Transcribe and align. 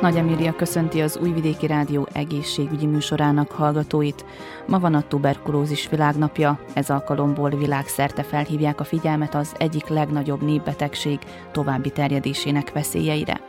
Nagy 0.00 0.16
Emília 0.16 0.54
köszönti 0.54 1.00
az 1.00 1.18
Újvidéki 1.22 1.66
Rádió 1.66 2.08
egészségügyi 2.12 2.86
műsorának 2.86 3.50
hallgatóit. 3.50 4.24
Ma 4.66 4.78
van 4.78 4.94
a 4.94 5.02
tuberkulózis 5.02 5.88
világnapja, 5.88 6.60
ez 6.74 6.90
alkalomból 6.90 7.50
világszerte 7.50 8.22
felhívják 8.22 8.80
a 8.80 8.84
figyelmet 8.84 9.34
az 9.34 9.54
egyik 9.58 9.86
legnagyobb 9.86 10.42
népbetegség 10.42 11.18
további 11.52 11.90
terjedésének 11.90 12.72
veszélyeire. 12.72 13.40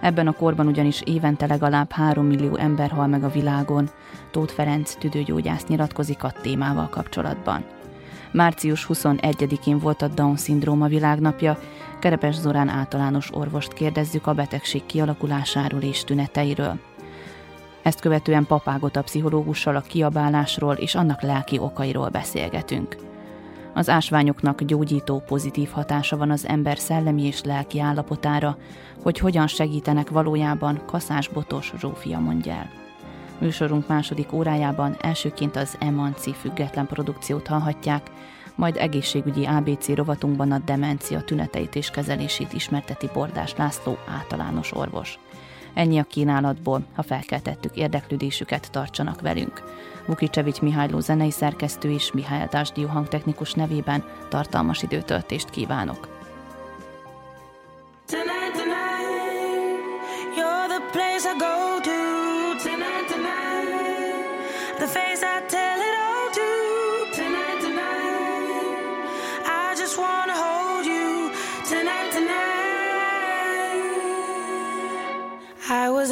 Ebben 0.00 0.26
a 0.26 0.32
korban 0.32 0.66
ugyanis 0.66 1.02
évente 1.04 1.46
legalább 1.46 1.90
3 1.90 2.26
millió 2.26 2.56
ember 2.56 2.90
hal 2.90 3.06
meg 3.06 3.24
a 3.24 3.30
világon. 3.30 3.88
Tóth 4.30 4.52
Ferenc 4.52 4.94
tüdőgyógyász 4.94 5.66
nyilatkozik 5.66 6.24
a 6.24 6.32
témával 6.42 6.88
kapcsolatban. 6.88 7.64
Március 8.32 8.86
21-én 8.88 9.78
volt 9.78 10.02
a 10.02 10.08
Down-szindróma 10.08 10.86
világnapja, 10.86 11.58
Kerepes 12.00 12.34
Zorán 12.34 12.68
általános 12.68 13.34
orvost 13.34 13.72
kérdezzük 13.72 14.26
a 14.26 14.32
betegség 14.32 14.86
kialakulásáról 14.86 15.80
és 15.80 16.04
tüneteiről. 16.04 16.78
Ezt 17.82 18.00
követően 18.00 18.46
papágot 18.46 18.96
a 18.96 19.02
pszichológussal 19.02 19.76
a 19.76 19.80
kiabálásról 19.80 20.74
és 20.74 20.94
annak 20.94 21.22
lelki 21.22 21.58
okairól 21.58 22.08
beszélgetünk. 22.08 22.96
Az 23.74 23.88
ásványoknak 23.88 24.62
gyógyító 24.62 25.22
pozitív 25.26 25.68
hatása 25.70 26.16
van 26.16 26.30
az 26.30 26.46
ember 26.46 26.78
szellemi 26.78 27.22
és 27.26 27.42
lelki 27.42 27.80
állapotára, 27.80 28.56
hogy 29.02 29.18
hogyan 29.18 29.46
segítenek 29.46 30.10
valójában 30.10 30.82
Kaszás 30.86 31.28
Botos 31.28 31.72
Zsófia 31.78 32.18
mondja 32.18 32.52
el. 32.52 32.81
Műsorunk 33.42 33.88
második 33.88 34.32
órájában 34.32 34.96
elsőként 35.00 35.56
az 35.56 35.76
Emanci 35.78 36.34
független 36.34 36.86
produkciót 36.86 37.46
hallhatják, 37.46 38.10
majd 38.54 38.76
egészségügyi 38.76 39.44
ABC 39.44 39.88
rovatunkban 39.88 40.52
a 40.52 40.58
demencia 40.58 41.20
tüneteit 41.20 41.74
és 41.74 41.90
kezelését 41.90 42.52
ismerteti 42.52 43.08
Bordás 43.12 43.54
László 43.56 43.98
általános 44.08 44.72
orvos. 44.72 45.18
Ennyi 45.74 45.98
a 45.98 46.02
kínálatból, 46.04 46.84
ha 46.94 47.02
felkeltettük 47.02 47.76
érdeklődésüket, 47.76 48.70
tartsanak 48.70 49.20
velünk. 49.20 49.62
Vukicsevics 50.06 50.60
Mihályló 50.60 51.00
zenei 51.00 51.30
szerkesztő 51.30 51.90
és 51.90 52.12
Mihály 52.12 52.48
Dásdió 52.50 52.88
hangtechnikus 52.88 53.52
nevében 53.52 54.04
tartalmas 54.28 54.82
időtöltést 54.82 55.50
kívánok. 55.50 56.08
Tonight, 58.06 58.52
tonight, 58.52 60.36
you're 60.36 60.66
the 60.68 60.80
place 60.92 61.34
I 61.34 61.38
go 61.38 61.80
to. 61.82 62.41
The 64.82 64.88
face 64.88 65.22
I 65.22 65.40
tell 65.46 65.80
it 65.80 65.94
all 66.06 66.28
to. 66.38 66.50
Tonight, 67.14 67.60
tonight, 67.60 69.44
I 69.46 69.76
just 69.78 69.96
wanna 69.96 70.34
hold 70.34 70.84
you. 70.84 71.30
Tonight, 71.64 72.10
tonight, 72.10 72.42
I 75.70 75.88
was 75.88 76.10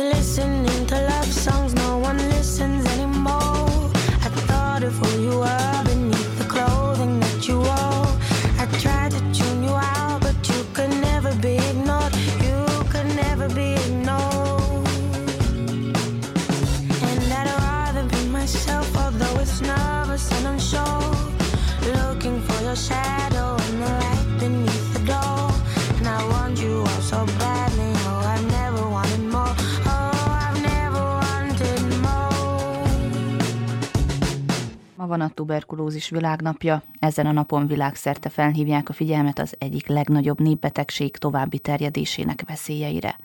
van 35.11 35.21
a 35.21 35.35
tuberkulózis 35.35 36.11
világnapja, 36.11 36.83
ezen 36.99 37.27
a 37.27 37.33
napon 37.33 37.67
világszerte 37.67 38.29
felhívják 38.29 38.89
a 38.89 38.93
figyelmet 38.93 39.39
az 39.39 39.57
egyik 39.59 39.87
legnagyobb 39.87 40.41
népbetegség 40.41 41.17
további 41.17 41.59
terjedésének 41.59 42.41
veszélyeire. 42.47 43.17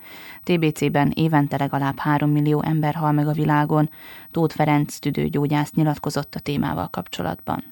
TBC-ben 0.44 1.12
évente 1.16 1.58
legalább 1.58 1.98
3 1.98 2.30
millió 2.32 2.62
ember 2.64 2.94
hal 2.94 3.12
meg 3.12 3.28
a 3.28 3.32
világon, 3.32 3.90
Tóth 4.32 4.56
Ferenc 4.56 5.00
tüdőgyógyász 5.00 5.74
nyilatkozott 5.74 6.34
a 6.36 6.40
témával 6.40 6.88
kapcsolatban. 6.88 7.64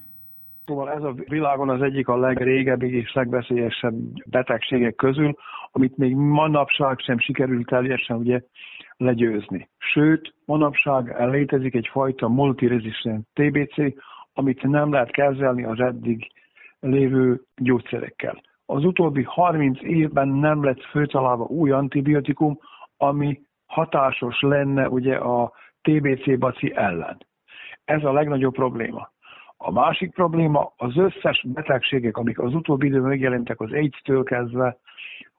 Szóval 0.65 0.91
ez 0.91 1.03
a 1.03 1.13
világon 1.27 1.69
az 1.69 1.81
egyik 1.81 2.07
a 2.07 2.17
legrégebbi 2.17 2.97
és 2.97 3.13
legveszélyesebb 3.13 3.95
betegségek 4.25 4.95
közül, 4.95 5.35
amit 5.71 5.97
még 5.97 6.15
manapság 6.15 6.99
sem 6.99 7.19
sikerült 7.19 7.67
teljesen 7.67 8.17
ugye 8.17 8.41
legyőzni. 8.97 9.69
Sőt, 9.77 10.33
manapság 10.45 11.29
létezik 11.29 11.75
egyfajta 11.75 12.27
multiresistent 12.27 13.27
TBC, 13.33 13.75
amit 14.33 14.63
nem 14.63 14.91
lehet 14.91 15.11
kezelni 15.11 15.63
az 15.63 15.79
eddig 15.79 16.31
lévő 16.79 17.41
gyógyszerekkel. 17.55 18.41
Az 18.65 18.83
utóbbi 18.83 19.23
30 19.23 19.81
évben 19.81 20.27
nem 20.27 20.63
lett 20.63 20.83
főtalálva 20.83 21.43
új 21.43 21.71
antibiotikum, 21.71 22.59
ami 22.97 23.41
hatásos 23.65 24.41
lenne 24.41 24.89
ugye 24.89 25.15
a 25.15 25.53
TBC 25.81 26.37
baci 26.39 26.71
ellen. 26.75 27.17
Ez 27.85 28.03
a 28.03 28.11
legnagyobb 28.11 28.53
probléma. 28.53 29.11
A 29.57 29.71
másik 29.71 30.13
probléma 30.13 30.73
az 30.77 30.97
összes 30.97 31.45
betegségek, 31.47 32.17
amik 32.17 32.39
az 32.39 32.53
utóbbi 32.53 32.87
időben 32.87 33.07
megjelentek 33.07 33.59
az 33.59 33.71
AIDS-től 33.71 34.23
kezdve, 34.23 34.77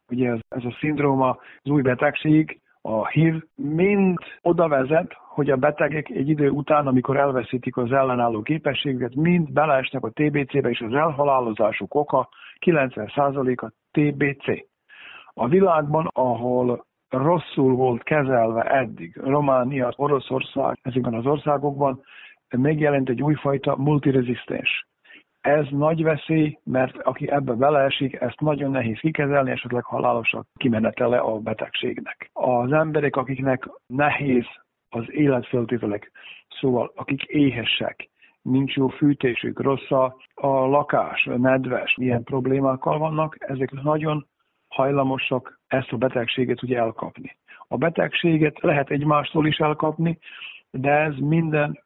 ugye 0.08 0.30
ez, 0.30 0.38
ez 0.48 0.64
a 0.64 0.76
szindróma, 0.80 1.28
az 1.62 1.70
új 1.70 1.82
betegség, 1.82 2.60
a 2.86 3.08
HIV, 3.08 3.42
mind 3.54 4.18
oda 4.42 4.68
vezet, 4.68 5.12
hogy 5.12 5.50
a 5.50 5.56
betegek 5.56 6.08
egy 6.08 6.28
idő 6.28 6.50
után, 6.50 6.86
amikor 6.86 7.16
elveszítik 7.16 7.76
az 7.76 7.92
ellenálló 7.92 8.42
képességüket, 8.42 9.14
mind 9.14 9.52
beleesnek 9.52 10.04
a 10.04 10.10
TBC-be, 10.10 10.68
és 10.68 10.80
az 10.80 10.92
elhalálozásuk 10.92 11.94
oka 11.94 12.28
90% 12.66 13.56
a 13.56 13.72
TBC. 13.90 14.66
A 15.26 15.48
világban, 15.48 16.08
ahol 16.12 16.86
rosszul 17.08 17.74
volt 17.74 18.02
kezelve 18.02 18.62
eddig, 18.62 19.16
Románia, 19.16 19.92
Oroszország, 19.96 20.78
ezekben 20.82 21.14
az 21.14 21.26
országokban 21.26 22.02
megjelent 22.56 23.08
egy 23.08 23.22
újfajta 23.22 23.76
multirezisztens. 23.76 24.86
Ez 25.44 25.66
nagy 25.70 26.02
veszély, 26.02 26.58
mert 26.64 26.96
aki 26.96 27.30
ebbe 27.30 27.52
beleesik, 27.52 28.20
ezt 28.20 28.40
nagyon 28.40 28.70
nehéz 28.70 28.98
kikezelni, 28.98 29.50
esetleg 29.50 29.84
halálosak 29.84 30.46
kimenetele 30.56 31.18
a 31.18 31.38
betegségnek. 31.38 32.30
Az 32.32 32.72
emberek, 32.72 33.16
akiknek 33.16 33.68
nehéz 33.86 34.44
az 34.88 35.04
életfeltételek, 35.08 36.10
szóval 36.60 36.92
akik 36.94 37.22
éhesek, 37.22 38.08
nincs 38.42 38.74
jó 38.74 38.88
fűtésük, 38.88 39.60
rossz 39.60 39.90
a, 39.90 40.16
a 40.34 40.48
lakás, 40.48 41.28
nedves, 41.36 41.94
milyen 41.96 42.22
problémákkal 42.22 42.98
vannak, 42.98 43.36
ezek 43.38 43.70
nagyon 43.70 44.26
hajlamosak 44.68 45.60
ezt 45.66 45.92
a 45.92 45.96
betegséget 45.96 46.62
ugye 46.62 46.78
elkapni. 46.78 47.36
A 47.68 47.76
betegséget 47.76 48.60
lehet 48.60 48.90
egymástól 48.90 49.46
is 49.46 49.58
elkapni, 49.58 50.18
de 50.70 50.90
ez 50.90 51.14
minden 51.18 51.83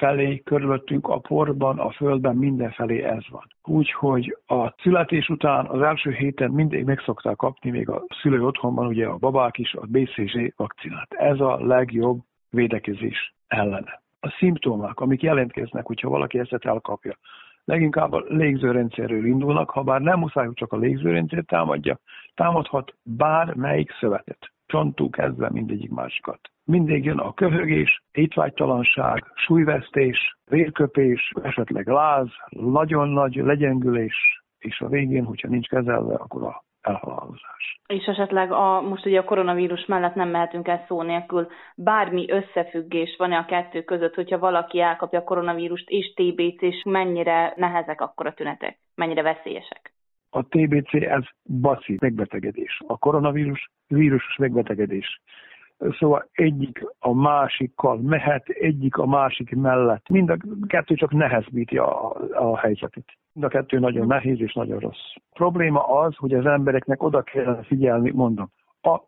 felé, 0.00 0.40
körülöttünk 0.44 1.08
a 1.08 1.18
porban, 1.18 1.78
a 1.78 1.90
földben, 1.90 2.36
mindenfelé 2.36 3.02
ez 3.02 3.28
van. 3.30 3.46
Úgyhogy 3.64 4.36
a 4.46 4.74
születés 4.82 5.28
után 5.28 5.66
az 5.66 5.80
első 5.82 6.10
héten 6.10 6.50
mindig 6.50 6.84
meg 6.84 7.00
szokták 7.00 7.36
kapni, 7.36 7.70
még 7.70 7.88
a 7.88 8.04
szülő 8.22 8.44
otthonban 8.44 8.86
ugye 8.86 9.06
a 9.06 9.16
babák 9.16 9.58
is 9.58 9.74
a 9.74 9.86
BCG 9.88 10.52
vakcinát. 10.56 11.12
Ez 11.12 11.40
a 11.40 11.66
legjobb 11.66 12.20
védekezés 12.50 13.34
ellene. 13.46 14.02
A 14.20 14.34
szimptomák, 14.38 15.00
amik 15.00 15.22
jelentkeznek, 15.22 15.86
hogyha 15.86 16.08
valaki 16.08 16.38
ezt 16.38 16.64
elkapja, 16.64 17.16
leginkább 17.64 18.12
a 18.12 18.24
légzőrendszerről 18.28 19.26
indulnak, 19.26 19.70
ha 19.70 19.82
bár 19.82 20.00
nem 20.00 20.18
muszáj, 20.18 20.46
hogy 20.46 20.54
csak 20.54 20.72
a 20.72 20.76
légzőrendszer 20.76 21.44
támadja, 21.46 21.98
támadhat 22.34 22.94
bármelyik 23.02 23.90
szövetet. 24.00 24.50
Csontú 24.70 25.10
kezdve 25.10 25.50
mindegyik 25.52 25.90
másikat. 25.90 26.40
Mindig 26.64 27.04
jön 27.04 27.18
a 27.18 27.34
köhögés, 27.34 28.02
étvágytalanság, 28.12 29.24
súlyvesztés, 29.34 30.36
vérköpés, 30.44 31.32
esetleg 31.42 31.86
láz, 31.86 32.28
nagyon 32.48 33.08
nagy 33.08 33.34
legyengülés, 33.34 34.42
és 34.58 34.80
a 34.80 34.88
végén, 34.88 35.24
hogyha 35.24 35.48
nincs 35.48 35.68
kezelve, 35.68 36.14
akkor 36.14 36.42
a 36.42 36.64
elhalálozás. 36.80 37.80
És 37.86 38.04
esetleg 38.04 38.52
a, 38.52 38.80
most 38.80 39.06
ugye 39.06 39.18
a 39.18 39.24
koronavírus 39.24 39.86
mellett 39.86 40.14
nem 40.14 40.28
mehetünk 40.28 40.68
el 40.68 40.84
szó 40.88 41.02
nélkül, 41.02 41.46
bármi 41.76 42.30
összefüggés 42.30 43.14
van-e 43.18 43.36
a 43.36 43.44
kettő 43.44 43.82
között, 43.82 44.14
hogyha 44.14 44.38
valaki 44.38 44.80
elkapja 44.80 45.18
a 45.18 45.24
koronavírust 45.24 45.88
és 45.88 46.12
TBC, 46.14 46.62
és 46.62 46.82
mennyire 46.84 47.52
nehezek 47.56 48.00
akkor 48.00 48.26
a 48.26 48.34
tünetek, 48.34 48.78
mennyire 48.94 49.22
veszélyesek? 49.22 49.92
A 50.30 50.42
TBC 50.42 50.92
ez 50.92 51.22
baci 51.60 51.96
megbetegedés. 52.00 52.80
A 52.86 52.98
koronavírus 52.98 53.70
vírusos 53.86 54.36
megbetegedés. 54.36 55.20
Szóval 55.98 56.28
egyik 56.32 56.86
a 56.98 57.14
másikkal 57.14 57.96
mehet, 57.96 58.48
egyik 58.48 58.96
a 58.96 59.06
másik 59.06 59.54
mellett. 59.54 60.08
Mind 60.08 60.30
a 60.30 60.36
kettő 60.66 60.94
csak 60.94 61.12
nehezbíti 61.12 61.78
a, 61.78 62.16
a 62.32 62.58
helyzetet. 62.58 63.04
Mind 63.32 63.46
a 63.46 63.48
kettő 63.48 63.78
nagyon 63.78 64.06
nehéz 64.06 64.40
és 64.40 64.52
nagyon 64.52 64.78
rossz. 64.78 65.14
Probléma 65.32 66.00
az, 66.00 66.16
hogy 66.16 66.34
az 66.34 66.46
embereknek 66.46 67.02
oda 67.02 67.22
kellene 67.22 67.62
figyelni, 67.62 68.10
mondom, 68.10 68.50
a, 68.82 69.00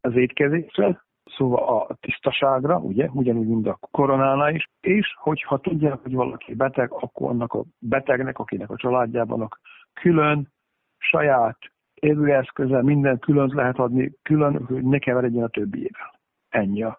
az 0.00 0.16
étkezésre, 0.16 1.02
szóval 1.36 1.86
a 1.88 1.94
tisztaságra, 2.00 2.78
ugye, 2.78 3.08
ugyanúgy, 3.12 3.46
mint 3.46 3.66
a 3.66 3.78
koronánál 3.90 4.54
is, 4.54 4.70
és 4.80 5.14
hogyha 5.18 5.58
tudják, 5.58 5.98
hogy 6.02 6.14
valaki 6.14 6.54
beteg, 6.54 6.92
akkor 6.92 7.30
annak 7.30 7.52
a 7.52 7.64
betegnek, 7.78 8.38
akinek 8.38 8.70
a 8.70 8.76
családjában 8.76 9.40
a 9.40 9.48
külön 9.92 10.52
saját 10.98 11.58
évőeszközzel 11.94 12.82
minden 12.82 13.18
külön 13.18 13.50
lehet 13.54 13.78
adni, 13.78 14.12
külön, 14.22 14.64
hogy 14.66 14.82
ne 14.82 14.98
keveredjen 14.98 15.44
a 15.44 15.48
többiével. 15.48 16.20
Ennyi 16.48 16.82
az 16.82 16.94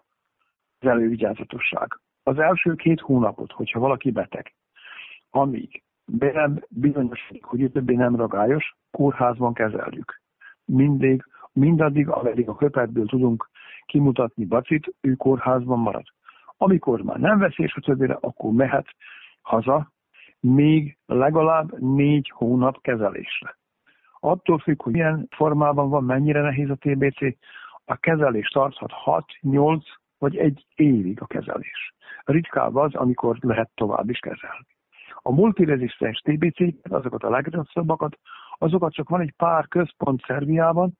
elővigyázatosság. 0.78 1.88
Az 2.22 2.38
első 2.38 2.74
két 2.74 3.00
hónapot, 3.00 3.52
hogyha 3.52 3.80
valaki 3.80 4.10
beteg, 4.10 4.54
amíg 5.30 5.82
be 6.06 6.32
nem 6.32 6.64
bizonyosodik, 6.68 7.44
hogy 7.44 7.60
ő 7.60 7.68
többé 7.68 7.94
nem 7.94 8.16
ragályos, 8.16 8.76
kórházban 8.90 9.54
kezeljük. 9.54 10.20
Mindig, 10.64 11.24
mindaddig, 11.52 12.08
ameddig 12.08 12.48
a 12.48 12.56
köpetből 12.56 13.06
tudunk 13.06 13.50
kimutatni 13.86 14.44
bacit, 14.44 14.94
ő 15.00 15.14
kórházban 15.14 15.78
marad. 15.78 16.04
Amikor 16.56 17.02
már 17.02 17.18
nem 17.18 17.38
veszélyes 17.38 17.74
a 17.74 17.80
többére, 17.80 18.18
akkor 18.20 18.52
mehet 18.52 18.86
haza, 19.42 19.92
még 20.40 20.98
legalább 21.06 21.78
négy 21.78 22.30
hónap 22.34 22.80
kezelésre. 22.80 23.58
Attól 24.20 24.58
függ, 24.58 24.82
hogy 24.82 24.92
milyen 24.92 25.26
formában 25.30 25.88
van, 25.88 26.04
mennyire 26.04 26.40
nehéz 26.40 26.70
a 26.70 26.74
TBC, 26.74 27.36
a 27.84 27.96
kezelés 27.96 28.48
tarthat 28.48 28.92
6-8 29.42 29.82
vagy 30.18 30.36
egy 30.36 30.66
évig 30.74 31.20
a 31.20 31.26
kezelés. 31.26 31.94
Ritkább 32.24 32.76
az, 32.76 32.94
amikor 32.94 33.38
lehet 33.40 33.70
tovább 33.74 34.10
is 34.10 34.18
kezelni. 34.18 34.66
A 35.22 35.32
multirezisztens 35.32 36.18
TBC, 36.18 36.90
azokat 36.90 37.22
a 37.22 37.30
legrosszabbakat, 37.30 38.18
azokat 38.58 38.92
csak 38.92 39.08
van 39.08 39.20
egy 39.20 39.32
pár 39.36 39.68
központ 39.68 40.24
Szerbiában, 40.26 40.98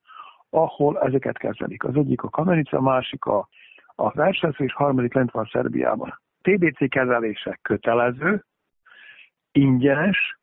ahol 0.50 1.00
ezeket 1.00 1.38
kezelik. 1.38 1.84
Az 1.84 1.96
egyik 1.96 2.22
a 2.22 2.28
Kamenica, 2.28 2.76
a 2.76 2.80
másik 2.80 3.24
a, 3.24 3.48
a 3.94 4.10
Versensző, 4.10 4.64
és 4.64 4.72
harmadik 4.72 5.14
lent 5.14 5.30
van 5.30 5.48
Szerbiában. 5.52 6.20
TBC 6.42 6.88
kezelése 6.88 7.58
kötelező, 7.62 8.44
ingyenes, 9.52 10.38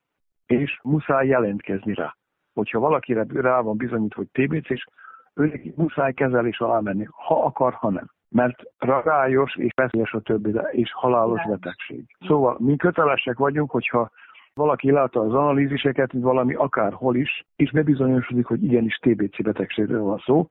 és 0.45 0.80
muszáj 0.83 1.27
jelentkezni 1.27 1.94
rá 1.94 2.17
hogyha 2.57 2.80
valakire 2.80 3.25
rá 3.33 3.62
van 3.62 3.77
bizonyít, 3.77 4.13
hogy 4.13 4.27
TBC, 4.31 4.69
és 4.69 4.86
őnek 5.33 5.75
muszáj 5.75 6.13
kezelés 6.13 6.59
alá 6.59 6.80
menni, 6.80 7.07
ha 7.12 7.45
akar, 7.45 7.74
ha 7.74 7.89
nem. 7.89 8.09
Mert 8.30 8.63
ragályos 8.77 9.56
és 9.56 9.71
veszélyes 9.75 10.13
a 10.13 10.19
többi, 10.19 10.54
és 10.71 10.94
halálos 10.94 11.42
betegség. 11.48 12.06
Szóval 12.27 12.57
mi 12.59 12.75
kötelesek 12.75 13.38
vagyunk, 13.38 13.71
hogyha 13.71 14.09
valaki 14.54 14.92
látta 14.92 15.19
az 15.19 15.33
analíziseket, 15.33 16.12
hogy 16.12 16.21
valami 16.21 16.54
akárhol 16.54 17.15
is, 17.15 17.45
és 17.56 17.71
bebizonyosodik, 17.71 18.45
hogy 18.45 18.63
igenis 18.63 18.95
TBC 18.95 19.44
betegségről 19.44 20.01
van 20.01 20.18
szó, 20.18 20.50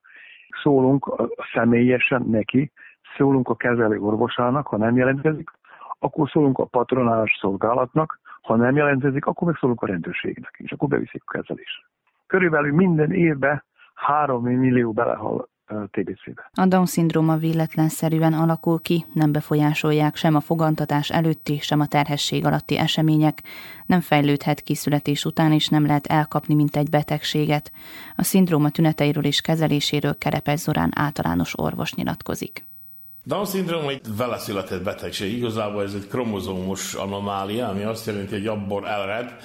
szólunk 0.62 1.12
személyesen 1.52 2.22
neki, 2.30 2.72
szólunk 3.16 3.48
a 3.48 3.56
kezelő 3.56 4.00
orvosának, 4.00 4.66
ha 4.66 4.76
nem 4.76 4.96
jelentkezik, 4.96 5.50
akkor 5.98 6.28
szólunk 6.28 6.58
a 6.58 6.64
patronálás 6.64 7.38
szolgálatnak, 7.40 8.20
ha 8.42 8.56
nem 8.56 8.76
jelentkezik, 8.76 9.26
akkor 9.26 9.46
meg 9.46 9.56
szólunk 9.56 9.82
a 9.82 9.86
rendőrségnek, 9.86 10.54
és 10.58 10.72
akkor 10.72 10.88
beviszik 10.88 11.22
a 11.26 11.30
kezelésre 11.30 11.95
körülbelül 12.26 12.72
minden 12.72 13.12
évben 13.12 13.64
3 13.94 14.44
millió 14.44 14.92
belehal 14.92 15.48
TBC-be. 15.66 16.50
A 16.54 16.66
Down-szindróma 16.66 17.36
véletlenszerűen 17.36 18.32
alakul 18.32 18.80
ki, 18.80 19.04
nem 19.12 19.32
befolyásolják 19.32 20.16
sem 20.16 20.34
a 20.34 20.40
fogantatás 20.40 21.10
előtti, 21.10 21.58
sem 21.58 21.80
a 21.80 21.86
terhesség 21.86 22.44
alatti 22.44 22.78
események, 22.78 23.42
nem 23.86 24.00
fejlődhet 24.00 24.60
ki 24.60 24.74
születés 24.74 25.24
után, 25.24 25.52
és 25.52 25.68
nem 25.68 25.86
lehet 25.86 26.06
elkapni, 26.06 26.54
mint 26.54 26.76
egy 26.76 26.90
betegséget. 26.90 27.72
A 28.16 28.22
szindróma 28.22 28.70
tüneteiről 28.70 29.24
és 29.24 29.40
kezeléséről 29.40 30.18
Kerepes 30.18 30.60
Zorán 30.60 30.92
általános 30.94 31.58
orvos 31.58 31.94
nyilatkozik. 31.94 32.64
Down-szindróma 33.24 33.90
egy 33.90 34.16
vele 34.16 34.38
született 34.38 34.82
betegség. 34.82 35.36
Igazából 35.36 35.82
ez 35.82 35.94
egy 35.94 36.08
kromozómos 36.08 36.94
anomália, 36.94 37.68
ami 37.68 37.82
azt 37.82 38.06
jelenti, 38.06 38.34
hogy 38.34 38.46
abból 38.46 38.88
elred, 38.88 39.36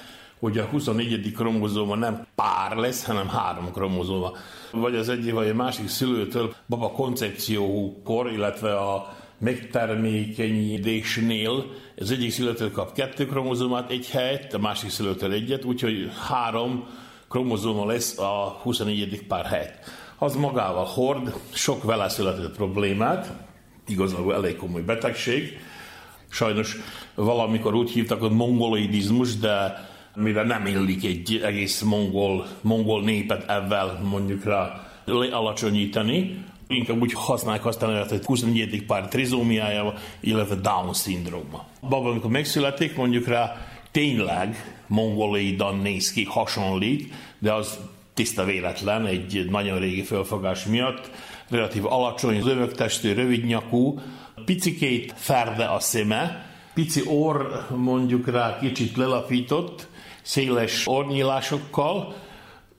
hogy 0.42 0.58
a 0.58 0.66
24. 0.66 1.32
kromozóma 1.32 1.96
nem 1.96 2.26
pár 2.36 2.76
lesz, 2.76 3.06
hanem 3.06 3.28
három 3.28 3.72
kromozóma. 3.72 4.32
Vagy 4.72 4.96
az 4.96 5.10
egyik, 5.10 5.34
vagy 5.34 5.50
a 5.50 5.54
másik 5.54 5.88
szülőtől 5.88 6.54
baba 6.68 6.92
koncepciókor, 6.92 8.32
illetve 8.32 8.78
a 8.78 9.16
megtermékenyítésnél 9.38 11.66
az 11.98 12.12
egyik 12.12 12.32
szülőtől 12.32 12.72
kap 12.72 12.94
kettő 12.94 13.26
kromozómát 13.26 13.92
egy 13.92 14.10
helyet, 14.10 14.54
a 14.54 14.60
másik 14.60 14.90
szülőtől 14.90 15.32
egyet, 15.32 15.66
úgyhogy 15.66 16.12
három 16.28 16.88
kromozóma 17.30 17.86
lesz 17.86 18.18
a 18.18 18.60
24. 18.62 19.28
pár 19.28 19.46
helyet. 19.46 19.80
Az 20.18 20.36
magával 20.36 20.86
hord 20.86 21.34
sok 21.54 21.84
vele 21.84 22.10
született 22.10 22.56
problémát, 22.56 23.34
igazából 23.88 24.34
elég 24.34 24.56
komoly 24.56 24.82
betegség. 24.82 25.60
Sajnos 26.30 26.78
valamikor 27.16 27.74
úgy 27.74 27.92
hívtak, 27.92 28.20
hogy 28.20 28.32
mongoloidizmus, 28.32 29.38
de 29.38 29.90
mivel 30.16 30.44
nem 30.44 30.66
illik 30.66 31.04
egy 31.04 31.42
egész 31.44 31.82
mongol, 31.82 32.48
mongol 32.62 33.04
népet 33.04 33.50
ebben 33.50 34.00
mondjuk 34.04 34.44
rá 34.44 34.88
alacsonyítani, 35.32 36.46
inkább 36.68 37.02
úgy 37.02 37.14
használják 37.14 37.66
azt 37.66 37.84
a 37.84 37.88
nevet, 37.88 38.10
hogy 38.10 38.26
24. 38.26 38.86
pár 38.86 39.08
trizómiája, 39.08 39.94
illetve 40.20 40.56
Down 40.56 40.94
szindróma. 40.94 41.66
Baba, 41.82 42.10
amikor 42.10 42.30
megszületik, 42.30 42.96
mondjuk 42.96 43.28
rá 43.28 43.68
tényleg 43.92 44.78
mongolaidan 44.88 45.78
néz 45.78 46.12
ki, 46.12 46.24
hasonlít, 46.24 47.14
de 47.40 47.54
az 47.54 47.80
tiszta 48.14 48.44
véletlen, 48.44 49.06
egy 49.06 49.48
nagyon 49.50 49.80
régi 49.80 50.04
fölfogás 50.04 50.66
miatt, 50.66 51.10
relatív 51.50 51.86
alacsony, 51.86 52.42
zövögtestű, 52.42 53.14
rövidnyakú, 53.14 54.00
picikét 54.46 55.14
ferde 55.18 55.66
a 55.66 55.80
szeme, 55.80 56.46
pici 56.74 57.02
orr 57.06 57.42
mondjuk 57.76 58.28
rá 58.28 58.60
kicsit 58.60 58.98
lelapított, 58.98 59.88
széles 60.22 60.88
ornyílásokkal, 60.88 62.16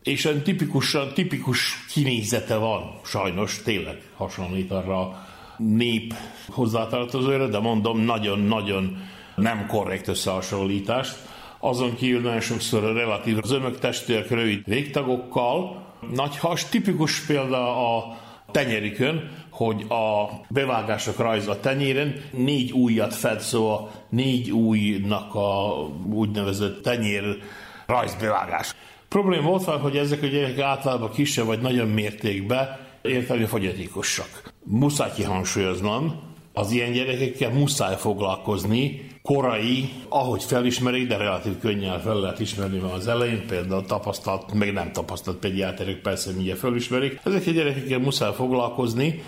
és 0.02 0.24
egy 0.24 0.42
tipikusan, 0.42 1.12
tipikus 1.14 1.86
kinézete 1.92 2.56
van, 2.56 3.00
sajnos 3.04 3.62
tényleg 3.62 4.02
hasonlít 4.16 4.70
arra 4.70 5.00
a 5.00 5.26
nép 5.56 6.14
hozzátartozóra, 6.48 7.46
de 7.46 7.58
mondom, 7.58 7.98
nagyon-nagyon 7.98 9.02
nem 9.36 9.66
korrekt 9.66 10.08
összehasonlítást. 10.08 11.16
Azon 11.58 11.96
kívül 11.96 12.20
nagyon 12.20 12.40
sokszor 12.40 12.84
a 12.84 12.92
relatív 12.92 13.42
zömök 13.42 13.78
testűek 13.78 14.30
rövid 14.30 14.62
végtagokkal. 14.64 15.86
Nagy 16.14 16.38
has, 16.38 16.68
tipikus 16.68 17.20
példa 17.20 17.96
a 17.96 18.16
tenyerikön, 18.50 19.30
hogy 19.52 19.86
a 19.88 20.30
bevágások 20.48 21.16
rajz 21.16 21.48
a 21.48 21.60
tenyéren 21.60 22.14
négy 22.30 22.72
újat 22.72 23.14
fed, 23.14 23.40
szóval 23.40 23.90
négy 24.08 24.50
újnak 24.50 25.34
a 25.34 25.72
úgynevezett 26.12 26.82
tenyér 26.82 27.38
rajzbevágás. 27.86 28.74
Probléma 29.08 29.48
volt 29.48 29.64
van, 29.64 29.80
hogy 29.80 29.96
ezek 29.96 30.22
a 30.22 30.26
gyerekek 30.26 30.64
általában 30.64 31.10
kisebb 31.10 31.46
vagy 31.46 31.60
nagyon 31.60 31.88
mértékben 31.88 32.78
értelmi 33.02 33.44
fogyatékosak. 33.44 34.52
Muszáj 34.64 35.10
kihangsúlyoznom, 35.14 36.20
az 36.52 36.70
ilyen 36.70 36.92
gyerekekkel 36.92 37.50
muszáj 37.50 37.96
foglalkozni, 37.96 39.06
korai, 39.22 39.88
ahogy 40.08 40.42
felismerik, 40.44 41.06
de 41.06 41.16
relatív 41.16 41.58
könnyen 41.58 42.00
fel 42.00 42.20
lehet 42.20 42.40
ismerni 42.40 42.78
van 42.78 42.90
az 42.90 43.08
elején, 43.08 43.46
például 43.46 43.84
tapasztalt, 43.84 44.52
meg 44.52 44.72
nem 44.72 44.92
tapasztalt 44.92 45.36
pediáterek 45.36 45.96
persze 45.96 46.32
mindjárt 46.32 46.58
felismerik. 46.58 47.20
Ezek 47.24 47.46
a 47.46 47.50
gyerekekkel 47.50 47.98
muszáj 47.98 48.32
foglalkozni, 48.32 49.22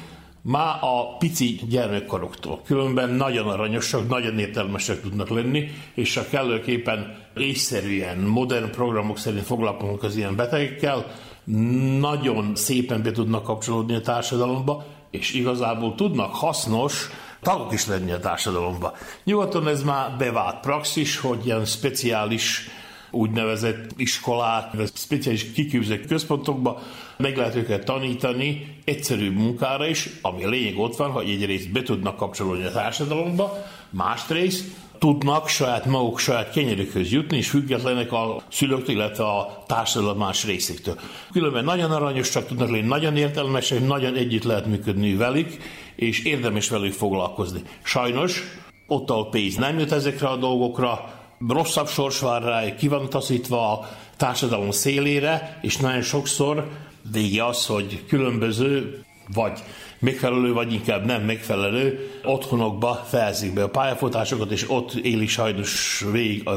már 0.47 0.79
a 0.81 1.17
pici 1.17 1.61
gyermekkoroktól. 1.69 2.61
Különben 2.65 3.11
nagyon 3.11 3.49
aranyosak, 3.49 4.09
nagyon 4.09 4.39
értelmesek 4.39 5.01
tudnak 5.01 5.29
lenni, 5.29 5.71
és 5.95 6.15
ha 6.15 6.29
kellőképpen 6.31 7.17
észszerűen, 7.37 8.19
modern 8.19 8.71
programok 8.71 9.19
szerint 9.19 9.45
foglalkozunk 9.45 10.03
az 10.03 10.17
ilyen 10.17 10.37
betegekkel, 10.37 11.07
nagyon 11.99 12.55
szépen 12.55 13.03
be 13.03 13.11
tudnak 13.11 13.43
kapcsolódni 13.43 13.95
a 13.95 14.01
társadalomba, 14.01 14.85
és 15.11 15.33
igazából 15.33 15.95
tudnak 15.95 16.35
hasznos 16.35 17.09
tagok 17.43 17.73
is 17.73 17.87
lenni 17.87 18.13
a 18.13 18.21
társadalomba. 18.21 18.93
Nyugaton 19.25 19.69
ez 19.69 19.83
már 19.83 20.17
bevált 20.17 20.61
praxis, 20.61 21.19
hogy 21.19 21.47
ilyen 21.47 21.65
speciális 21.65 22.69
úgynevezett 23.11 23.91
iskolák, 23.97 24.71
speciális 24.95 25.53
kiképzett 25.53 26.07
központokba 26.07 26.81
meg 27.17 27.37
lehet 27.37 27.55
őket 27.55 27.85
tanítani 27.85 28.77
egyszerű 28.85 29.31
munkára 29.31 29.87
is, 29.87 30.09
ami 30.23 30.45
a 30.45 30.49
lényeg 30.49 30.79
ott 30.79 30.97
van, 30.97 31.11
hogy 31.11 31.31
egyrészt 31.31 31.73
be 31.73 31.83
tudnak 31.83 32.17
kapcsolódni 32.17 32.65
a 32.65 32.73
társadalomba, 32.73 33.65
másrészt 33.91 34.65
tudnak 34.99 35.49
saját 35.49 35.87
maguk 35.87 36.19
saját 36.19 36.51
kenyerükhöz 36.51 37.13
jutni, 37.13 37.37
és 37.37 37.49
függetlenek 37.49 38.13
a 38.13 38.43
szülőktől, 38.51 38.95
illetve 38.95 39.25
a 39.25 39.65
társadalom 39.67 40.19
más 40.19 40.45
részétől. 40.45 40.99
Különben 41.33 41.65
nagyon 41.65 41.91
aranyosak 41.91 42.47
tudnak 42.47 42.71
lenni, 42.71 42.87
nagyon 42.87 43.17
értelmesek, 43.17 43.87
nagyon 43.87 44.15
együtt 44.15 44.45
lehet 44.45 44.67
működni 44.67 45.15
velük, 45.15 45.57
és 45.97 46.25
érdemes 46.25 46.69
velük 46.69 46.93
foglalkozni. 46.93 47.63
Sajnos 47.83 48.43
ott 48.87 49.11
a 49.11 49.29
pénz 49.29 49.57
nem 49.57 49.79
jut 49.79 49.93
ezekre 49.93 50.29
a 50.29 50.37
dolgokra, 50.37 51.15
rosszabb 51.49 51.89
sors 51.89 52.21
vár 52.21 52.43
rá, 52.43 52.75
ki 52.75 52.89
van 52.89 53.09
taszítva 53.09 53.73
a 53.73 53.89
társadalom 54.17 54.71
szélére, 54.71 55.59
és 55.63 55.77
nagyon 55.77 56.03
sokszor 56.03 56.69
vége 57.13 57.47
az, 57.47 57.67
hogy 57.67 58.05
különböző 58.09 59.05
vagy 59.35 59.63
megfelelő, 59.99 60.53
vagy 60.53 60.73
inkább 60.73 61.05
nem 61.05 61.23
megfelelő 61.23 62.11
otthonokba 62.25 62.95
fejezik 62.95 63.55
be 63.55 63.63
a 63.63 63.69
pályafutásokat, 63.69 64.51
és 64.51 64.71
ott 64.71 64.95
éli 64.95 65.27
sajnos 65.27 66.05
végig 66.13 66.49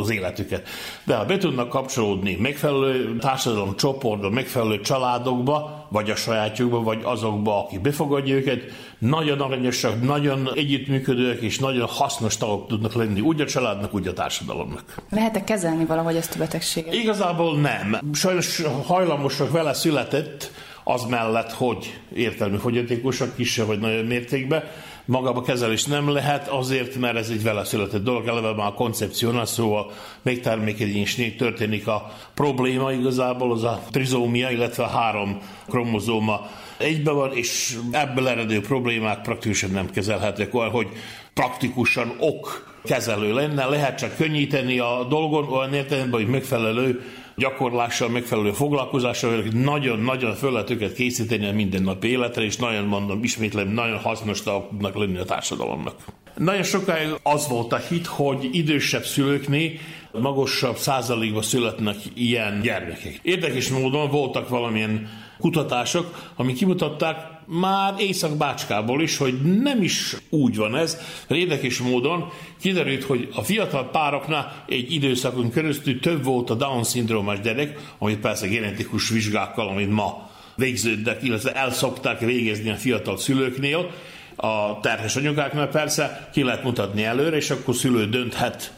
az 0.00 0.10
életüket. 0.10 0.68
De 1.04 1.16
ha 1.16 1.24
be 1.24 1.36
tudnak 1.36 1.68
kapcsolódni 1.68 2.36
megfelelő 2.40 3.16
társadalom 3.16 3.76
csoportba, 3.76 4.30
megfelelő 4.30 4.80
családokba, 4.80 5.86
vagy 5.88 6.10
a 6.10 6.16
sajátjukba, 6.16 6.82
vagy 6.82 7.00
azokba, 7.02 7.64
aki 7.64 7.78
befogadja 7.78 8.34
őket, 8.34 8.62
nagyon 8.98 9.40
aranyosak, 9.40 10.02
nagyon 10.02 10.50
együttműködőek, 10.54 11.40
és 11.40 11.58
nagyon 11.58 11.86
hasznos 11.86 12.36
tagok 12.36 12.68
tudnak 12.68 12.94
lenni, 12.94 13.20
úgy 13.20 13.40
a 13.40 13.46
családnak, 13.46 13.94
úgy 13.94 14.06
a 14.06 14.12
társadalomnak. 14.12 15.02
Lehet-e 15.10 15.44
kezelni 15.44 15.84
valahogy 15.84 16.16
ezt 16.16 16.34
a 16.34 16.38
betegséget? 16.38 16.94
Igazából 16.94 17.60
nem. 17.60 17.98
Sajnos 18.12 18.62
hajlamosak 18.86 19.50
vele 19.50 19.72
született, 19.72 20.50
az 20.88 21.04
mellett, 21.04 21.52
hogy 21.52 21.98
értelmi 22.14 22.56
fogyatékosak 22.56 23.36
kisebb 23.36 23.66
vagy 23.66 23.78
nagyobb 23.78 24.06
mértékben, 24.06 24.64
magába 25.04 25.42
kezelés 25.42 25.84
nem 25.84 26.08
lehet, 26.08 26.48
azért, 26.48 26.96
mert 26.96 27.16
ez 27.16 27.28
egy 27.28 27.42
vele 27.42 27.64
született 27.64 28.02
dolog, 28.02 28.26
eleve 28.26 28.54
már 28.54 28.66
a 28.66 28.72
koncepciónál, 28.72 29.44
szóval 29.44 29.90
még 30.22 30.40
termékenyésnél 30.40 31.36
történik 31.36 31.86
a 31.86 32.12
probléma 32.34 32.92
igazából, 32.92 33.52
az 33.52 33.64
a 33.64 33.82
trizómia, 33.90 34.50
illetve 34.50 34.84
a 34.84 34.88
három 34.88 35.38
kromozóma 35.68 36.46
egybe 36.78 37.10
van, 37.10 37.32
és 37.32 37.78
ebből 37.90 38.28
eredő 38.28 38.60
problémák 38.60 39.22
praktikusan 39.22 39.70
nem 39.70 39.90
kezelhetők, 39.90 40.54
olyan, 40.54 40.70
hogy 40.70 40.88
praktikusan 41.34 42.14
ok 42.18 42.74
kezelő 42.84 43.34
lenne, 43.34 43.64
lehet 43.64 43.98
csak 43.98 44.16
könnyíteni 44.16 44.78
a 44.78 45.06
dolgon, 45.08 45.48
olyan 45.48 45.74
értelemben, 45.74 46.20
hogy 46.20 46.30
megfelelő 46.30 47.02
gyakorlással, 47.36 48.08
megfelelő 48.08 48.52
foglalkozással, 48.52 49.42
nagyon-nagyon 49.52 50.34
föl 50.34 50.52
lehet 50.52 50.70
őket 50.70 50.92
készíteni 50.92 51.46
a 51.46 51.52
mindennapi 51.52 52.08
életre, 52.08 52.42
és 52.42 52.56
nagyon 52.56 52.84
mondom, 52.84 53.22
ismétlem, 53.22 53.68
nagyon 53.68 53.98
hasznos 53.98 54.42
tudnak 54.42 54.94
lenni 54.94 55.18
a 55.18 55.24
társadalomnak. 55.24 55.94
Nagyon 56.36 56.62
sokáig 56.62 57.08
az 57.22 57.48
volt 57.48 57.72
a 57.72 57.76
hit, 57.76 58.06
hogy 58.06 58.48
idősebb 58.52 59.04
szülőknél 59.04 59.70
magasabb 60.12 60.76
százalékban 60.76 61.42
születnek 61.42 61.96
ilyen 62.14 62.60
gyermekek. 62.60 63.18
Érdekes 63.22 63.68
módon 63.68 64.10
voltak 64.10 64.48
valamilyen 64.48 65.08
kutatások, 65.38 66.32
ami 66.36 66.52
kimutatták, 66.52 67.34
már 67.46 67.94
Észak-Bácskából 67.98 69.02
is, 69.02 69.16
hogy 69.16 69.42
nem 69.62 69.82
is 69.82 70.16
úgy 70.30 70.56
van 70.56 70.76
ez. 70.76 70.98
Érdekes 71.28 71.78
módon 71.78 72.28
kiderült, 72.60 73.04
hogy 73.04 73.28
a 73.34 73.42
fiatal 73.42 73.90
pároknál 73.90 74.64
egy 74.68 74.92
időszakon 74.92 75.50
keresztül 75.50 76.00
több 76.00 76.24
volt 76.24 76.50
a 76.50 76.54
Down-szindrómás 76.54 77.40
gyerek, 77.40 77.94
amit 77.98 78.20
persze 78.20 78.46
genetikus 78.46 79.08
vizsgákkal, 79.08 79.68
amit 79.68 79.90
ma 79.90 80.30
végződnek, 80.54 81.22
illetve 81.22 81.52
el 81.52 81.70
szokták 81.70 82.20
végezni 82.20 82.70
a 82.70 82.74
fiatal 82.74 83.16
szülőknél, 83.16 83.90
a 84.36 84.80
terhes 84.80 85.16
anyukáknál 85.16 85.68
persze 85.68 86.28
ki 86.32 86.42
lehet 86.42 86.62
mutatni 86.62 87.04
előre, 87.04 87.36
és 87.36 87.50
akkor 87.50 87.74
szülő 87.74 88.08
dönthet 88.08 88.72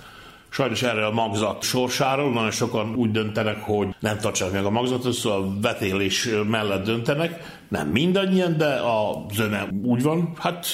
Sajnos 0.51 0.83
erre 0.83 1.07
a 1.07 1.11
magzat 1.11 1.63
sorsáról 1.63 2.33
nagyon 2.33 2.51
sokan 2.51 2.95
úgy 2.95 3.11
döntenek, 3.11 3.61
hogy 3.61 3.89
nem 4.01 4.19
tartsák 4.19 4.53
meg 4.53 4.65
a 4.65 4.71
magzatot, 4.71 5.13
szóval 5.13 5.43
a 5.43 5.61
vetélés 5.61 6.29
mellett 6.49 6.85
döntenek. 6.85 7.59
Nem 7.69 7.89
mindannyian, 7.89 8.57
de 8.57 8.75
a 8.75 9.27
zöme 9.33 9.69
úgy 9.83 10.03
van. 10.03 10.33
Hát 10.39 10.67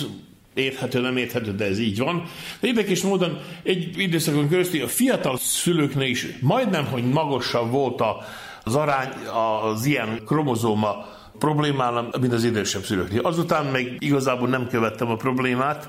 érthető, 0.55 1.01
nem 1.01 1.17
érthető, 1.17 1.55
de 1.55 1.65
ez 1.65 1.79
így 1.79 1.99
van. 1.99 2.23
De 2.61 2.69
érdekes 2.69 3.03
módon 3.03 3.39
egy 3.63 3.99
időszakon 3.99 4.49
keresztül 4.49 4.83
a 4.83 4.89
fiatal 4.89 5.37
szülőknél 5.37 6.09
is 6.09 6.27
majdnem, 6.41 6.87
hogy 6.87 7.05
magasabb 7.05 7.71
volt 7.71 8.03
az 8.65 8.75
arány 8.75 9.09
az 9.63 9.85
ilyen 9.85 10.21
kromozóma 10.27 11.07
problémánál, 11.39 12.09
mint 12.21 12.33
az 12.33 12.45
idősebb 12.45 12.83
szülőknél. 12.85 13.21
Azután 13.21 13.67
még 13.67 13.97
igazából 13.99 14.49
nem 14.49 14.69
követtem 14.69 15.11
a 15.11 15.17
problémát, 15.17 15.89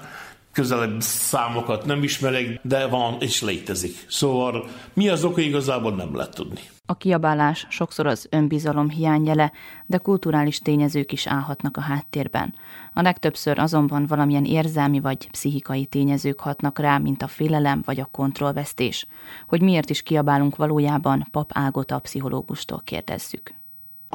közelebb 0.55 1.01
számokat 1.01 1.85
nem 1.85 2.03
ismerek, 2.03 2.59
de 2.61 2.87
van 2.87 3.15
és 3.19 3.41
létezik. 3.41 4.05
Szóval 4.09 4.67
mi 4.93 5.09
az 5.09 5.23
oka 5.23 5.41
igazából 5.41 5.95
nem 5.95 6.15
lehet 6.15 6.35
tudni. 6.35 6.59
A 6.85 6.97
kiabálás 6.97 7.65
sokszor 7.69 8.07
az 8.07 8.27
önbizalom 8.29 8.89
hiányjele, 8.89 9.51
de 9.85 9.97
kulturális 9.97 10.59
tényezők 10.59 11.11
is 11.11 11.27
állhatnak 11.27 11.77
a 11.77 11.81
háttérben. 11.81 12.53
A 12.93 13.01
legtöbbször 13.01 13.59
azonban 13.59 14.05
valamilyen 14.07 14.45
érzelmi 14.45 14.99
vagy 14.99 15.29
pszichikai 15.31 15.85
tényezők 15.85 16.39
hatnak 16.39 16.79
rá, 16.79 16.97
mint 16.97 17.21
a 17.21 17.27
félelem 17.27 17.81
vagy 17.85 17.99
a 17.99 18.09
kontrollvesztés. 18.11 19.07
Hogy 19.47 19.61
miért 19.61 19.89
is 19.89 20.01
kiabálunk 20.01 20.55
valójában, 20.55 21.27
pap 21.31 21.51
Ágota 21.53 21.99
pszichológustól 21.99 22.81
kérdezzük. 22.83 23.53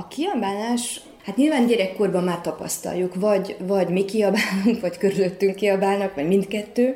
A 0.00 0.08
kiabálás, 0.08 1.00
hát 1.24 1.36
nyilván 1.36 1.66
gyerekkorban 1.66 2.24
már 2.24 2.40
tapasztaljuk, 2.40 3.14
vagy, 3.14 3.56
vagy 3.66 3.88
mi 3.88 4.04
kiabálunk, 4.04 4.80
vagy 4.80 4.98
körülöttünk 4.98 5.54
kiabálnak, 5.54 6.14
vagy 6.14 6.26
mindkettő. 6.26 6.94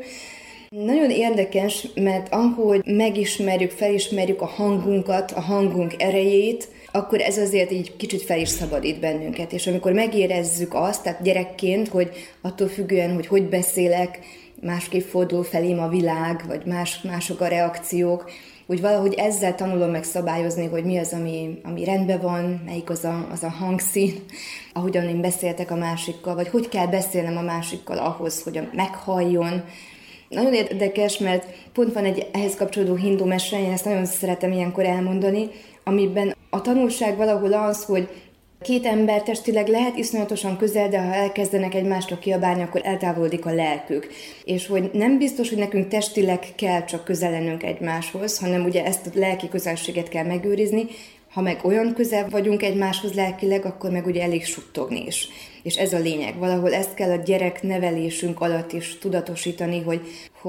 Nagyon 0.68 1.10
érdekes, 1.10 1.86
mert 1.94 2.32
ahogy 2.32 2.82
megismerjük, 2.84 3.70
felismerjük 3.70 4.40
a 4.40 4.46
hangunkat, 4.46 5.30
a 5.30 5.40
hangunk 5.40 6.02
erejét, 6.02 6.68
akkor 6.92 7.20
ez 7.20 7.38
azért 7.38 7.70
így 7.70 7.96
kicsit 7.96 8.22
fel 8.22 8.38
is 8.38 8.48
szabadít 8.48 9.00
bennünket. 9.00 9.52
És 9.52 9.66
amikor 9.66 9.92
megérezzük 9.92 10.74
azt, 10.74 11.02
tehát 11.02 11.22
gyerekként, 11.22 11.88
hogy 11.88 12.10
attól 12.40 12.68
függően, 12.68 13.14
hogy 13.14 13.26
hogy 13.26 13.48
beszélek, 13.48 14.18
másképp 14.60 15.06
fordul 15.06 15.44
felém 15.44 15.78
a 15.78 15.88
világ, 15.88 16.44
vagy 16.46 16.64
más, 16.66 17.00
mások 17.00 17.40
a 17.40 17.48
reakciók, 17.48 18.30
úgy 18.66 18.80
valahogy 18.80 19.14
ezzel 19.14 19.54
tanulom 19.54 19.90
meg 19.90 20.04
szabályozni, 20.04 20.66
hogy 20.66 20.84
mi 20.84 20.98
az, 20.98 21.12
ami, 21.12 21.60
ami 21.62 21.84
rendben 21.84 22.20
van, 22.20 22.62
melyik 22.64 22.90
az 22.90 23.04
a, 23.04 23.28
az 23.32 23.42
a 23.42 23.48
hangszín, 23.48 24.14
ahogyan 24.72 25.08
én 25.08 25.20
beszéltek 25.20 25.70
a 25.70 25.76
másikkal, 25.76 26.34
vagy 26.34 26.48
hogy 26.48 26.68
kell 26.68 26.86
beszélnem 26.86 27.36
a 27.36 27.42
másikkal 27.42 27.98
ahhoz, 27.98 28.42
hogy 28.42 28.68
meghalljon. 28.72 29.64
Nagyon 30.28 30.54
érdekes, 30.54 31.18
mert 31.18 31.46
pont 31.72 31.92
van 31.92 32.04
egy 32.04 32.28
ehhez 32.32 32.54
kapcsolódó 32.54 32.94
hindu 32.94 33.24
mese, 33.24 33.60
én 33.60 33.72
ezt 33.72 33.84
nagyon 33.84 34.04
szeretem 34.04 34.52
ilyenkor 34.52 34.84
elmondani, 34.84 35.48
amiben 35.84 36.34
a 36.50 36.60
tanulság 36.60 37.16
valahol 37.16 37.52
az, 37.52 37.84
hogy 37.84 38.08
Két 38.64 38.86
ember 38.86 39.22
testileg 39.22 39.68
lehet 39.68 39.96
iszonyatosan 39.96 40.56
közel, 40.56 40.88
de 40.88 40.98
ha 40.98 41.14
elkezdenek 41.14 41.74
egymástól 41.74 42.18
kiabálni, 42.18 42.62
akkor 42.62 42.80
eltávolodik 42.84 43.46
a 43.46 43.54
lelkük. 43.54 44.08
És 44.44 44.66
hogy 44.66 44.90
nem 44.92 45.18
biztos, 45.18 45.48
hogy 45.48 45.58
nekünk 45.58 45.88
testileg 45.88 46.46
kell 46.56 46.84
csak 46.84 47.04
közel 47.04 47.30
lennünk 47.30 47.62
egymáshoz, 47.62 48.38
hanem 48.38 48.64
ugye 48.64 48.84
ezt 48.84 49.06
a 49.06 49.10
lelki 49.14 49.48
közelséget 49.48 50.08
kell 50.08 50.24
megőrizni, 50.24 50.86
ha 51.32 51.40
meg 51.40 51.60
olyan 51.62 51.94
közel 51.94 52.28
vagyunk 52.28 52.62
egymáshoz 52.62 53.14
lelkileg, 53.14 53.64
akkor 53.64 53.90
meg 53.90 54.06
ugye 54.06 54.22
elég 54.22 54.44
suttogni 54.44 55.04
is. 55.06 55.28
És 55.62 55.74
ez 55.74 55.92
a 55.92 55.98
lényeg. 55.98 56.38
Valahol 56.38 56.74
ezt 56.74 56.94
kell 56.94 57.10
a 57.10 57.22
gyerek 57.24 57.62
nevelésünk 57.62 58.40
alatt 58.40 58.72
is 58.72 58.98
tudatosítani, 58.98 59.80
hogy, 59.80 60.00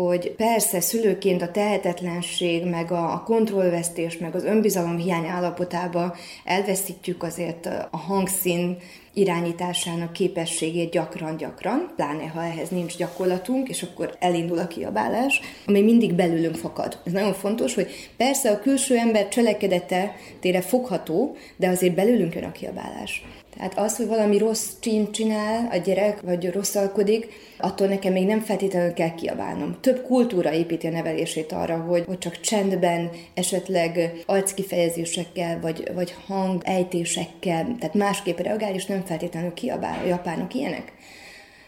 hogy 0.03 0.31
persze 0.31 0.81
szülőként 0.81 1.41
a 1.41 1.51
tehetetlenség, 1.51 2.65
meg 2.65 2.91
a, 2.91 3.23
kontrollvesztés, 3.25 4.17
meg 4.17 4.35
az 4.35 4.43
önbizalom 4.43 4.97
hiány 4.97 5.25
állapotába 5.25 6.15
elveszítjük 6.43 7.23
azért 7.23 7.65
a 7.91 7.97
hangszín 7.97 8.77
irányításának 9.13 10.13
képességét 10.13 10.91
gyakran-gyakran, 10.91 11.93
pláne 11.95 12.27
ha 12.27 12.43
ehhez 12.43 12.69
nincs 12.69 12.97
gyakorlatunk, 12.97 13.69
és 13.69 13.83
akkor 13.83 14.15
elindul 14.19 14.59
a 14.59 14.67
kiabálás, 14.67 15.41
ami 15.65 15.81
mindig 15.81 16.13
belülünk 16.13 16.55
fakad. 16.55 16.99
Ez 17.03 17.11
nagyon 17.11 17.33
fontos, 17.33 17.73
hogy 17.73 18.09
persze 18.17 18.51
a 18.51 18.59
külső 18.59 18.97
ember 18.97 19.27
cselekedete 19.27 20.15
tére 20.39 20.61
fogható, 20.61 21.35
de 21.55 21.67
azért 21.67 21.95
belülünk 21.95 22.35
jön 22.35 22.43
a 22.43 22.51
kiabálás. 22.51 23.23
Tehát 23.57 23.77
az, 23.77 23.97
hogy 23.97 24.07
valami 24.07 24.38
rossz 24.38 24.69
csínt 24.79 25.12
csinál 25.12 25.67
a 25.71 25.77
gyerek, 25.77 26.21
vagy 26.21 26.51
rosszalkodik, 26.51 27.27
attól 27.57 27.88
nekem 27.88 28.12
még 28.12 28.25
nem 28.25 28.39
feltétlenül 28.39 28.93
kell 28.93 29.13
kiabálnom. 29.15 29.77
Több 29.81 30.01
kultúra 30.01 30.53
építi 30.53 30.88
a 30.88 30.91
nevelését 30.91 31.51
arra, 31.51 31.77
hogy, 31.77 32.03
hogy 32.05 32.17
csak 32.17 32.39
csendben, 32.39 33.09
esetleg 33.33 34.13
arckifejezésekkel, 34.25 35.59
vagy, 35.59 35.91
vagy 35.93 36.15
hangejtésekkel, 36.27 37.75
tehát 37.79 37.93
másképp 37.93 38.39
reagál, 38.39 38.74
és 38.74 38.85
nem 38.85 39.03
feltétlenül 39.05 39.53
kiabál. 39.53 40.00
A 40.03 40.07
japánok 40.07 40.53
ilyenek. 40.53 40.93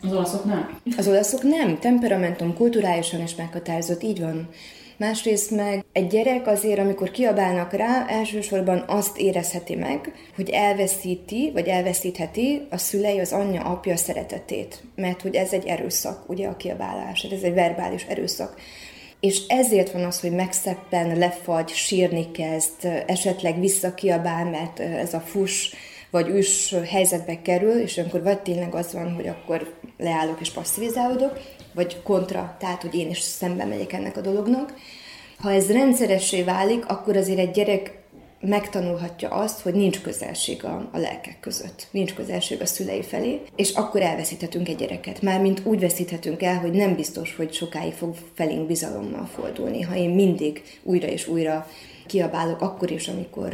Az 0.01 0.11
olaszok 0.11 0.45
nem? 0.45 0.79
Az 0.97 1.07
olaszok 1.07 1.43
nem. 1.43 1.79
Temperamentum 1.79 2.53
kulturálisan 2.53 3.21
is 3.21 3.35
meghatározott, 3.35 4.03
így 4.03 4.19
van. 4.19 4.49
Másrészt 4.97 5.51
meg 5.51 5.85
egy 5.91 6.07
gyerek 6.07 6.47
azért, 6.47 6.79
amikor 6.79 7.11
kiabálnak 7.11 7.73
rá, 7.73 8.05
elsősorban 8.07 8.83
azt 8.87 9.17
érezheti 9.17 9.75
meg, 9.75 10.13
hogy 10.35 10.49
elveszíti, 10.49 11.51
vagy 11.53 11.67
elveszítheti 11.67 12.67
a 12.69 12.77
szülei, 12.77 13.19
az 13.19 13.31
anyja, 13.31 13.61
apja 13.61 13.95
szeretetét. 13.95 14.83
Mert 14.95 15.21
hogy 15.21 15.35
ez 15.35 15.53
egy 15.53 15.65
erőszak, 15.65 16.29
ugye 16.29 16.47
a 16.47 16.57
kiabálás, 16.57 17.23
ez 17.23 17.41
egy 17.41 17.53
verbális 17.53 18.03
erőszak. 18.03 18.59
És 19.19 19.47
ezért 19.47 19.91
van 19.91 20.03
az, 20.03 20.19
hogy 20.19 20.31
megszeppen, 20.31 21.17
lefagy, 21.17 21.69
sírni 21.69 22.31
kezd, 22.31 23.03
esetleg 23.07 23.59
visszakiabál, 23.59 24.45
mert 24.45 24.79
ez 24.79 25.13
a 25.13 25.19
fus 25.19 25.73
vagy 26.11 26.27
üs 26.29 26.75
helyzetbe 26.89 27.41
kerül, 27.41 27.79
és 27.79 27.97
akkor 27.97 28.23
vagy 28.23 28.39
tényleg 28.39 28.75
az 28.75 28.93
van, 28.93 29.13
hogy 29.13 29.27
akkor 29.27 29.73
leállok 29.97 30.39
és 30.39 30.49
passzivizálódok, 30.49 31.39
vagy 31.77 32.01
kontra, 32.03 32.55
tehát 32.59 32.81
hogy 32.81 32.95
én 32.95 33.09
is 33.09 33.19
szembe 33.19 33.65
megyek 33.65 33.93
ennek 33.93 34.17
a 34.17 34.21
dolognak. 34.21 34.73
Ha 35.39 35.51
ez 35.51 35.71
rendszeressé 35.71 36.43
válik, 36.43 36.85
akkor 36.85 37.17
azért 37.17 37.39
egy 37.39 37.51
gyerek 37.51 37.97
megtanulhatja 38.41 39.29
azt, 39.29 39.61
hogy 39.61 39.73
nincs 39.73 40.01
közelség 40.01 40.63
a, 40.63 40.89
a 40.91 40.97
lelkek 40.97 41.39
között, 41.39 41.87
nincs 41.91 42.13
közelség 42.13 42.61
a 42.61 42.65
szülei 42.65 43.01
felé, 43.01 43.41
és 43.55 43.71
akkor 43.71 44.01
elveszíthetünk 44.01 44.69
egy 44.69 44.75
gyereket. 44.75 45.21
Mármint 45.21 45.61
úgy 45.63 45.79
veszíthetünk 45.79 46.43
el, 46.43 46.57
hogy 46.57 46.71
nem 46.71 46.95
biztos, 46.95 47.35
hogy 47.35 47.53
sokáig 47.53 47.93
fog 47.93 48.15
felénk 48.33 48.67
bizalommal 48.67 49.25
fordulni, 49.25 49.81
ha 49.81 49.95
én 49.95 50.09
mindig 50.09 50.61
újra 50.83 51.07
és 51.07 51.27
újra 51.27 51.67
kiabálok 52.07 52.61
akkor 52.61 52.91
is, 52.91 53.07
amikor 53.07 53.53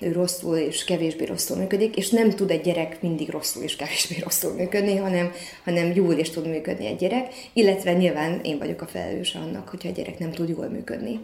ő 0.00 0.12
rosszul 0.12 0.56
és 0.56 0.84
kevésbé 0.84 1.24
rosszul 1.24 1.56
működik, 1.56 1.96
és 1.96 2.10
nem 2.10 2.30
tud 2.30 2.50
egy 2.50 2.60
gyerek 2.60 3.02
mindig 3.02 3.28
rosszul 3.28 3.62
és 3.62 3.76
kevésbé 3.76 4.16
rosszul 4.22 4.52
működni, 4.52 4.96
hanem, 4.96 5.32
hanem 5.64 5.92
jól 5.94 6.14
is 6.14 6.30
tud 6.30 6.48
működni 6.48 6.86
egy 6.86 6.96
gyerek, 6.96 7.34
illetve 7.52 7.92
nyilván 7.92 8.40
én 8.42 8.58
vagyok 8.58 8.80
a 8.80 8.86
felelős 8.86 9.34
annak, 9.34 9.68
hogyha 9.68 9.88
a 9.88 9.92
gyerek 9.92 10.18
nem 10.18 10.30
tud 10.30 10.48
jól 10.48 10.68
működni. 10.68 11.20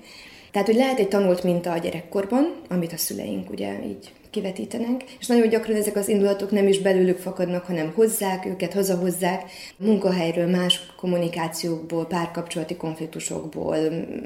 Tehát, 0.51 0.67
hogy 0.67 0.77
lehet 0.77 0.99
egy 0.99 1.09
tanult 1.09 1.43
minta 1.43 1.73
a 1.73 1.79
gyerekkorban, 1.79 2.61
amit 2.69 2.93
a 2.93 2.97
szüleink 2.97 3.51
ugye 3.51 3.85
így 3.85 4.13
kivetítenek, 4.31 5.05
és 5.21 5.27
nagyon 5.27 5.49
gyakran 5.49 5.77
ezek 5.77 5.97
az 5.97 6.09
indulatok 6.09 6.51
nem 6.51 6.69
is 6.69 6.79
belőlük 6.81 7.19
fakadnak, 7.19 7.65
hanem 7.65 7.93
hozzák 7.95 8.47
őket, 8.47 8.73
hazahozzák 8.73 9.51
munkahelyről, 9.77 10.47
más 10.47 10.81
kommunikációkból, 10.97 12.07
párkapcsolati 12.07 12.77
konfliktusokból, 12.77 13.77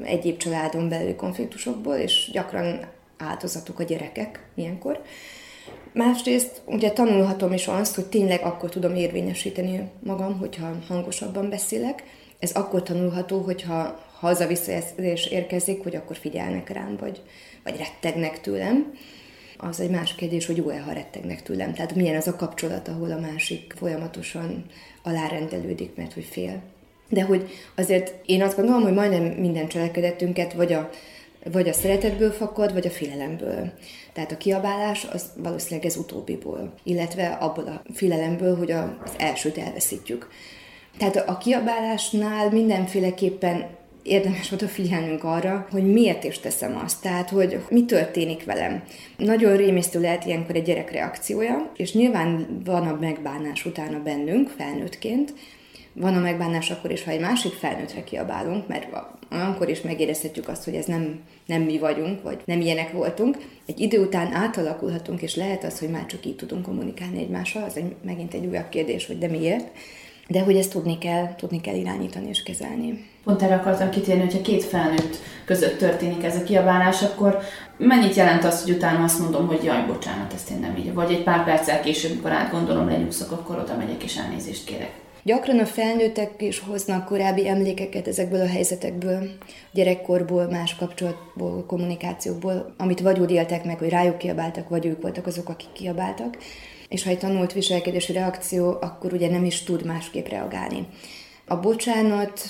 egyéb 0.02 0.36
családon 0.36 0.88
belüli 0.88 1.14
konfliktusokból, 1.14 1.94
és 1.94 2.30
gyakran 2.32 2.80
áldozatok 3.18 3.78
a 3.78 3.82
gyerekek 3.82 4.46
ilyenkor. 4.54 5.02
Másrészt 5.92 6.62
ugye 6.64 6.90
tanulhatom 6.90 7.52
is 7.52 7.66
azt, 7.66 7.94
hogy 7.94 8.06
tényleg 8.06 8.40
akkor 8.42 8.68
tudom 8.68 8.94
érvényesíteni 8.94 9.90
magam, 10.02 10.38
hogyha 10.38 10.76
hangosabban 10.88 11.48
beszélek. 11.48 12.02
Ez 12.38 12.52
akkor 12.52 12.82
tanulható, 12.82 13.40
hogyha 13.40 14.04
haza 14.18 14.46
visszajelzés 14.46 15.26
érkezik, 15.26 15.82
hogy 15.82 15.96
akkor 15.96 16.16
figyelnek 16.16 16.68
rám, 16.68 16.96
vagy, 17.00 17.22
vagy 17.62 17.76
rettegnek 17.76 18.40
tőlem 18.40 18.92
az 19.56 19.80
egy 19.80 19.90
más 19.90 20.14
kérdés, 20.14 20.46
hogy 20.46 20.56
jó-e, 20.56 20.80
ha 20.80 20.92
rettegnek 20.92 21.42
tőlem. 21.42 21.74
Tehát 21.74 21.94
milyen 21.94 22.16
az 22.16 22.26
a 22.26 22.36
kapcsolat, 22.36 22.88
ahol 22.88 23.10
a 23.10 23.20
másik 23.20 23.74
folyamatosan 23.76 24.64
alárendelődik, 25.02 25.94
mert 25.94 26.12
hogy 26.12 26.24
fél. 26.24 26.62
De 27.08 27.22
hogy 27.22 27.50
azért 27.74 28.14
én 28.26 28.42
azt 28.42 28.56
gondolom, 28.56 28.82
hogy 28.82 28.92
majdnem 28.92 29.22
minden 29.24 29.68
cselekedetünket 29.68 30.52
vagy 30.52 30.72
a, 30.72 30.90
vagy 31.52 31.68
a 31.68 31.72
szeretetből 31.72 32.30
fakad, 32.30 32.72
vagy 32.72 32.86
a 32.86 32.90
félelemből. 32.90 33.72
Tehát 34.12 34.32
a 34.32 34.36
kiabálás 34.36 35.04
az 35.12 35.30
valószínűleg 35.36 35.86
ez 35.86 35.96
utóbbiból, 35.96 36.74
illetve 36.82 37.26
abból 37.26 37.64
a 37.64 37.82
félelemből, 37.94 38.56
hogy 38.56 38.70
az 38.70 39.12
elsőt 39.18 39.58
elveszítjük. 39.58 40.28
Tehát 40.98 41.28
a 41.28 41.38
kiabálásnál 41.38 42.50
mindenféleképpen 42.50 43.66
érdemes 44.02 44.52
odafigyelnünk 44.52 45.24
arra, 45.24 45.66
hogy 45.70 45.92
miért 45.92 46.24
is 46.24 46.38
teszem 46.38 46.80
azt, 46.84 47.02
tehát 47.02 47.30
hogy 47.30 47.58
mi 47.68 47.84
történik 47.84 48.44
velem. 48.44 48.82
Nagyon 49.16 49.56
rémisztő 49.56 50.00
lehet 50.00 50.24
ilyenkor 50.24 50.56
egy 50.56 50.62
gyerek 50.62 50.90
reakciója, 50.90 51.72
és 51.76 51.92
nyilván 51.92 52.60
van 52.64 52.86
a 52.86 52.98
megbánás 53.00 53.64
utána 53.64 54.02
bennünk, 54.02 54.48
felnőttként, 54.48 55.34
van 55.92 56.14
a 56.14 56.20
megbánás 56.20 56.70
akkor 56.70 56.90
is, 56.90 57.04
ha 57.04 57.10
egy 57.10 57.20
másik 57.20 57.52
felnőttre 57.52 58.04
kiabálunk, 58.04 58.68
mert 58.68 58.86
olyankor 59.32 59.68
is 59.68 59.80
megérezhetjük 59.80 60.48
azt, 60.48 60.64
hogy 60.64 60.74
ez 60.74 60.84
nem, 60.84 61.20
nem 61.46 61.62
mi 61.62 61.78
vagyunk, 61.78 62.22
vagy 62.22 62.38
nem 62.44 62.60
ilyenek 62.60 62.92
voltunk. 62.92 63.36
Egy 63.66 63.80
idő 63.80 64.00
után 64.00 64.32
átalakulhatunk, 64.32 65.22
és 65.22 65.36
lehet 65.36 65.64
az, 65.64 65.78
hogy 65.78 65.90
már 65.90 66.06
csak 66.06 66.26
így 66.26 66.36
tudunk 66.36 66.62
kommunikálni 66.62 67.18
egymással, 67.18 67.62
az 67.62 67.76
egy, 67.76 67.94
megint 68.04 68.34
egy 68.34 68.46
újabb 68.46 68.68
kérdés, 68.68 69.06
hogy 69.06 69.18
de 69.18 69.28
miért. 69.28 69.70
De 70.28 70.40
hogy 70.40 70.56
ezt 70.56 70.70
tudni 70.70 70.98
kell, 70.98 71.34
tudni 71.34 71.60
kell 71.60 71.74
irányítani 71.74 72.28
és 72.28 72.42
kezelni. 72.42 73.04
Pont 73.24 73.42
erre 73.42 73.54
akartam 73.54 73.90
kitérni, 73.90 74.22
hogyha 74.22 74.40
két 74.40 74.64
felnőtt 74.64 75.16
között 75.44 75.78
történik 75.78 76.24
ez 76.24 76.36
a 76.36 76.42
kiabálás, 76.42 77.02
akkor 77.02 77.38
mennyit 77.76 78.14
jelent 78.14 78.44
az, 78.44 78.62
hogy 78.62 78.74
utána 78.74 79.04
azt 79.04 79.18
mondom, 79.18 79.46
hogy 79.46 79.64
jaj, 79.64 79.84
bocsánat, 79.86 80.32
ezt 80.32 80.50
én 80.50 80.58
nem 80.58 80.76
így. 80.76 80.94
Vagy 80.94 81.12
egy 81.12 81.22
pár 81.22 81.44
perccel 81.44 81.80
később, 81.80 82.10
amikor 82.10 82.32
átgondolom, 82.32 82.88
lenyugszok, 82.88 83.30
akkor 83.30 83.58
oda 83.58 83.76
megyek 83.76 84.02
és 84.02 84.16
elnézést 84.16 84.64
kérek. 84.64 85.02
Gyakran 85.22 85.58
a 85.58 85.66
felnőttek 85.66 86.42
is 86.42 86.58
hoznak 86.58 87.04
korábbi 87.04 87.48
emlékeket 87.48 88.08
ezekből 88.08 88.40
a 88.40 88.48
helyzetekből, 88.48 89.28
gyerekkorból, 89.72 90.46
más 90.50 90.76
kapcsolatból, 90.76 91.64
kommunikációkból, 91.66 92.74
amit 92.76 93.00
vagy 93.00 93.18
úgy 93.18 93.30
éltek 93.30 93.64
meg, 93.64 93.78
hogy 93.78 93.88
rájuk 93.88 94.18
kiabáltak, 94.18 94.68
vagy 94.68 94.86
ők 94.86 95.02
voltak 95.02 95.26
azok, 95.26 95.48
akik 95.48 95.72
kiabáltak 95.72 96.36
és 96.94 97.02
ha 97.02 97.10
egy 97.10 97.18
tanult 97.18 97.52
viselkedési 97.52 98.12
reakció, 98.12 98.76
akkor 98.80 99.12
ugye 99.12 99.30
nem 99.30 99.44
is 99.44 99.62
tud 99.62 99.84
másképp 99.84 100.26
reagálni. 100.26 100.86
A 101.46 101.56
bocsánat, 101.56 102.40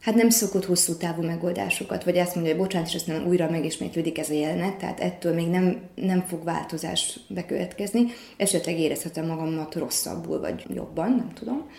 hát 0.00 0.14
nem 0.14 0.28
szokott 0.30 0.64
hosszú 0.64 0.96
távú 0.96 1.22
megoldásokat, 1.22 2.04
vagy 2.04 2.18
azt 2.18 2.34
mondja, 2.34 2.52
hogy 2.52 2.62
bocsánat, 2.62 2.88
és 2.88 2.94
aztán 2.94 3.26
újra 3.26 3.50
megismétlődik 3.50 4.18
ez 4.18 4.30
a 4.30 4.34
jelenet, 4.34 4.76
tehát 4.76 5.00
ettől 5.00 5.34
még 5.34 5.48
nem, 5.48 5.80
nem 5.94 6.24
fog 6.28 6.44
változás 6.44 7.18
bekövetkezni, 7.28 8.04
esetleg 8.36 8.78
érezhetem 8.78 9.26
magamat 9.26 9.74
rosszabbul, 9.74 10.40
vagy 10.40 10.64
jobban, 10.74 11.10
nem 11.10 11.32
tudom. 11.34 11.70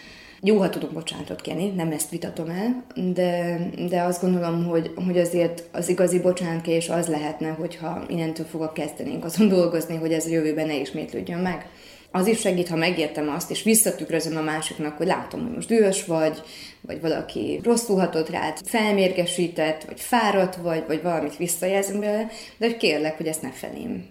Jó, 0.41 0.57
ha 0.57 0.69
tudok 0.69 0.91
bocsánatot 0.91 1.41
kérni, 1.41 1.69
nem 1.69 1.91
ezt 1.91 2.09
vitatom 2.09 2.49
el, 2.49 2.85
de, 3.13 3.59
de 3.89 4.01
azt 4.01 4.21
gondolom, 4.21 4.65
hogy, 4.65 4.91
hogy 5.05 5.17
azért 5.17 5.63
az 5.71 5.89
igazi 5.89 6.19
bocsánatkérés 6.19 6.89
az 6.89 7.07
lehetne, 7.07 7.49
hogyha 7.49 8.03
innentől 8.07 8.45
fogok 8.45 8.73
kezdenénk 8.73 9.23
azon 9.23 9.47
dolgozni, 9.47 9.95
hogy 9.95 10.13
ez 10.13 10.25
a 10.25 10.29
jövőben 10.29 10.67
ne 10.67 10.79
ismétlődjön 10.79 11.39
meg 11.39 11.69
az 12.15 12.27
is 12.27 12.39
segít, 12.39 12.67
ha 12.67 12.75
megértem 12.75 13.29
azt, 13.29 13.51
és 13.51 13.63
visszatükrözöm 13.63 14.37
a 14.37 14.41
másiknak, 14.41 14.97
hogy 14.97 15.07
látom, 15.07 15.41
hogy 15.41 15.55
most 15.55 15.67
dühös 15.67 16.05
vagy, 16.05 16.41
vagy 16.81 17.01
valaki 17.01 17.59
rosszul 17.63 17.99
hatott 17.99 18.29
rád, 18.29 18.57
felmérgesített, 18.65 19.83
vagy 19.83 19.99
fáradt 19.99 20.55
vagy, 20.55 20.83
vagy 20.87 21.01
valamit 21.01 21.37
visszajelzem 21.37 21.99
belőle, 21.99 22.27
de 22.57 22.65
hogy 22.65 22.77
kérlek, 22.77 23.17
hogy 23.17 23.27
ezt 23.27 23.41
ne 23.41 23.51
felém. 23.51 24.05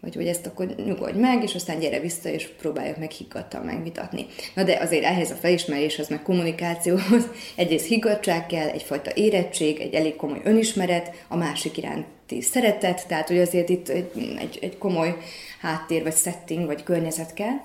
Vagy 0.00 0.14
hogy 0.14 0.26
ezt 0.26 0.46
akkor 0.46 0.66
nyugodj 0.66 1.18
meg, 1.18 1.42
és 1.42 1.54
aztán 1.54 1.78
gyere 1.78 2.00
vissza, 2.00 2.28
és 2.28 2.46
próbáljuk 2.46 2.96
meg 2.96 3.10
higgadtan 3.10 3.64
megvitatni. 3.64 4.26
Na 4.54 4.62
de 4.62 4.78
azért 4.80 5.04
ehhez 5.04 5.30
a 5.30 5.34
felismeréshez, 5.34 6.08
meg 6.08 6.22
kommunikációhoz 6.22 7.28
egyrészt 7.56 7.86
higgadság 7.86 8.46
kell, 8.46 8.68
egyfajta 8.68 9.10
érettség, 9.14 9.80
egy 9.80 9.94
elég 9.94 10.16
komoly 10.16 10.40
önismeret, 10.44 11.24
a 11.28 11.36
másik 11.36 11.76
iránti 12.28 12.40
szeretet, 12.40 13.06
tehát 13.06 13.28
hogy 13.28 13.38
azért 13.38 13.68
itt 13.68 13.88
egy, 13.88 14.58
egy 14.60 14.78
komoly 14.78 15.16
háttér, 15.60 16.02
vagy 16.02 16.16
setting, 16.16 16.66
vagy 16.66 16.82
környezet 16.82 17.34
kell. 17.34 17.56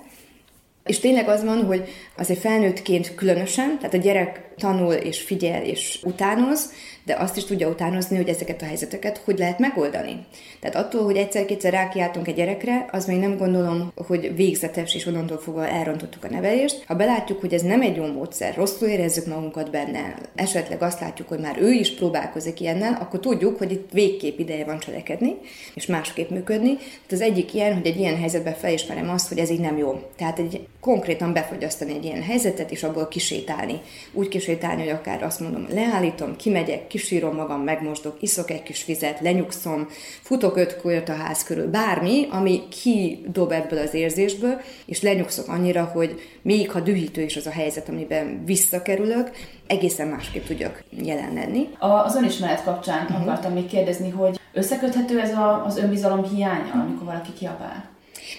És 0.84 0.98
tényleg 0.98 1.28
az 1.28 1.44
van, 1.44 1.64
hogy 1.64 1.88
azért 2.16 2.40
felnőttként 2.40 3.14
különösen, 3.14 3.78
tehát 3.78 3.94
a 3.94 3.98
gyerek 3.98 4.54
tanul 4.56 4.92
és 4.92 5.20
figyel 5.20 5.64
és 5.64 5.98
utánoz, 6.02 6.72
de 7.10 7.16
azt 7.16 7.36
is 7.36 7.44
tudja 7.44 7.68
utánozni, 7.68 8.16
hogy 8.16 8.28
ezeket 8.28 8.62
a 8.62 8.64
helyzeteket 8.64 9.20
hogy 9.24 9.38
lehet 9.38 9.58
megoldani. 9.58 10.26
Tehát 10.60 10.76
attól, 10.76 11.04
hogy 11.04 11.16
egyszer-kétszer 11.16 11.72
rákiáltunk 11.72 12.28
egy 12.28 12.34
gyerekre, 12.34 12.86
az 12.90 13.06
még 13.06 13.18
nem 13.18 13.36
gondolom, 13.36 13.92
hogy 14.06 14.36
végzetes, 14.36 14.94
és 14.94 15.06
onnantól 15.06 15.38
fogva 15.38 15.68
elrontottuk 15.68 16.24
a 16.24 16.30
nevelést. 16.30 16.84
Ha 16.86 16.94
belátjuk, 16.94 17.40
hogy 17.40 17.54
ez 17.54 17.62
nem 17.62 17.80
egy 17.80 17.96
jó 17.96 18.06
módszer, 18.06 18.54
rosszul 18.56 18.88
érezzük 18.88 19.26
magunkat 19.26 19.70
benne, 19.70 20.14
esetleg 20.34 20.82
azt 20.82 21.00
látjuk, 21.00 21.28
hogy 21.28 21.38
már 21.38 21.56
ő 21.60 21.70
is 21.70 21.94
próbálkozik 21.94 22.60
ilyennel, 22.60 22.98
akkor 23.00 23.20
tudjuk, 23.20 23.58
hogy 23.58 23.72
itt 23.72 23.90
végképp 23.92 24.38
ideje 24.38 24.64
van 24.64 24.78
cselekedni, 24.78 25.36
és 25.74 25.86
másképp 25.86 26.30
működni. 26.30 26.76
Tehát 26.76 27.10
az 27.10 27.20
egyik 27.20 27.54
ilyen, 27.54 27.74
hogy 27.74 27.86
egy 27.86 27.98
ilyen 27.98 28.16
helyzetben 28.16 28.54
felismerem 28.54 29.10
azt, 29.10 29.28
hogy 29.28 29.38
ez 29.38 29.50
így 29.50 29.60
nem 29.60 29.76
jó. 29.76 30.00
Tehát 30.16 30.38
egy 30.38 30.66
konkrétan 30.80 31.32
befogyasztani 31.32 31.94
egy 31.94 32.04
ilyen 32.04 32.22
helyzetet, 32.22 32.70
és 32.70 32.82
abból 32.82 33.08
kisétálni. 33.08 33.80
Úgy 34.12 34.28
kisétálni, 34.28 34.82
hogy 34.82 34.90
akár 34.90 35.22
azt 35.22 35.40
mondom, 35.40 35.66
leállítom, 35.70 36.36
kimegyek, 36.36 36.86
kisírom 37.00 37.34
magam, 37.34 37.60
megmosdok, 37.60 38.16
iszok 38.20 38.50
egy 38.50 38.62
kis 38.62 38.84
vizet, 38.84 39.20
lenyugszom, 39.20 39.86
futok 40.22 40.56
öt 40.56 40.80
kölyöt 40.80 41.08
a 41.08 41.12
ház 41.12 41.44
körül, 41.44 41.70
bármi, 41.70 42.26
ami 42.30 42.62
kidob 42.68 43.52
ebből 43.52 43.78
az 43.78 43.94
érzésből, 43.94 44.60
és 44.86 45.02
lenyugszok 45.02 45.48
annyira, 45.48 45.84
hogy 45.84 46.20
még 46.42 46.70
ha 46.70 46.80
dühítő 46.80 47.22
is 47.22 47.36
az 47.36 47.46
a 47.46 47.50
helyzet, 47.50 47.88
amiben 47.88 48.44
visszakerülök, 48.44 49.30
egészen 49.66 50.08
másképp 50.08 50.44
tudjak 50.46 50.84
jelen 51.02 51.34
lenni. 51.34 51.68
Az 51.78 52.16
önismeret 52.16 52.64
kapcsán 52.64 53.04
uh-huh. 53.04 53.22
akartam 53.22 53.52
még 53.52 53.66
kérdezni, 53.66 54.10
hogy 54.10 54.40
összeköthető 54.52 55.20
ez 55.20 55.32
a, 55.32 55.64
az 55.66 55.76
önbizalom 55.76 56.24
hiánya, 56.24 56.72
amikor 56.72 57.06
valaki 57.06 57.32
kiabál? 57.38 57.88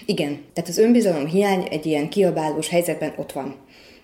Igen, 0.06 0.39
tehát 0.54 0.69
az 0.69 0.78
önbizalom 0.78 1.26
hiány 1.26 1.67
egy 1.71 1.86
ilyen 1.86 2.10
kiabálós 2.10 2.69
helyzetben 2.69 3.13
ott 3.17 3.32
van. 3.32 3.56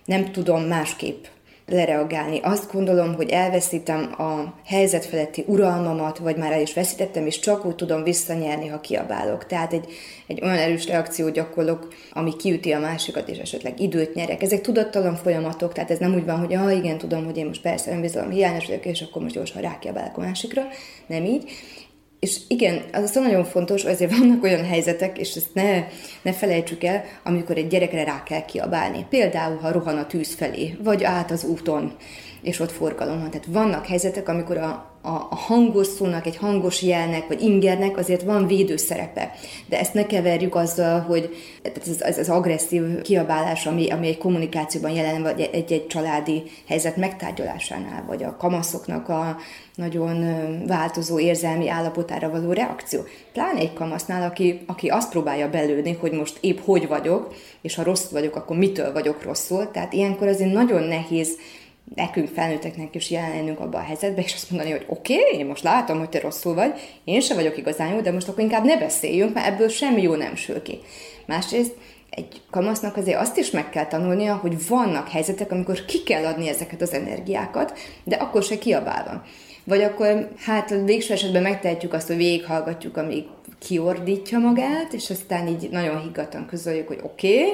Nem 0.04 0.32
tudom 0.32 0.62
másképp 0.62 1.24
lereagálni. 1.68 2.40
Azt 2.42 2.72
gondolom, 2.72 3.14
hogy 3.14 3.30
elveszítem 3.30 4.14
a 4.18 4.54
helyzet 4.64 5.04
feletti 5.04 5.44
uralmamat, 5.46 6.18
vagy 6.18 6.36
már 6.36 6.52
el 6.52 6.60
is 6.60 6.74
veszítettem, 6.74 7.26
és 7.26 7.38
csak 7.38 7.64
úgy 7.64 7.74
tudom 7.74 8.02
visszanyerni, 8.02 8.66
ha 8.68 8.80
kiabálok. 8.80 9.46
Tehát 9.46 9.72
egy, 9.72 9.92
egy 10.26 10.42
olyan 10.42 10.56
erős 10.56 10.86
reakciót 10.86 11.32
gyakorlok, 11.32 11.88
ami 12.12 12.36
kiüti 12.36 12.72
a 12.72 12.78
másikat, 12.78 13.28
és 13.28 13.38
esetleg 13.38 13.80
időt 13.80 14.14
nyerek. 14.14 14.42
Ezek 14.42 14.60
tudattalan 14.60 15.16
folyamatok, 15.16 15.72
tehát 15.72 15.90
ez 15.90 15.98
nem 15.98 16.14
úgy 16.14 16.24
van, 16.24 16.38
hogy 16.38 16.54
ah, 16.54 16.76
igen, 16.76 16.98
tudom, 16.98 17.24
hogy 17.24 17.36
én 17.36 17.46
most 17.46 17.62
persze 17.62 17.90
önbizalom 17.90 18.30
hiányos 18.30 18.66
vagyok, 18.66 18.84
és 18.84 19.00
akkor 19.00 19.22
most 19.22 19.34
gyorsan 19.34 19.62
rákiabálok 19.62 20.16
a 20.16 20.20
másikra. 20.20 20.62
Nem 21.06 21.24
így 21.24 21.50
és 22.20 22.40
igen, 22.48 22.82
az 22.92 23.14
nagyon 23.14 23.44
fontos, 23.44 23.84
azért 23.84 24.18
vannak 24.18 24.42
olyan 24.42 24.64
helyzetek, 24.64 25.18
és 25.18 25.34
ezt 25.34 25.54
ne, 25.54 25.84
ne 26.22 26.32
felejtsük 26.32 26.84
el, 26.84 27.04
amikor 27.24 27.56
egy 27.56 27.66
gyerekre 27.66 28.04
rá 28.04 28.22
kell 28.22 28.44
kiabálni. 28.44 29.06
Például, 29.08 29.56
ha 29.56 29.72
rohan 29.72 29.98
a 29.98 30.06
tűz 30.06 30.34
felé, 30.34 30.76
vagy 30.82 31.04
át 31.04 31.30
az 31.30 31.44
úton, 31.44 31.92
és 32.42 32.60
ott 32.60 32.72
forgalom 32.72 33.20
van. 33.20 33.30
Tehát 33.30 33.46
vannak 33.46 33.86
helyzetek, 33.86 34.28
amikor 34.28 34.56
a, 34.56 34.96
a, 35.02 35.26
a 35.30 35.34
hangos 35.36 35.86
szónak, 35.86 36.26
egy 36.26 36.36
hangos 36.36 36.82
jelnek, 36.82 37.26
vagy 37.28 37.42
ingernek 37.42 37.96
azért 37.96 38.22
van 38.22 38.46
védőszerepe. 38.46 39.34
De 39.68 39.78
ezt 39.78 39.94
ne 39.94 40.06
keverjük 40.06 40.54
azzal, 40.54 41.00
hogy 41.00 41.36
ez, 41.62 42.00
ez 42.00 42.18
az 42.18 42.28
agresszív 42.28 43.00
kiabálás, 43.02 43.66
ami, 43.66 43.90
ami 43.90 44.06
egy 44.06 44.18
kommunikációban 44.18 44.90
jelen, 44.90 45.22
vagy 45.22 45.48
egy-egy 45.52 45.86
családi 45.86 46.42
helyzet 46.66 46.96
megtárgyalásánál, 46.96 48.04
vagy 48.06 48.22
a 48.22 48.36
kamaszoknak 48.36 49.08
a 49.08 49.36
nagyon 49.78 50.26
változó 50.66 51.18
érzelmi 51.18 51.68
állapotára 51.68 52.30
való 52.30 52.52
reakció. 52.52 53.00
Pláne 53.32 53.58
egy 53.58 53.72
kamasznál, 53.72 54.28
aki, 54.28 54.60
aki 54.66 54.88
azt 54.88 55.10
próbálja 55.10 55.50
belőni, 55.50 55.92
hogy 56.00 56.12
most 56.12 56.38
épp 56.40 56.58
hogy 56.64 56.88
vagyok, 56.88 57.34
és 57.60 57.74
ha 57.74 57.82
rossz 57.82 58.10
vagyok, 58.10 58.36
akkor 58.36 58.56
mitől 58.56 58.92
vagyok 58.92 59.22
rosszul. 59.22 59.70
Tehát 59.70 59.92
ilyenkor 59.92 60.28
azért 60.28 60.52
nagyon 60.52 60.82
nehéz 60.82 61.36
nekünk 61.94 62.28
felnőtteknek 62.28 62.94
is 62.94 63.10
jelenlennünk 63.10 63.60
abban 63.60 63.80
a 63.80 63.84
helyzetben, 63.84 64.24
és 64.24 64.34
azt 64.34 64.50
mondani, 64.50 64.70
hogy 64.70 64.84
oké, 64.88 65.18
okay, 65.18 65.38
én 65.38 65.46
most 65.46 65.62
látom, 65.62 65.98
hogy 65.98 66.08
te 66.08 66.20
rosszul 66.20 66.54
vagy, 66.54 66.72
én 67.04 67.20
sem 67.20 67.36
vagyok 67.36 67.56
igazán 67.56 67.88
jó, 67.88 68.00
de 68.00 68.12
most 68.12 68.28
akkor 68.28 68.42
inkább 68.42 68.64
ne 68.64 68.76
beszéljünk, 68.76 69.34
mert 69.34 69.46
ebből 69.46 69.68
semmi 69.68 70.02
jó 70.02 70.14
nem 70.14 70.34
sül 70.34 70.62
ki. 70.62 70.78
Másrészt 71.26 71.74
egy 72.10 72.42
kamasznak 72.50 72.96
azért 72.96 73.20
azt 73.20 73.36
is 73.36 73.50
meg 73.50 73.70
kell 73.70 73.86
tanulnia, 73.86 74.34
hogy 74.34 74.68
vannak 74.68 75.08
helyzetek, 75.08 75.52
amikor 75.52 75.84
ki 75.84 76.02
kell 76.02 76.24
adni 76.24 76.48
ezeket 76.48 76.80
az 76.80 76.92
energiákat, 76.92 77.78
de 78.04 78.16
akkor 78.16 78.42
se 78.42 78.58
kiabálva. 78.58 79.22
Vagy 79.68 79.82
akkor 79.82 80.28
hát 80.38 80.74
végső 80.84 81.12
esetben 81.12 81.42
megtehetjük 81.42 81.92
azt, 81.92 82.06
hogy 82.06 82.16
végighallgatjuk, 82.16 82.96
amíg 82.96 83.24
kiordítja 83.58 84.38
magát, 84.38 84.92
és 84.92 85.10
aztán 85.10 85.46
így 85.46 85.68
nagyon 85.70 86.02
higgadtan 86.02 86.46
közöljük, 86.46 86.88
hogy 86.88 87.00
oké, 87.02 87.40
okay, 87.40 87.52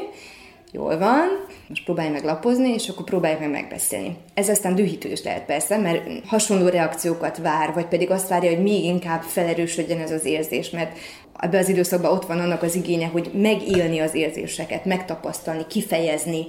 jól 0.73 0.99
van, 0.99 1.29
most 1.69 1.85
próbálj 1.85 2.09
meg 2.09 2.25
lapozni, 2.25 2.73
és 2.73 2.89
akkor 2.89 3.05
próbálj 3.05 3.37
meg 3.39 3.51
megbeszélni. 3.51 4.17
Ez 4.35 4.49
aztán 4.49 4.75
dühítő 4.75 5.11
is 5.11 5.23
lehet 5.23 5.45
persze, 5.45 5.77
mert 5.77 6.27
hasonló 6.27 6.69
reakciókat 6.69 7.39
vár, 7.39 7.73
vagy 7.75 7.87
pedig 7.87 8.11
azt 8.11 8.29
várja, 8.29 8.51
hogy 8.51 8.63
még 8.63 8.85
inkább 8.85 9.23
felerősödjen 9.23 10.01
ez 10.01 10.11
az 10.11 10.25
érzés, 10.25 10.71
mert 10.71 10.99
ebben 11.41 11.61
az 11.61 11.69
időszakban 11.69 12.13
ott 12.13 12.27
van 12.27 12.41
annak 12.41 12.63
az 12.63 12.75
igénye, 12.75 13.07
hogy 13.07 13.31
megélni 13.33 13.99
az 13.99 14.15
érzéseket, 14.15 14.85
megtapasztalni, 14.85 15.67
kifejezni, 15.69 16.47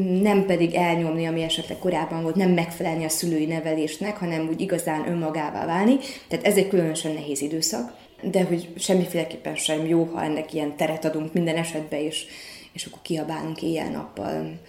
nem 0.00 0.46
pedig 0.46 0.74
elnyomni, 0.74 1.26
ami 1.26 1.42
esetleg 1.42 1.78
korábban 1.78 2.22
volt, 2.22 2.34
nem 2.34 2.50
megfelelni 2.50 3.04
a 3.04 3.08
szülői 3.08 3.46
nevelésnek, 3.46 4.16
hanem 4.16 4.48
úgy 4.48 4.60
igazán 4.60 5.08
önmagává 5.08 5.66
válni. 5.66 5.96
Tehát 6.28 6.46
ez 6.46 6.56
egy 6.56 6.68
különösen 6.68 7.12
nehéz 7.12 7.40
időszak, 7.40 7.92
de 8.22 8.44
hogy 8.44 8.68
semmiféleképpen 8.76 9.54
sem 9.54 9.86
jó, 9.86 10.04
ha 10.04 10.22
ennek 10.22 10.54
ilyen 10.54 10.76
teret 10.76 11.04
adunk 11.04 11.32
minden 11.32 11.56
esetben, 11.56 12.00
és, 12.00 12.26
és 12.72 12.84
akkor 12.84 12.98
kiabálunk 13.02 13.62
éjjel-nappal. 13.62 14.60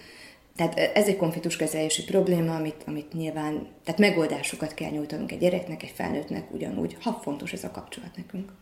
Tehát 0.56 0.78
ez 0.78 1.06
egy 1.06 1.16
konfliktuskezelési 1.16 2.04
probléma, 2.04 2.54
amit, 2.54 2.82
amit 2.86 3.12
nyilván, 3.12 3.66
tehát 3.84 4.00
megoldásokat 4.00 4.74
kell 4.74 4.90
nyújtanunk 4.90 5.32
egy 5.32 5.38
gyereknek, 5.38 5.82
egy 5.82 5.92
felnőttnek 5.94 6.52
ugyanúgy, 6.52 6.96
ha 7.02 7.20
fontos 7.22 7.52
ez 7.52 7.64
a 7.64 7.70
kapcsolat 7.70 8.16
nekünk. 8.16 8.52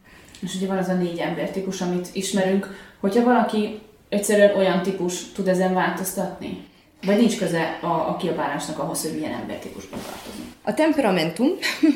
És 0.40 0.54
ugye 0.54 0.66
van 0.66 0.78
az 0.78 0.88
a 0.88 0.94
négy 0.94 1.18
embertípus, 1.18 1.80
amit 1.80 2.08
ismerünk, 2.12 2.68
hogyha 3.00 3.24
valaki 3.24 3.80
egyszerűen 4.12 4.56
olyan 4.56 4.82
típus 4.82 5.32
tud 5.32 5.48
ezen 5.48 5.74
változtatni? 5.74 6.64
Vagy 7.06 7.16
nincs 7.16 7.38
köze 7.38 7.78
a, 7.82 7.86
a 7.86 8.16
kiabálásnak 8.16 8.78
ahhoz, 8.78 9.02
hogy 9.02 9.14
milyen 9.14 9.32
embertípusban 9.32 9.98
tartozunk? 10.00 10.48
A 10.62 10.74
temperamentum 10.74 11.48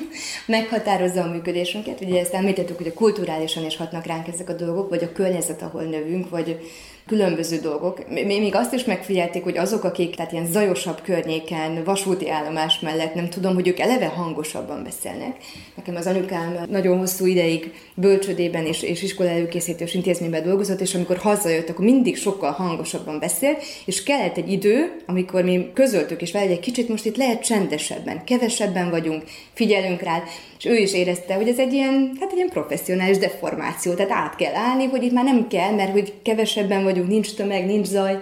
meghatározza 0.46 1.22
a 1.22 1.30
működésünket. 1.30 2.00
Ugye 2.00 2.20
ezt 2.20 2.34
említettük, 2.34 2.76
hogy 2.76 2.86
a 2.86 2.92
kulturálisan 2.92 3.64
is 3.64 3.76
hatnak 3.76 4.06
ránk 4.06 4.28
ezek 4.28 4.48
a 4.48 4.52
dolgok, 4.52 4.88
vagy 4.88 5.02
a 5.02 5.12
környezet, 5.12 5.62
ahol 5.62 5.82
növünk, 5.82 6.30
vagy 6.30 6.58
különböző 7.06 7.58
dolgok. 7.58 8.08
Még 8.08 8.54
azt 8.54 8.72
is 8.72 8.84
megfigyelték, 8.84 9.42
hogy 9.42 9.58
azok, 9.58 9.84
akik 9.84 10.14
tehát 10.14 10.32
ilyen 10.32 10.46
zajosabb 10.46 11.00
környéken, 11.02 11.84
vasúti 11.84 12.30
állomás 12.30 12.80
mellett, 12.80 13.14
nem 13.14 13.28
tudom, 13.28 13.54
hogy 13.54 13.68
ők 13.68 13.78
eleve 13.78 14.06
hangosabban 14.06 14.82
beszélnek. 14.82 15.36
Nekem 15.74 15.96
az 15.96 16.06
anyukám 16.06 16.64
nagyon 16.68 16.98
hosszú 16.98 17.26
ideig 17.26 17.72
bölcsödében 17.94 18.66
és, 18.66 18.82
és 18.82 19.02
iskola 19.02 19.28
előkészítős 19.28 19.94
intézményben 19.94 20.42
dolgozott, 20.42 20.80
és 20.80 20.94
amikor 20.94 21.16
hazajött, 21.16 21.68
akkor 21.68 21.84
mindig 21.84 22.16
sokkal 22.16 22.50
hangosabban 22.50 23.18
beszélt, 23.18 23.62
és 23.84 24.02
kellett 24.02 24.36
egy 24.36 24.52
idő, 24.52 24.96
amikor 25.06 25.42
mi 25.42 25.70
közöltük 25.74 26.22
és 26.22 26.32
vele, 26.32 26.50
egy 26.50 26.60
kicsit 26.60 26.88
most 26.88 27.04
itt 27.04 27.16
lehet 27.16 27.44
csendesebben, 27.44 28.24
kevesebben 28.24 28.90
vagyunk, 28.90 29.22
figyelünk 29.52 30.00
rá, 30.00 30.22
és 30.58 30.64
ő 30.64 30.74
is 30.74 30.92
érezte, 30.92 31.34
hogy 31.34 31.48
ez 31.48 31.58
egy 31.58 31.72
ilyen, 31.72 32.16
hát 32.20 32.30
egy 32.30 32.36
ilyen 32.36 32.48
professzionális 32.48 33.18
deformáció, 33.18 33.94
tehát 33.94 34.12
át 34.12 34.36
kell 34.36 34.54
állni, 34.54 34.84
hogy 34.84 35.02
itt 35.02 35.12
már 35.12 35.24
nem 35.24 35.48
kell, 35.48 35.74
mert 35.74 35.92
hogy 35.92 36.12
kevesebben 36.22 36.82
vagyunk, 36.96 37.12
nincs 37.12 37.34
tömeg, 37.34 37.66
nincs 37.66 37.86
zaj, 37.86 38.18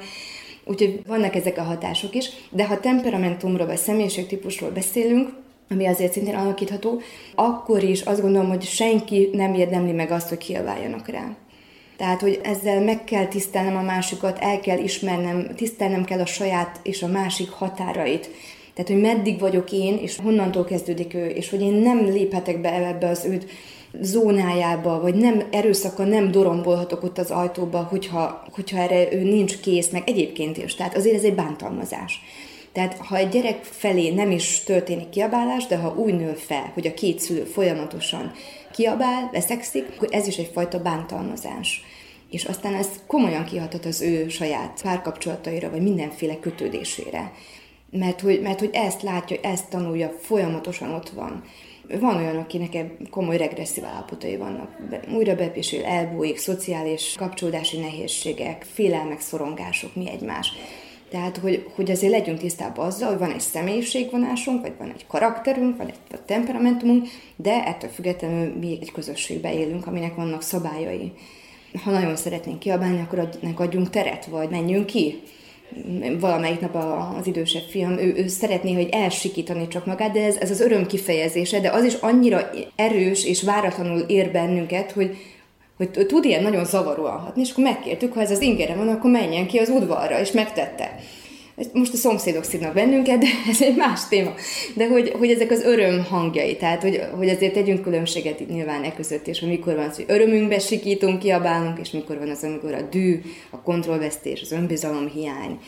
úgyhogy 0.65 1.01
vannak 1.07 1.35
ezek 1.35 1.59
a 1.59 1.63
hatások 1.63 2.15
is, 2.15 2.29
de 2.51 2.67
ha 2.67 2.81
temperamentumról 2.81 3.67
vagy 3.67 3.77
személyiségtípusról 3.77 4.71
beszélünk, 4.71 5.29
ami 5.71 5.87
azért 5.87 6.13
szintén 6.13 6.35
alakítható, 6.35 7.01
akkor 7.35 7.83
is 7.83 8.01
azt 8.01 8.21
gondolom, 8.21 8.49
hogy 8.49 8.63
senki 8.63 9.29
nem 9.33 9.55
érdemli 9.55 9.93
meg 9.93 10.11
azt, 10.11 10.29
hogy 10.29 10.39
kiabáljanak 10.39 11.09
rá. 11.09 11.37
Tehát, 11.97 12.21
hogy 12.21 12.41
ezzel 12.43 12.81
meg 12.81 13.05
kell 13.05 13.27
tisztelnem 13.27 13.77
a 13.77 13.83
másikat, 13.83 14.39
el 14.39 14.61
kell 14.61 14.79
ismernem, 14.79 15.55
tisztelnem 15.57 16.05
kell 16.05 16.21
a 16.21 16.27
saját 16.27 16.81
és 16.83 17.03
a 17.03 17.07
másik 17.07 17.51
határait. 17.51 18.31
Tehát, 18.75 18.91
hogy 18.91 19.01
meddig 19.01 19.39
vagyok 19.39 19.73
én, 19.73 19.99
és 19.99 20.17
honnantól 20.23 20.65
kezdődik 20.65 21.15
ő, 21.15 21.27
és 21.27 21.51
hogy 21.51 21.61
én 21.61 21.73
nem 21.73 22.05
léphetek 22.05 22.61
be 22.61 22.87
ebbe 22.87 23.09
az 23.09 23.25
őt 23.25 23.47
zónájába, 24.01 25.01
vagy 25.01 25.15
nem 25.15 25.43
erőszakkal 25.51 26.07
nem 26.07 26.31
dorombolhatok 26.31 27.03
ott 27.03 27.19
az 27.19 27.31
ajtóba, 27.31 27.83
hogyha, 27.83 28.45
hogyha 28.53 28.79
erre 28.79 29.13
ő 29.13 29.23
nincs 29.23 29.61
kész, 29.61 29.89
meg 29.91 30.03
egyébként 30.07 30.57
is. 30.57 30.75
Tehát 30.75 30.97
azért 30.97 31.17
ez 31.17 31.23
egy 31.23 31.35
bántalmazás. 31.35 32.21
Tehát 32.73 32.97
ha 32.97 33.17
egy 33.17 33.29
gyerek 33.29 33.65
felé 33.65 34.11
nem 34.11 34.31
is 34.31 34.63
történik 34.65 35.09
kiabálás, 35.09 35.67
de 35.67 35.77
ha 35.77 35.95
úgy 35.97 36.15
nő 36.15 36.33
fel, 36.33 36.71
hogy 36.75 36.87
a 36.87 36.95
két 36.95 37.19
szülő 37.21 37.45
folyamatosan 37.45 38.33
kiabál, 38.73 39.29
veszekszik, 39.33 39.87
akkor 39.97 40.09
ez 40.11 40.27
is 40.27 40.37
egyfajta 40.37 40.83
bántalmazás. 40.83 41.83
És 42.31 42.45
aztán 42.45 42.75
ez 42.75 42.89
komolyan 43.07 43.45
kihatott 43.45 43.85
az 43.85 44.01
ő 44.03 44.29
saját 44.29 44.81
párkapcsolataira, 44.83 45.71
vagy 45.71 45.83
mindenféle 45.83 46.39
kötődésére 46.41 47.33
mert 47.99 48.21
hogy, 48.21 48.41
mert 48.41 48.59
hogy 48.59 48.71
ezt 48.73 49.03
látja, 49.03 49.37
ezt 49.43 49.69
tanulja, 49.69 50.15
folyamatosan 50.21 50.91
ott 50.91 51.09
van. 51.09 51.43
Van 52.01 52.17
olyan, 52.17 52.37
akinek 52.37 52.77
komoly 53.11 53.37
regresszív 53.37 53.85
állapotai 53.85 54.37
vannak. 54.37 54.77
Újra 55.15 55.35
bepésél, 55.35 55.85
elbújik, 55.85 56.37
szociális 56.37 57.15
kapcsolódási 57.19 57.79
nehézségek, 57.79 58.67
félelmek, 58.73 59.21
szorongások, 59.21 59.95
mi 59.95 60.11
egymás. 60.11 60.53
Tehát, 61.11 61.37
hogy, 61.37 61.67
hogy 61.75 61.91
azért 61.91 62.13
legyünk 62.13 62.39
tisztában 62.39 62.87
azzal, 62.87 63.09
hogy 63.09 63.19
van 63.19 63.33
egy 63.33 63.41
személyiségvonásunk, 63.41 64.61
vagy 64.61 64.73
van 64.79 64.91
egy 64.91 65.07
karakterünk, 65.07 65.77
van 65.77 65.87
egy 65.87 66.21
temperamentumunk, 66.25 67.07
de 67.37 67.65
ettől 67.65 67.91
függetlenül 67.91 68.55
mi 68.59 68.79
egy 68.81 68.93
közösségbe 68.93 69.55
élünk, 69.55 69.87
aminek 69.87 70.15
vannak 70.15 70.43
szabályai. 70.43 71.13
Ha 71.85 71.91
nagyon 71.91 72.17
szeretnénk 72.17 72.59
kiabálni, 72.59 73.01
akkor 73.01 73.29
ennek 73.43 73.61
adjunk 73.61 73.91
teret, 73.91 74.27
vagy 74.27 74.49
menjünk 74.49 74.87
ki. 74.87 75.23
Valamelyik 76.21 76.61
nap 76.61 76.75
az 77.19 77.27
idősebb 77.27 77.63
fiam, 77.69 77.99
ő, 77.99 78.15
ő 78.17 78.27
szeretné, 78.27 78.73
hogy 78.73 78.89
elsikítani 78.91 79.69
csak 79.69 79.87
magát, 79.87 80.13
de 80.13 80.25
ez, 80.25 80.37
ez 80.37 80.51
az 80.51 80.61
öröm 80.61 80.87
kifejezése, 80.87 81.61
de 81.61 81.71
az 81.71 81.85
is 81.85 81.95
annyira 81.95 82.51
erős 82.77 83.25
és 83.25 83.43
váratlanul 83.43 84.01
ér 84.01 84.31
bennünket, 84.31 84.93
hogy, 84.93 85.17
hogy 85.77 85.91
tud 85.91 86.25
ilyen 86.25 86.43
nagyon 86.43 86.65
zavaróan 86.65 87.19
hatni, 87.19 87.43
és 87.43 87.51
akkor 87.51 87.65
megkértük, 87.65 88.13
ha 88.13 88.21
ez 88.21 88.31
az 88.31 88.41
ingere 88.41 88.75
van, 88.75 88.89
akkor 88.89 89.11
menjen 89.11 89.47
ki 89.47 89.59
az 89.59 89.69
udvarra, 89.69 90.21
és 90.21 90.33
megtette. 90.33 90.99
Most 91.73 91.93
a 91.93 91.97
szomszédok 91.97 92.45
szívnak 92.45 92.75
bennünket, 92.75 93.19
de 93.19 93.27
ez 93.49 93.63
egy 93.63 93.77
más 93.77 94.09
téma. 94.09 94.35
De 94.75 94.89
hogy, 94.89 95.11
hogy 95.11 95.31
ezek 95.31 95.51
az 95.51 95.63
öröm 95.63 96.05
hangjai, 96.05 96.57
tehát 96.57 96.83
hogy, 96.83 97.01
hogy 97.17 97.29
azért 97.29 97.53
tegyünk 97.53 97.83
különbséget 97.83 98.41
itt 98.41 98.49
nyilván 98.51 98.83
e 98.83 98.95
között, 98.95 99.27
és 99.27 99.41
hogy 99.41 99.49
mikor 99.49 99.75
van 99.75 99.89
az, 99.89 99.97
hogy 99.97 100.05
örömünkbe 100.09 100.59
sikítunk, 100.59 101.19
kiabálunk, 101.19 101.79
és 101.79 101.91
mikor 101.91 102.19
van 102.19 102.29
az, 102.29 102.45
amikor 102.45 102.75
a 102.75 102.83
dű, 102.83 103.21
a 103.51 103.63
kontrollvesztés, 103.63 104.41
az 104.41 104.53
önbizalom 104.53 105.09
hiány, 105.09 105.59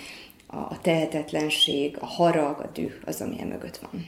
a 0.47 0.81
tehetetlenség, 0.81 1.97
a 2.01 2.07
harag, 2.07 2.61
a 2.61 2.71
dű 2.75 2.87
az, 3.05 3.21
ami 3.21 3.37
mögött 3.49 3.77
van. 3.77 4.07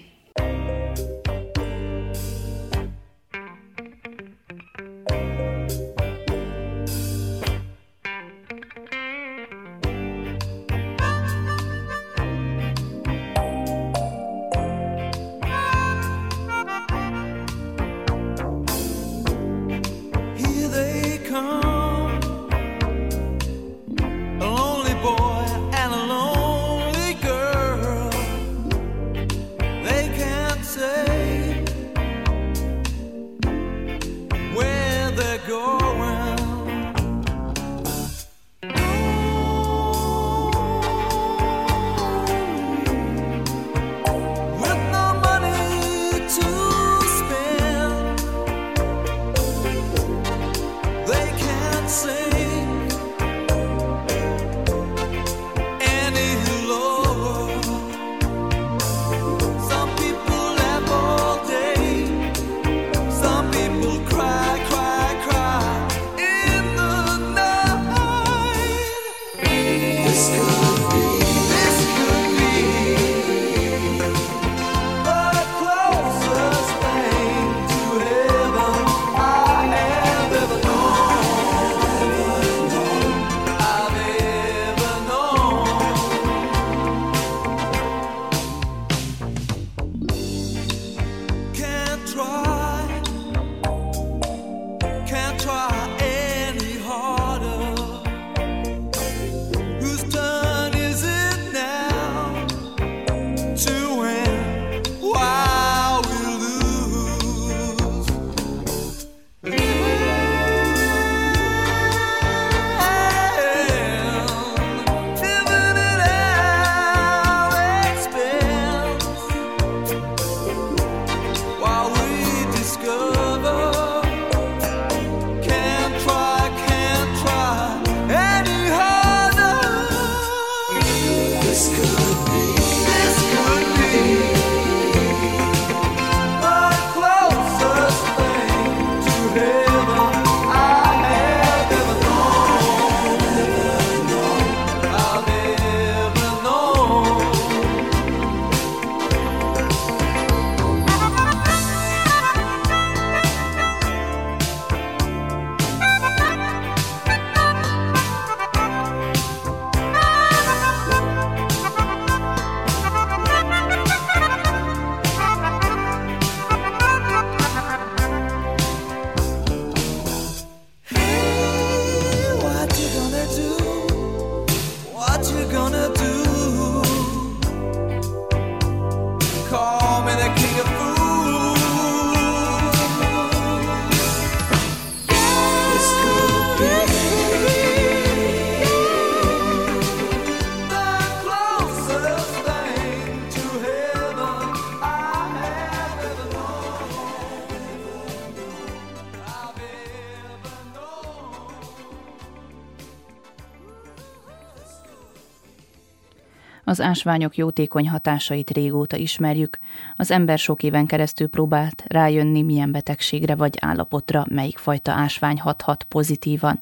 Ásványok 206.88 207.36
jótékony 207.36 207.88
hatásait 207.88 208.50
régóta 208.50 208.96
ismerjük, 208.96 209.58
az 209.96 210.10
ember 210.10 210.38
sok 210.38 210.62
éven 210.62 210.86
keresztül 210.86 211.28
próbált 211.28 211.84
rájönni, 211.86 212.42
milyen 212.42 212.72
betegségre 212.72 213.34
vagy 213.34 213.56
állapotra 213.60 214.26
melyik 214.30 214.58
fajta 214.58 214.92
ásvány 214.92 215.40
hathat 215.40 215.84
pozitívan. 215.88 216.58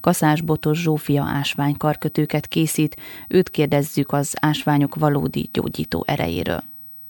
Kaszás 0.00 0.40
Botos 0.40 0.80
Zsófia 0.80 1.22
ásványkarkötőket 1.22 2.46
készít, 2.46 2.96
őt 3.28 3.50
kérdezzük 3.50 4.12
az 4.12 4.34
ásványok 4.40 4.94
valódi 4.94 5.48
gyógyító 5.52 6.04
erejéről. 6.06 6.62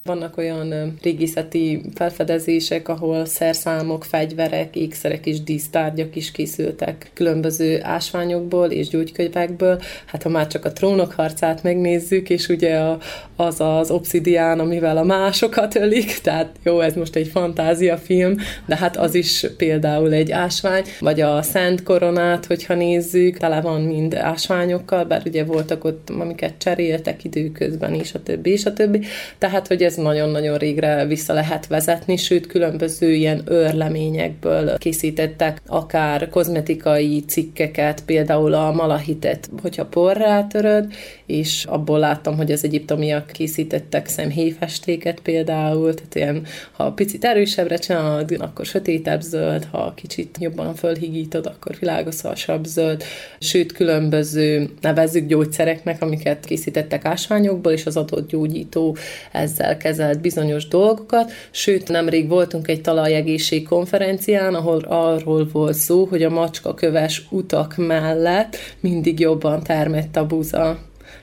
Vannak 0.06 0.36
olyan 0.36 0.96
régészeti 1.02 1.80
felfedezések, 1.94 2.88
ahol 2.88 3.24
szerszámok, 3.24 4.04
fegyverek, 4.04 4.76
ékszerek 4.76 5.26
és 5.26 5.42
dísztárgyak 5.42 6.16
is 6.16 6.30
készültek 6.30 7.10
különböző 7.14 7.78
ásványokból 7.82 8.70
és 8.70 8.88
gyógykönyvekből. 8.88 9.80
Hát 10.04 10.22
ha 10.22 10.28
már 10.28 10.46
csak 10.46 10.64
a 10.64 10.72
trónok 10.72 11.12
harcát 11.12 11.62
megnézzük, 11.62 12.30
és 12.30 12.48
ugye 12.48 12.76
a, 12.78 12.98
az 13.36 13.60
az 13.60 13.90
obszidián, 13.90 14.60
amivel 14.60 14.96
a 14.96 15.04
másokat 15.04 15.74
ölik, 15.76 16.18
tehát 16.18 16.56
jó, 16.62 16.80
ez 16.80 16.94
most 16.94 17.16
egy 17.16 17.28
fantáziafilm, 17.28 18.36
de 18.66 18.76
hát 18.76 18.96
az 18.96 19.14
is 19.14 19.46
például 19.56 20.12
egy 20.12 20.30
ásvány, 20.30 20.84
vagy 21.00 21.20
a 21.20 21.42
Szent 21.42 21.82
Koronát, 21.82 22.46
hogyha 22.46 22.74
nézzük, 22.74 23.36
tele 23.36 23.60
van 23.60 23.80
mind 23.80 24.14
ásványokkal, 24.14 25.04
bár 25.04 25.22
ugye 25.24 25.44
voltak 25.44 25.84
ott, 25.84 26.10
amiket 26.10 26.54
cseréltek 26.58 27.24
időközben, 27.24 27.94
és 27.94 28.14
a 28.14 28.22
többi, 28.22 28.50
és 28.50 28.64
a 28.64 28.72
többi. 28.72 29.00
Tehát, 29.38 29.66
hogy 29.66 29.82
ez 29.82 29.95
nagyon-nagyon 29.96 30.58
régre 30.58 31.06
vissza 31.06 31.32
lehet 31.32 31.66
vezetni, 31.66 32.16
sőt, 32.16 32.46
különböző 32.46 33.12
ilyen 33.12 33.42
őrleményekből 33.48 34.78
készítettek 34.78 35.60
akár 35.66 36.28
kozmetikai 36.28 37.24
cikkeket, 37.26 38.04
például 38.04 38.54
a 38.54 38.72
malahitet, 38.72 39.50
hogyha 39.62 39.84
porrá 39.84 40.46
töröd, 40.46 40.92
és 41.26 41.64
abból 41.64 41.98
láttam, 41.98 42.36
hogy 42.36 42.52
az 42.52 42.64
egyiptomiak 42.64 43.26
készítettek 43.26 44.06
szemhéjfestéket 44.06 45.20
például, 45.20 45.94
tehát 45.94 46.14
ilyen, 46.14 46.46
ha 46.72 46.92
picit 46.92 47.24
erősebbre 47.24 47.76
csinálod, 47.76 48.36
akkor 48.38 48.66
sötétebb 48.66 49.20
zöld, 49.20 49.66
ha 49.70 49.92
kicsit 49.94 50.36
jobban 50.40 50.74
fölhigítod, 50.74 51.46
akkor 51.46 51.76
világosabb 51.80 52.64
zöld, 52.64 53.02
sőt 53.38 53.72
különböző 53.72 54.70
nevezzük 54.80 55.26
gyógyszereknek, 55.26 56.02
amiket 56.02 56.44
készítettek 56.44 57.04
ásványokból, 57.04 57.72
és 57.72 57.86
az 57.86 57.96
adott 57.96 58.28
gyógyító 58.28 58.96
ezzel 59.32 59.76
kezelt 59.86 60.20
bizonyos 60.20 60.68
dolgokat, 60.68 61.32
sőt 61.50 61.88
nemrég 61.88 62.28
voltunk 62.28 62.68
egy 62.68 62.80
talajegészség 62.80 63.68
konferencián, 63.68 64.54
ahol 64.54 64.84
arról 64.88 65.48
volt 65.52 65.74
szó, 65.74 66.04
hogy 66.04 66.22
a 66.22 66.30
macska 66.30 66.74
köves 66.74 67.26
utak 67.30 67.74
mellett 67.76 68.56
mindig 68.80 69.20
jobban 69.20 69.62
termett 69.62 70.16
a 70.16 70.26
buza. 70.26 70.78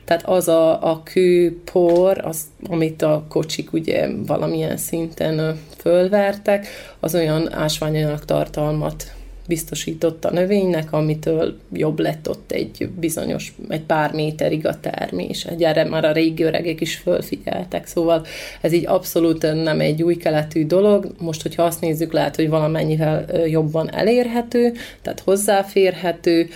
Tehát 0.05 0.25
az 0.25 0.47
a, 0.47 0.91
a 0.91 1.03
kőpor, 1.03 2.21
az, 2.25 2.41
amit 2.69 3.01
a 3.01 3.25
kocsik 3.29 3.73
ugye 3.73 4.09
valamilyen 4.25 4.77
szinten 4.77 5.59
fölvertek, 5.77 6.67
az 6.99 7.15
olyan 7.15 7.53
ásványanyag 7.53 8.25
tartalmat 8.25 9.13
biztosított 9.47 10.25
a 10.25 10.31
növénynek, 10.31 10.93
amitől 10.93 11.57
jobb 11.73 11.99
lett 11.99 12.29
ott 12.29 12.51
egy 12.51 12.89
bizonyos, 12.99 13.53
egy 13.69 13.81
pár 13.81 14.13
méterig 14.13 14.65
a 14.67 14.79
termés. 14.79 15.45
Erre 15.59 15.83
már 15.83 16.05
a 16.05 16.11
régi 16.11 16.43
öregek 16.43 16.81
is 16.81 16.95
fölfigyeltek, 16.95 17.85
szóval 17.85 18.25
ez 18.61 18.73
így 18.73 18.87
abszolút 18.87 19.63
nem 19.63 19.79
egy 19.79 20.03
új 20.03 20.15
keletű 20.15 20.65
dolog. 20.65 21.15
Most, 21.19 21.41
hogyha 21.41 21.63
azt 21.63 21.81
nézzük, 21.81 22.13
lehet, 22.13 22.35
hogy 22.35 22.49
valamennyivel 22.49 23.25
jobban 23.47 23.93
elérhető, 23.93 24.73
tehát 25.01 25.19
hozzáférhető, 25.19 26.47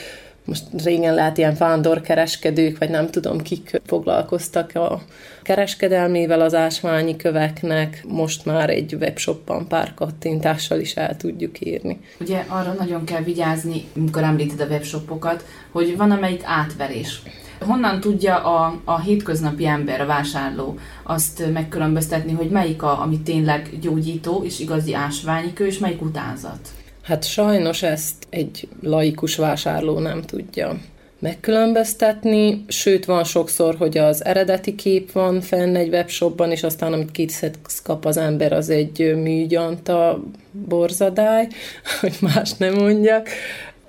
most 0.48 0.64
régen 0.84 1.14
lehet 1.14 1.38
ilyen 1.38 1.56
vándorkereskedők, 1.60 2.78
vagy 2.78 2.90
nem 2.90 3.10
tudom 3.10 3.42
kik 3.42 3.82
foglalkoztak 3.86 4.76
a 4.76 5.02
kereskedelmével 5.42 6.42
az 6.42 6.54
ásványi 6.54 7.16
köveknek, 7.16 8.04
most 8.08 8.46
már 8.46 8.70
egy 8.70 8.94
webshopban 8.94 9.68
pár 9.68 9.94
kattintással 9.94 10.80
is 10.80 10.96
el 10.96 11.18
tudjuk 11.18 11.66
írni. 11.66 12.00
Ugye 12.20 12.46
arra 12.48 12.74
nagyon 12.74 13.06
kell 13.06 13.22
vigyázni, 13.22 13.84
amikor 13.96 14.24
említed 14.24 14.60
a 14.60 14.66
webshopokat, 14.66 15.46
hogy 15.72 15.98
van 15.98 16.12
amelyik 16.12 16.42
átverés. 16.46 17.22
Honnan 17.60 18.00
tudja 18.00 18.44
a, 18.44 18.82
a 18.86 19.00
hétköznapi 19.00 19.66
ember, 19.66 20.02
a 20.02 20.06
vásárló 20.06 20.78
azt 21.04 21.52
megkülönböztetni, 21.54 22.32
hogy 22.32 22.50
melyik 22.50 22.84
a, 22.84 23.02
ami 23.02 23.20
tényleg 23.20 23.70
gyógyító 23.82 24.44
és 24.44 24.60
igazi 24.60 24.94
ásványi 24.94 25.54
kő, 25.54 25.66
és 25.66 25.78
melyik 25.78 26.02
utánzat? 26.02 26.70
Hát 27.08 27.24
sajnos 27.24 27.84
ezt 27.84 28.28
egy 28.30 28.68
laikus 28.82 29.36
vásárló 29.36 30.00
nem 30.00 30.22
tudja 30.22 30.78
megkülönböztetni, 31.20 32.66
sőt 32.68 33.06
van 33.06 33.24
sokszor, 33.24 33.76
hogy 33.76 33.98
az 33.98 34.26
eredeti 34.26 34.76
kép 34.76 35.12
van 35.12 35.42
fenn 35.42 35.76
egy 35.76 35.90
webshopban, 35.90 36.52
és 36.52 36.64
aztán 36.64 36.94
amit 36.94 37.12
kétszer 37.12 37.52
kap 37.84 38.06
az 38.06 38.18
ember, 38.18 38.54
az 38.54 38.70
egy 38.70 39.16
műgyanta 39.16 40.24
borzadály, 40.52 41.48
hogy 42.02 42.16
más 42.22 42.54
nem 42.54 42.74
mondjak. 42.74 43.28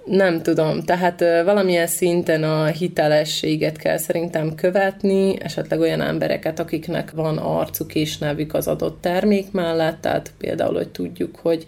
Nem 0.04 0.42
tudom, 0.42 0.82
tehát 0.82 1.20
valamilyen 1.20 1.86
szinten 1.86 2.42
a 2.42 2.66
hitelességet 2.66 3.76
kell 3.76 3.96
szerintem 3.96 4.54
követni, 4.54 5.42
esetleg 5.42 5.80
olyan 5.80 6.00
embereket, 6.00 6.58
akiknek 6.58 7.10
van 7.10 7.38
arcuk 7.38 7.94
és 7.94 8.18
nevük 8.18 8.54
az 8.54 8.66
adott 8.66 9.00
termék 9.00 9.52
mellett, 9.52 10.00
tehát 10.00 10.32
például, 10.38 10.74
hogy 10.74 10.88
tudjuk, 10.88 11.36
hogy 11.36 11.64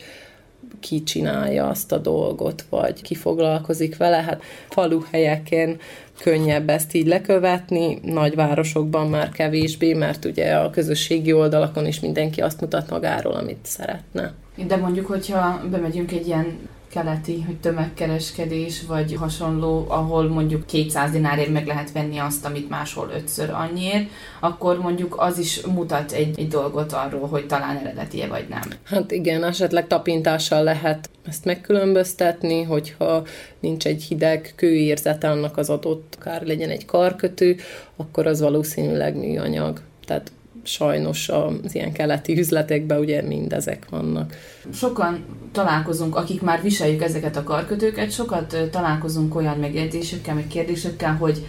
ki 0.81 1.03
csinálja 1.03 1.69
azt 1.69 1.93
a 1.93 1.99
dolgot, 1.99 2.65
vagy 2.69 3.03
ki 3.03 3.15
foglalkozik 3.15 3.97
vele. 3.97 4.17
Hát 4.17 4.43
faluhelyeken 4.69 5.79
könnyebb 6.23 6.69
ezt 6.69 6.95
így 6.95 7.07
lekövetni, 7.07 7.99
nagyvárosokban 8.03 9.09
már 9.09 9.29
kevésbé, 9.29 9.93
mert 9.93 10.25
ugye 10.25 10.55
a 10.55 10.71
közösségi 10.71 11.33
oldalakon 11.33 11.87
is 11.87 12.01
mindenki 12.01 12.41
azt 12.41 12.61
mutat 12.61 12.91
magáról, 12.91 13.33
amit 13.33 13.59
szeretne. 13.63 14.33
De 14.67 14.77
mondjuk, 14.77 15.07
hogyha 15.07 15.63
bemegyünk 15.71 16.13
egy 16.13 16.27
ilyen 16.27 16.59
keleti, 16.91 17.43
hogy 17.43 17.61
tömegkereskedés, 17.61 18.83
vagy 18.87 19.15
hasonló, 19.15 19.85
ahol 19.89 20.29
mondjuk 20.29 20.67
200 20.67 21.11
dinárért 21.11 21.51
meg 21.51 21.67
lehet 21.67 21.93
venni 21.93 22.19
azt, 22.19 22.45
amit 22.45 22.69
máshol 22.69 23.11
ötször 23.15 23.51
annyiért, 23.51 24.09
akkor 24.41 24.79
mondjuk 24.79 25.15
az 25.19 25.39
is 25.39 25.61
mutat 25.61 26.13
egy, 26.13 26.39
egy 26.39 26.49
dolgot 26.49 26.93
arról, 26.93 27.29
hogy 27.29 27.47
talán 27.47 27.77
eredetie 27.77 28.27
vagy 28.27 28.47
nem. 28.49 28.63
Hát 28.85 29.11
igen, 29.11 29.45
esetleg 29.45 29.87
tapintással 29.87 30.63
lehet 30.63 31.11
ezt 31.27 31.45
megkülönböztetni, 31.45 32.63
hogyha 32.63 33.27
nincs 33.61 33.87
egy 33.87 34.03
hideg 34.03 34.53
kőérzete 34.57 35.31
annak 35.31 35.57
az 35.57 35.71
adott, 35.71 36.17
akár 36.21 36.43
legyen 36.43 36.71
egy 36.71 36.85
karkötő, 36.85 37.57
akkor 37.97 38.27
az 38.27 38.41
valószínűleg 38.41 39.17
műanyag. 39.17 39.81
Tehát 40.07 40.33
sajnos 40.63 41.29
az 41.29 41.75
ilyen 41.75 41.93
keleti 41.93 42.39
üzletekben 42.39 42.99
ugye 42.99 43.23
mindezek 43.23 43.89
vannak. 43.91 44.35
Sokan 44.73 45.25
találkozunk, 45.53 46.17
akik 46.17 46.43
már 46.43 46.63
viseljük 46.63 47.03
ezeket 47.03 47.37
a 47.37 47.43
karkötőket, 47.43 48.11
sokat 48.11 48.57
találkozunk 48.71 49.35
olyan 49.35 49.59
megjegyzésekkel, 49.59 50.35
meg 50.35 50.47
kérdésekkel, 50.47 51.15
hogy 51.17 51.47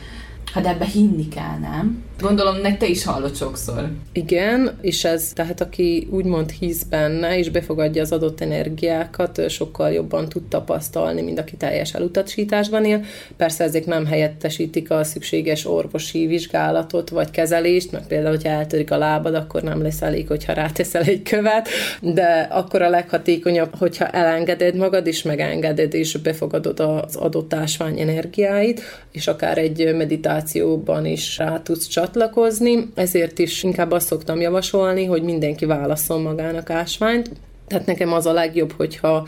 Hát 0.54 0.66
ebbe 0.66 0.86
hinni 0.86 1.28
kell, 1.28 1.58
nem? 1.62 2.04
Gondolom, 2.22 2.58
nek 2.58 2.78
te 2.78 2.88
is 2.88 3.04
hallod 3.04 3.36
sokszor. 3.36 3.90
Igen, 4.14 4.78
és 4.82 5.04
ez, 5.04 5.32
tehát 5.34 5.62
aki 5.62 6.08
úgymond 6.12 6.50
hisz 6.50 6.84
benne, 6.84 7.38
és 7.38 7.50
befogadja 7.50 8.02
az 8.02 8.12
adott 8.12 8.42
energiákat, 8.42 9.50
sokkal 9.50 9.92
jobban 9.92 10.30
tud 10.30 10.44
tapasztalni, 10.44 11.22
mint 11.22 11.40
aki 11.40 11.56
teljes 11.56 11.94
elutasításban 11.94 12.86
él. 12.86 13.04
Persze 13.38 13.64
ezek 13.64 13.86
nem 13.86 14.06
helyettesítik 14.06 14.92
a 14.92 15.04
szükséges 15.04 15.66
orvosi 15.66 16.26
vizsgálatot, 16.26 17.10
vagy 17.10 17.32
kezelést, 17.32 17.92
mert 17.92 18.08
például, 18.08 18.36
hogyha 18.36 18.50
eltörik 18.50 18.92
a 18.92 18.98
lábad, 18.98 19.36
akkor 19.36 19.62
nem 19.62 19.82
lesz 19.82 20.02
elég, 20.02 20.28
hogyha 20.28 20.54
ráteszel 20.54 21.02
egy 21.02 21.24
követ, 21.24 21.68
de 22.02 22.48
akkor 22.52 22.82
a 22.82 22.90
leghatékonyabb, 22.90 23.76
hogyha 23.78 24.08
elengeded 24.08 24.76
magad, 24.76 25.08
és 25.08 25.22
megengeded, 25.22 25.94
és 25.94 26.18
befogadod 26.18 26.80
az 26.80 27.16
adott 27.16 27.54
ásvány 27.54 28.00
energiáit, 28.00 28.82
és 29.12 29.28
akár 29.28 29.58
egy 29.58 29.94
meditációban 30.32 31.06
is 31.06 31.38
rá 31.38 31.62
tudsz 31.62 31.88
csatlakozni, 31.88 32.92
ezért 32.96 33.40
is 33.40 33.64
inkább 33.64 33.92
azt 33.92 34.08
szoktam 34.08 34.42
javasolni, 34.42 35.06
hogy 35.06 35.24
mindenki 35.24 35.66
válaszol 35.66 36.20
magának 36.20 36.70
ásványt. 36.70 37.32
Tehát 37.68 37.86
nekem 37.86 38.14
az 38.14 38.26
a 38.26 38.34
legjobb, 38.34 38.72
hogyha 38.72 39.28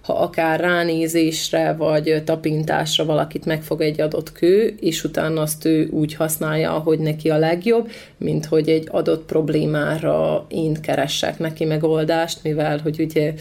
ha 0.00 0.12
akár 0.12 0.60
ránézésre 0.60 1.72
vagy 1.72 2.22
tapintásra 2.24 3.04
valakit 3.04 3.44
megfog 3.44 3.80
egy 3.80 4.00
adott 4.00 4.32
kő, 4.32 4.74
és 4.80 5.04
utána 5.04 5.40
azt 5.40 5.64
ő 5.64 5.88
úgy 5.90 6.14
használja, 6.14 6.74
ahogy 6.74 6.98
neki 6.98 7.30
a 7.30 7.38
legjobb, 7.38 7.90
mint 8.16 8.46
hogy 8.46 8.68
egy 8.68 8.88
adott 8.90 9.24
problémára 9.24 10.46
én 10.48 10.74
keressek 10.74 11.38
neki 11.38 11.64
megoldást, 11.64 12.42
mivel 12.42 12.78
hogy 12.78 13.00
ugye 13.00 13.34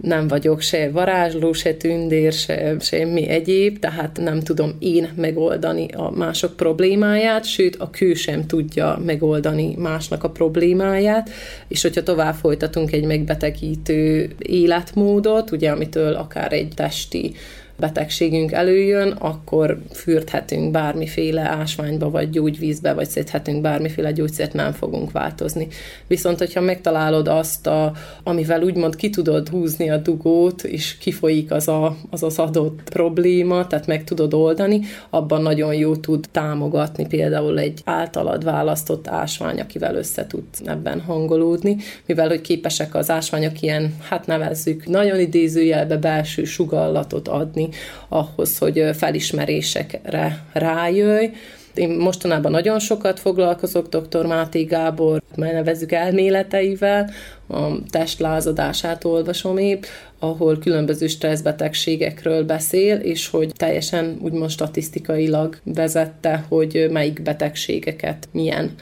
nem 0.00 0.28
vagyok 0.28 0.60
se 0.60 0.90
varázsló, 0.90 1.52
se 1.52 1.74
tündér, 1.74 2.32
se 2.32 2.76
semmi 2.80 3.28
egyéb, 3.28 3.78
tehát 3.78 4.18
nem 4.22 4.40
tudom 4.40 4.76
én 4.78 5.08
megoldani 5.16 5.86
a 5.92 6.10
mások 6.10 6.56
problémáját, 6.56 7.44
sőt 7.44 7.76
a 7.76 7.90
kő 7.90 8.14
sem 8.14 8.46
tudja 8.46 9.00
megoldani 9.04 9.74
másnak 9.78 10.24
a 10.24 10.30
problémáját, 10.30 11.30
és 11.68 11.82
hogyha 11.82 12.02
tovább 12.02 12.34
folytatunk 12.34 12.92
egy 12.92 13.04
megbetegítő 13.04 14.30
életmódot, 14.38 15.50
ugye 15.50 15.70
amitől 15.70 16.14
akár 16.14 16.52
egy 16.52 16.72
testi 16.74 17.34
betegségünk 17.80 18.52
előjön, 18.52 19.10
akkor 19.10 19.78
fürdhetünk 19.92 20.70
bármiféle 20.70 21.40
ásványba, 21.40 22.10
vagy 22.10 22.30
gyógyvízbe, 22.30 22.92
vagy 22.92 23.08
szedhetünk 23.08 23.60
bármiféle 23.60 24.12
gyógyszert, 24.12 24.52
nem 24.52 24.72
fogunk 24.72 25.12
változni. 25.12 25.68
Viszont, 26.06 26.38
hogyha 26.38 26.60
megtalálod 26.60 27.28
azt, 27.28 27.66
a, 27.66 27.92
amivel 28.22 28.62
úgymond 28.62 28.96
ki 28.96 29.10
tudod 29.10 29.48
húzni 29.48 29.90
a 29.90 29.96
dugót, 29.96 30.62
és 30.62 30.98
kifolyik 30.98 31.50
az, 31.50 31.68
a, 31.68 31.96
az 32.10 32.22
az 32.22 32.38
adott 32.38 32.80
probléma, 32.84 33.66
tehát 33.66 33.86
meg 33.86 34.04
tudod 34.04 34.34
oldani, 34.34 34.80
abban 35.10 35.42
nagyon 35.42 35.74
jó 35.74 35.96
tud 35.96 36.26
támogatni 36.32 37.06
például 37.06 37.58
egy 37.58 37.80
általad 37.84 38.44
választott 38.44 39.08
ásvány, 39.08 39.60
akivel 39.60 39.94
össze 39.96 40.26
tudsz 40.26 40.62
ebben 40.64 41.00
hangolódni, 41.00 41.76
mivel 42.06 42.28
hogy 42.28 42.40
képesek 42.40 42.94
az 42.94 43.10
ásványok 43.10 43.62
ilyen, 43.62 43.94
hát 44.08 44.26
nevezzük, 44.26 44.86
nagyon 44.86 45.20
idézőjelbe 45.20 45.96
belső 45.96 46.44
sugallatot 46.44 47.28
adni 47.28 47.68
ahhoz, 48.08 48.58
hogy 48.58 48.84
felismerésekre 48.92 50.44
rájöjj, 50.52 51.30
én 51.74 51.90
mostanában 51.90 52.50
nagyon 52.50 52.78
sokat 52.78 53.20
foglalkozok 53.20 53.88
dr. 53.88 54.26
Máté 54.26 54.62
Gábor, 54.62 55.22
mert 55.36 55.52
nevezzük 55.52 55.92
elméleteivel, 55.92 57.10
a 57.48 57.82
testlázadását 57.90 59.04
olvasom 59.04 59.58
épp, 59.58 59.84
ahol 60.18 60.58
különböző 60.58 61.06
stresszbetegségekről 61.06 62.44
beszél, 62.44 62.96
és 62.96 63.28
hogy 63.28 63.52
teljesen 63.56 64.18
úgymond 64.22 64.50
statisztikailag 64.50 65.56
vezette, 65.64 66.44
hogy 66.48 66.86
melyik 66.90 67.22
betegségeket 67.22 68.28
milyen 68.32 68.74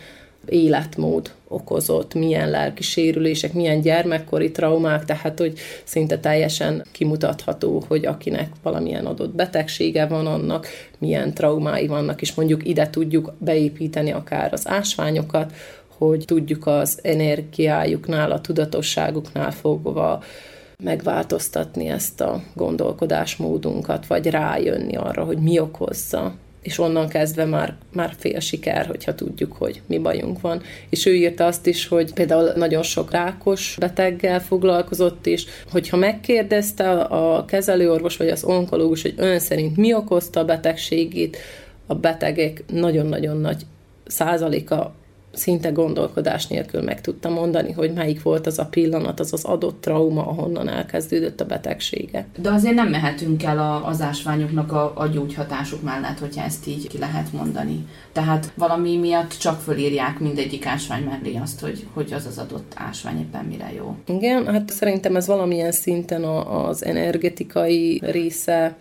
életmód 0.48 1.32
okozott, 1.48 2.14
milyen 2.14 2.50
lelki 2.50 2.82
sérülések, 2.82 3.52
milyen 3.52 3.80
gyermekkori 3.80 4.50
traumák, 4.50 5.04
tehát 5.04 5.38
hogy 5.38 5.58
szinte 5.84 6.18
teljesen 6.18 6.84
kimutatható, 6.92 7.84
hogy 7.88 8.06
akinek 8.06 8.50
valamilyen 8.62 9.06
adott 9.06 9.34
betegsége 9.34 10.06
van, 10.06 10.26
annak 10.26 10.66
milyen 10.98 11.34
traumái 11.34 11.86
vannak, 11.86 12.20
és 12.20 12.34
mondjuk 12.34 12.66
ide 12.66 12.90
tudjuk 12.90 13.32
beépíteni 13.38 14.12
akár 14.12 14.52
az 14.52 14.68
ásványokat, 14.68 15.52
hogy 15.98 16.24
tudjuk 16.26 16.66
az 16.66 16.98
energiájuknál, 17.02 18.30
a 18.30 18.40
tudatosságuknál 18.40 19.50
fogva 19.50 20.22
megváltoztatni 20.84 21.88
ezt 21.88 22.20
a 22.20 22.42
gondolkodásmódunkat, 22.54 24.06
vagy 24.06 24.26
rájönni 24.26 24.96
arra, 24.96 25.24
hogy 25.24 25.38
mi 25.38 25.58
okozza 25.58 26.34
és 26.68 26.78
onnan 26.78 27.08
kezdve 27.08 27.44
már, 27.44 27.76
már 27.92 28.14
fél 28.18 28.40
siker, 28.40 28.86
hogyha 28.86 29.14
tudjuk, 29.14 29.52
hogy 29.52 29.82
mi 29.86 29.98
bajunk 29.98 30.40
van. 30.40 30.62
És 30.88 31.06
ő 31.06 31.14
írta 31.14 31.46
azt 31.46 31.66
is, 31.66 31.86
hogy 31.86 32.12
például 32.12 32.52
nagyon 32.56 32.82
sok 32.82 33.10
rákos 33.10 33.76
beteggel 33.80 34.40
foglalkozott 34.40 35.26
is, 35.26 35.46
hogyha 35.70 35.96
megkérdezte 35.96 36.90
a 37.00 37.44
kezelőorvos 37.44 38.16
vagy 38.16 38.28
az 38.28 38.44
onkológus, 38.44 39.02
hogy 39.02 39.14
ön 39.16 39.38
szerint 39.38 39.76
mi 39.76 39.94
okozta 39.94 40.40
a 40.40 40.44
betegségét, 40.44 41.36
a 41.86 41.94
betegek 41.94 42.64
nagyon-nagyon 42.72 43.36
nagy 43.36 43.62
százaléka 44.06 44.94
szinte 45.32 45.70
gondolkodás 45.70 46.46
nélkül 46.46 46.82
meg 46.82 47.00
tudta 47.00 47.28
mondani, 47.28 47.72
hogy 47.72 47.92
melyik 47.92 48.22
volt 48.22 48.46
az 48.46 48.58
a 48.58 48.64
pillanat, 48.64 49.20
az 49.20 49.32
az 49.32 49.44
adott 49.44 49.80
trauma, 49.80 50.26
ahonnan 50.26 50.68
elkezdődött 50.68 51.40
a 51.40 51.44
betegsége. 51.44 52.26
De 52.38 52.50
azért 52.50 52.74
nem 52.74 52.88
mehetünk 52.88 53.42
el 53.42 53.82
az 53.84 54.00
ásványoknak 54.00 54.72
a, 54.72 54.92
a 54.94 55.06
gyógyhatásuk 55.06 55.82
mellett, 55.82 56.18
hogyha 56.18 56.44
ezt 56.44 56.66
így 56.66 56.88
ki 56.88 56.98
lehet 56.98 57.32
mondani. 57.32 57.86
Tehát 58.12 58.52
valami 58.54 58.96
miatt 58.96 59.38
csak 59.38 59.60
fölírják 59.60 60.18
mindegyik 60.18 60.66
ásvány 60.66 61.02
mellé 61.02 61.36
azt, 61.36 61.60
hogy, 61.60 61.86
hogy 61.92 62.12
az 62.12 62.26
az 62.26 62.38
adott 62.38 62.72
ásvány 62.76 63.18
éppen 63.18 63.44
mire 63.44 63.72
jó. 63.76 63.96
Igen, 64.06 64.46
hát 64.46 64.70
szerintem 64.70 65.16
ez 65.16 65.26
valamilyen 65.26 65.72
szinten 65.72 66.24
a, 66.24 66.68
az 66.68 66.84
energetikai 66.84 68.00
része 68.04 68.76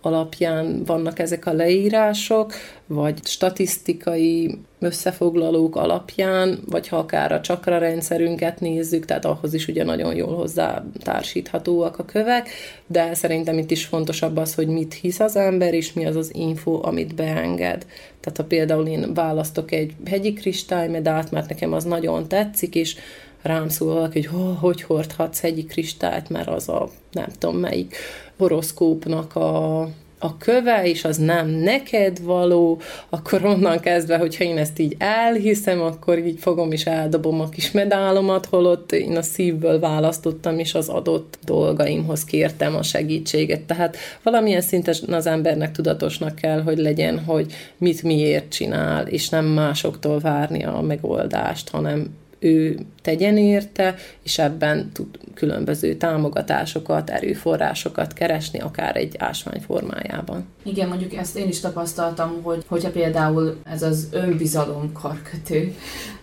alapján 0.00 0.84
vannak 0.84 1.18
ezek 1.18 1.46
a 1.46 1.52
leírások, 1.52 2.52
vagy 2.86 3.18
statisztikai 3.24 4.58
összefoglalók 4.78 5.76
alapján, 5.76 6.58
vagy 6.66 6.88
ha 6.88 6.96
akár 6.96 7.32
a 7.32 7.40
csakra 7.40 7.78
rendszerünket 7.78 8.60
nézzük, 8.60 9.04
tehát 9.04 9.24
ahhoz 9.24 9.54
is 9.54 9.68
ugye 9.68 9.84
nagyon 9.84 10.14
jól 10.14 10.34
hozzá 10.34 10.84
társíthatóak 11.02 11.98
a 11.98 12.04
kövek, 12.04 12.48
de 12.86 13.14
szerintem 13.14 13.58
itt 13.58 13.70
is 13.70 13.84
fontosabb 13.84 14.36
az, 14.36 14.54
hogy 14.54 14.66
mit 14.68 14.94
hisz 14.94 15.20
az 15.20 15.36
ember, 15.36 15.74
és 15.74 15.92
mi 15.92 16.06
az 16.06 16.16
az 16.16 16.34
info, 16.34 16.80
amit 16.86 17.14
beenged. 17.14 17.86
Tehát 18.20 18.36
ha 18.36 18.44
például 18.44 18.86
én 18.86 19.14
választok 19.14 19.72
egy 19.72 19.92
hegyi 20.04 20.32
kristálymedált, 20.32 21.30
mert 21.30 21.48
nekem 21.48 21.72
az 21.72 21.84
nagyon 21.84 22.28
tetszik, 22.28 22.74
és 22.74 22.96
rám 23.42 23.68
szól 23.68 23.94
valaki, 23.94 24.22
hogy 24.22 24.40
oh, 24.40 24.58
hogy 24.60 24.82
hordhatsz 24.82 25.40
hegyi 25.40 25.64
kristályt, 25.64 26.28
mert 26.28 26.48
az 26.48 26.68
a 26.68 26.88
nem 27.12 27.28
tudom 27.38 27.56
melyik 27.56 27.96
horoszkópnak 28.38 29.36
a, 29.36 29.80
a 30.18 30.36
köve, 30.38 30.82
és 30.84 31.04
az 31.04 31.16
nem 31.16 31.48
neked 31.48 32.22
való, 32.22 32.80
akkor 33.08 33.44
onnan 33.44 33.80
kezdve, 33.80 34.18
hogyha 34.18 34.44
én 34.44 34.58
ezt 34.58 34.78
így 34.78 34.94
elhiszem, 34.98 35.80
akkor 35.80 36.18
így 36.18 36.38
fogom 36.38 36.72
és 36.72 36.86
eldobom 36.86 37.40
a 37.40 37.48
kis 37.48 37.70
medálomat, 37.70 38.46
holott 38.46 38.92
én 38.92 39.16
a 39.16 39.22
szívből 39.22 39.80
választottam, 39.80 40.58
és 40.58 40.74
az 40.74 40.88
adott 40.88 41.38
dolgaimhoz 41.44 42.24
kértem 42.24 42.76
a 42.76 42.82
segítséget. 42.82 43.60
Tehát 43.60 43.96
valamilyen 44.22 44.60
szinten 44.60 44.94
az 45.10 45.26
embernek 45.26 45.72
tudatosnak 45.72 46.34
kell, 46.34 46.62
hogy 46.62 46.78
legyen, 46.78 47.24
hogy 47.24 47.52
mit 47.78 48.02
miért 48.02 48.52
csinál, 48.52 49.06
és 49.06 49.28
nem 49.28 49.44
másoktól 49.44 50.18
várni 50.18 50.64
a 50.64 50.80
megoldást, 50.80 51.68
hanem 51.68 52.06
ő 52.38 52.78
tegyen 53.02 53.36
érte, 53.36 53.94
és 54.22 54.38
ebben 54.38 54.90
tud 54.92 55.18
különböző 55.34 55.94
támogatásokat, 55.94 57.10
erőforrásokat 57.10 58.12
keresni, 58.12 58.58
akár 58.58 58.96
egy 58.96 59.14
ásvány 59.18 59.60
formájában. 59.60 60.44
Igen, 60.64 60.88
mondjuk 60.88 61.14
ezt 61.14 61.36
én 61.36 61.48
is 61.48 61.60
tapasztaltam, 61.60 62.42
hogy 62.42 62.64
hogyha 62.66 62.90
például 62.90 63.56
ez 63.64 63.82
az 63.82 64.08
önbizalom 64.12 64.92
karkötő 64.92 65.74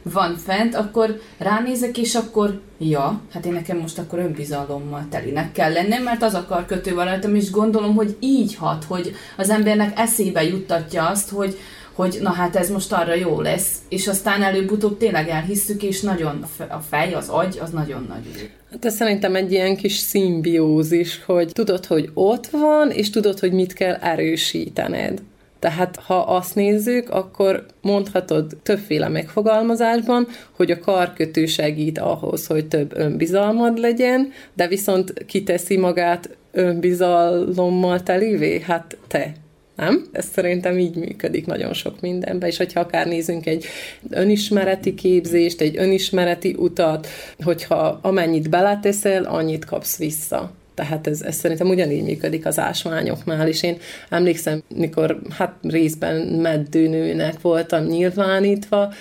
van 0.01 0.35
fent, 0.35 0.75
akkor 0.75 1.19
ránézek, 1.37 1.97
és 1.97 2.15
akkor 2.15 2.61
ja, 2.77 3.21
hát 3.31 3.45
én 3.45 3.53
nekem 3.53 3.77
most 3.77 3.99
akkor 3.99 4.19
önbizalommal 4.19 5.05
telinek 5.09 5.51
kell 5.51 5.71
lennem, 5.71 6.03
mert 6.03 6.23
az 6.23 6.33
a 6.33 6.45
karkötő 6.45 6.93
van 6.93 7.05
rajtam, 7.05 7.35
és 7.35 7.51
gondolom, 7.51 7.95
hogy 7.95 8.17
így 8.19 8.55
hat, 8.55 8.83
hogy 8.83 9.11
az 9.37 9.49
embernek 9.49 9.99
eszébe 9.99 10.43
juttatja 10.43 11.07
azt, 11.07 11.29
hogy 11.29 11.57
hogy 11.95 12.17
na 12.21 12.29
hát 12.29 12.55
ez 12.55 12.69
most 12.69 12.93
arra 12.93 13.15
jó 13.15 13.41
lesz, 13.41 13.77
és 13.89 14.07
aztán 14.07 14.43
előbb-utóbb 14.43 14.97
tényleg 14.97 15.29
elhisszük, 15.29 15.83
és 15.83 16.01
nagyon 16.01 16.45
a 16.69 16.79
fej, 16.79 17.13
az 17.13 17.29
agy, 17.29 17.59
az 17.61 17.69
nagyon 17.69 18.05
nagy. 18.09 18.51
Hát 18.71 18.85
ez 18.85 18.95
szerintem 18.95 19.35
egy 19.35 19.51
ilyen 19.51 19.75
kis 19.75 19.95
szimbiózis, 19.95 21.23
hogy 21.25 21.51
tudod, 21.51 21.85
hogy 21.85 22.09
ott 22.13 22.47
van, 22.47 22.91
és 22.91 23.09
tudod, 23.09 23.39
hogy 23.39 23.51
mit 23.51 23.73
kell 23.73 23.93
erősítened. 23.93 25.21
Tehát 25.59 25.95
ha 25.95 26.17
azt 26.19 26.55
nézzük, 26.55 27.09
akkor 27.09 27.65
mondhatod 27.81 28.57
többféle 28.63 29.07
megfogalmazásban, 29.07 30.27
hogy 30.51 30.71
a 30.71 30.79
karkötő 30.79 31.45
segít 31.45 31.99
ahhoz, 31.99 32.47
hogy 32.47 32.67
több 32.67 32.97
önbizalmad 32.97 33.77
legyen, 33.77 34.31
de 34.53 34.67
viszont 34.67 35.13
kiteszi 35.25 35.77
magát 35.77 36.37
önbizalommal 36.51 38.03
telévé? 38.03 38.59
Hát 38.59 38.97
te 39.07 39.33
nem? 39.75 40.05
Ez 40.11 40.25
szerintem 40.33 40.77
így 40.77 40.95
működik 40.95 41.45
nagyon 41.45 41.73
sok 41.73 42.01
mindenben, 42.01 42.49
és 42.49 42.57
hogyha 42.57 42.79
akár 42.79 43.07
nézünk 43.07 43.45
egy 43.45 43.65
önismereti 44.09 44.93
képzést, 44.93 45.61
egy 45.61 45.77
önismereti 45.77 46.55
utat, 46.57 47.07
hogyha 47.43 47.99
amennyit 48.01 48.49
beleteszel, 48.49 49.23
annyit 49.23 49.65
kapsz 49.65 49.97
vissza. 49.97 50.51
Tehát 50.73 51.07
ez, 51.07 51.21
ez 51.21 51.35
szerintem 51.35 51.69
ugyanígy 51.69 52.03
működik 52.03 52.45
az 52.45 52.59
ásványoknál, 52.59 53.47
és 53.47 53.63
én 53.63 53.77
emlékszem, 54.09 54.63
mikor 54.75 55.21
hát 55.29 55.53
részben 55.61 56.15
meddőnőnek 56.21 57.41
voltam 57.41 57.83
nyilvánítva, 57.83 58.93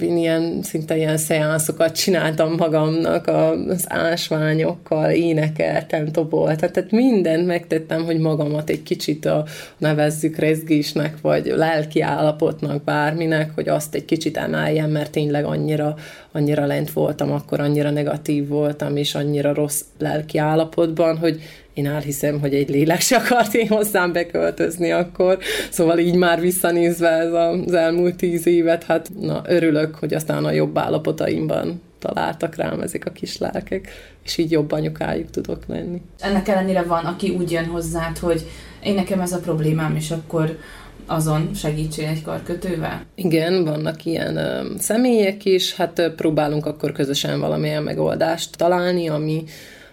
én 0.00 0.16
ilyen, 0.16 0.62
szinte 0.62 0.96
ilyen 0.96 1.16
szeánszokat 1.16 1.94
csináltam 1.94 2.54
magamnak 2.56 3.26
az 3.26 3.84
ásványokkal, 3.88 5.10
énekeltem, 5.10 6.12
doboltam, 6.12 6.70
tehát 6.70 6.90
mindent 6.90 7.46
megtettem, 7.46 8.04
hogy 8.04 8.18
magamat 8.18 8.70
egy 8.70 8.82
kicsit 8.82 9.26
a 9.26 9.44
nevezzük 9.78 10.36
rezgésnek, 10.36 11.20
vagy 11.20 11.46
lelki 11.46 12.00
állapotnak, 12.00 12.84
bárminek, 12.84 13.50
hogy 13.54 13.68
azt 13.68 13.94
egy 13.94 14.04
kicsit 14.04 14.36
emeljem, 14.36 14.90
mert 14.90 15.10
tényleg 15.10 15.44
annyira, 15.44 15.94
annyira 16.32 16.66
lent 16.66 16.92
voltam, 16.92 17.32
akkor 17.32 17.60
annyira 17.60 17.90
negatív 17.90 18.48
voltam, 18.48 18.96
és 18.96 19.14
annyira 19.14 19.54
rossz 19.54 19.82
lelki 19.98 20.38
állapotban, 20.38 21.18
hogy 21.18 21.40
én 21.74 21.86
elhiszem, 21.86 22.40
hogy 22.40 22.54
egy 22.54 22.68
lélek 22.68 23.00
se 23.00 23.16
akart 23.16 23.54
én 23.54 23.68
hozzám 23.68 24.12
beköltözni 24.12 24.90
akkor, 24.90 25.38
szóval 25.70 25.98
így 25.98 26.14
már 26.14 26.40
visszanézve 26.40 27.08
ez 27.08 27.32
az 27.32 27.72
elmúlt 27.72 28.16
tíz 28.16 28.46
évet, 28.46 28.84
hát 28.84 29.10
na, 29.20 29.42
örülök, 29.46 29.94
hogy 29.94 30.14
aztán 30.14 30.44
a 30.44 30.50
jobb 30.50 30.78
állapotaimban 30.78 31.82
találtak 31.98 32.54
rám 32.54 32.80
ezek 32.80 33.04
a 33.06 33.10
kis 33.10 33.38
lelkek, 33.38 33.88
és 34.24 34.36
így 34.36 34.50
jobb 34.50 34.72
anyukájuk 34.72 35.30
tudok 35.30 35.62
lenni. 35.66 36.02
Ennek 36.18 36.48
ellenére 36.48 36.82
van, 36.82 37.04
aki 37.04 37.30
úgy 37.30 37.50
jön 37.50 37.64
hozzád, 37.64 38.18
hogy 38.18 38.46
én 38.82 38.94
nekem 38.94 39.20
ez 39.20 39.32
a 39.32 39.38
problémám, 39.38 39.96
és 39.96 40.10
akkor 40.10 40.58
azon 41.06 41.50
segítsél 41.54 42.08
egy 42.08 42.22
karkötővel? 42.22 43.04
Igen, 43.14 43.64
vannak 43.64 44.04
ilyen 44.04 44.36
ö, 44.36 44.64
személyek 44.78 45.44
is, 45.44 45.74
hát 45.74 45.98
ö, 45.98 46.14
próbálunk 46.14 46.66
akkor 46.66 46.92
közösen 46.92 47.40
valamilyen 47.40 47.82
megoldást 47.82 48.56
találni, 48.56 49.08
ami 49.08 49.44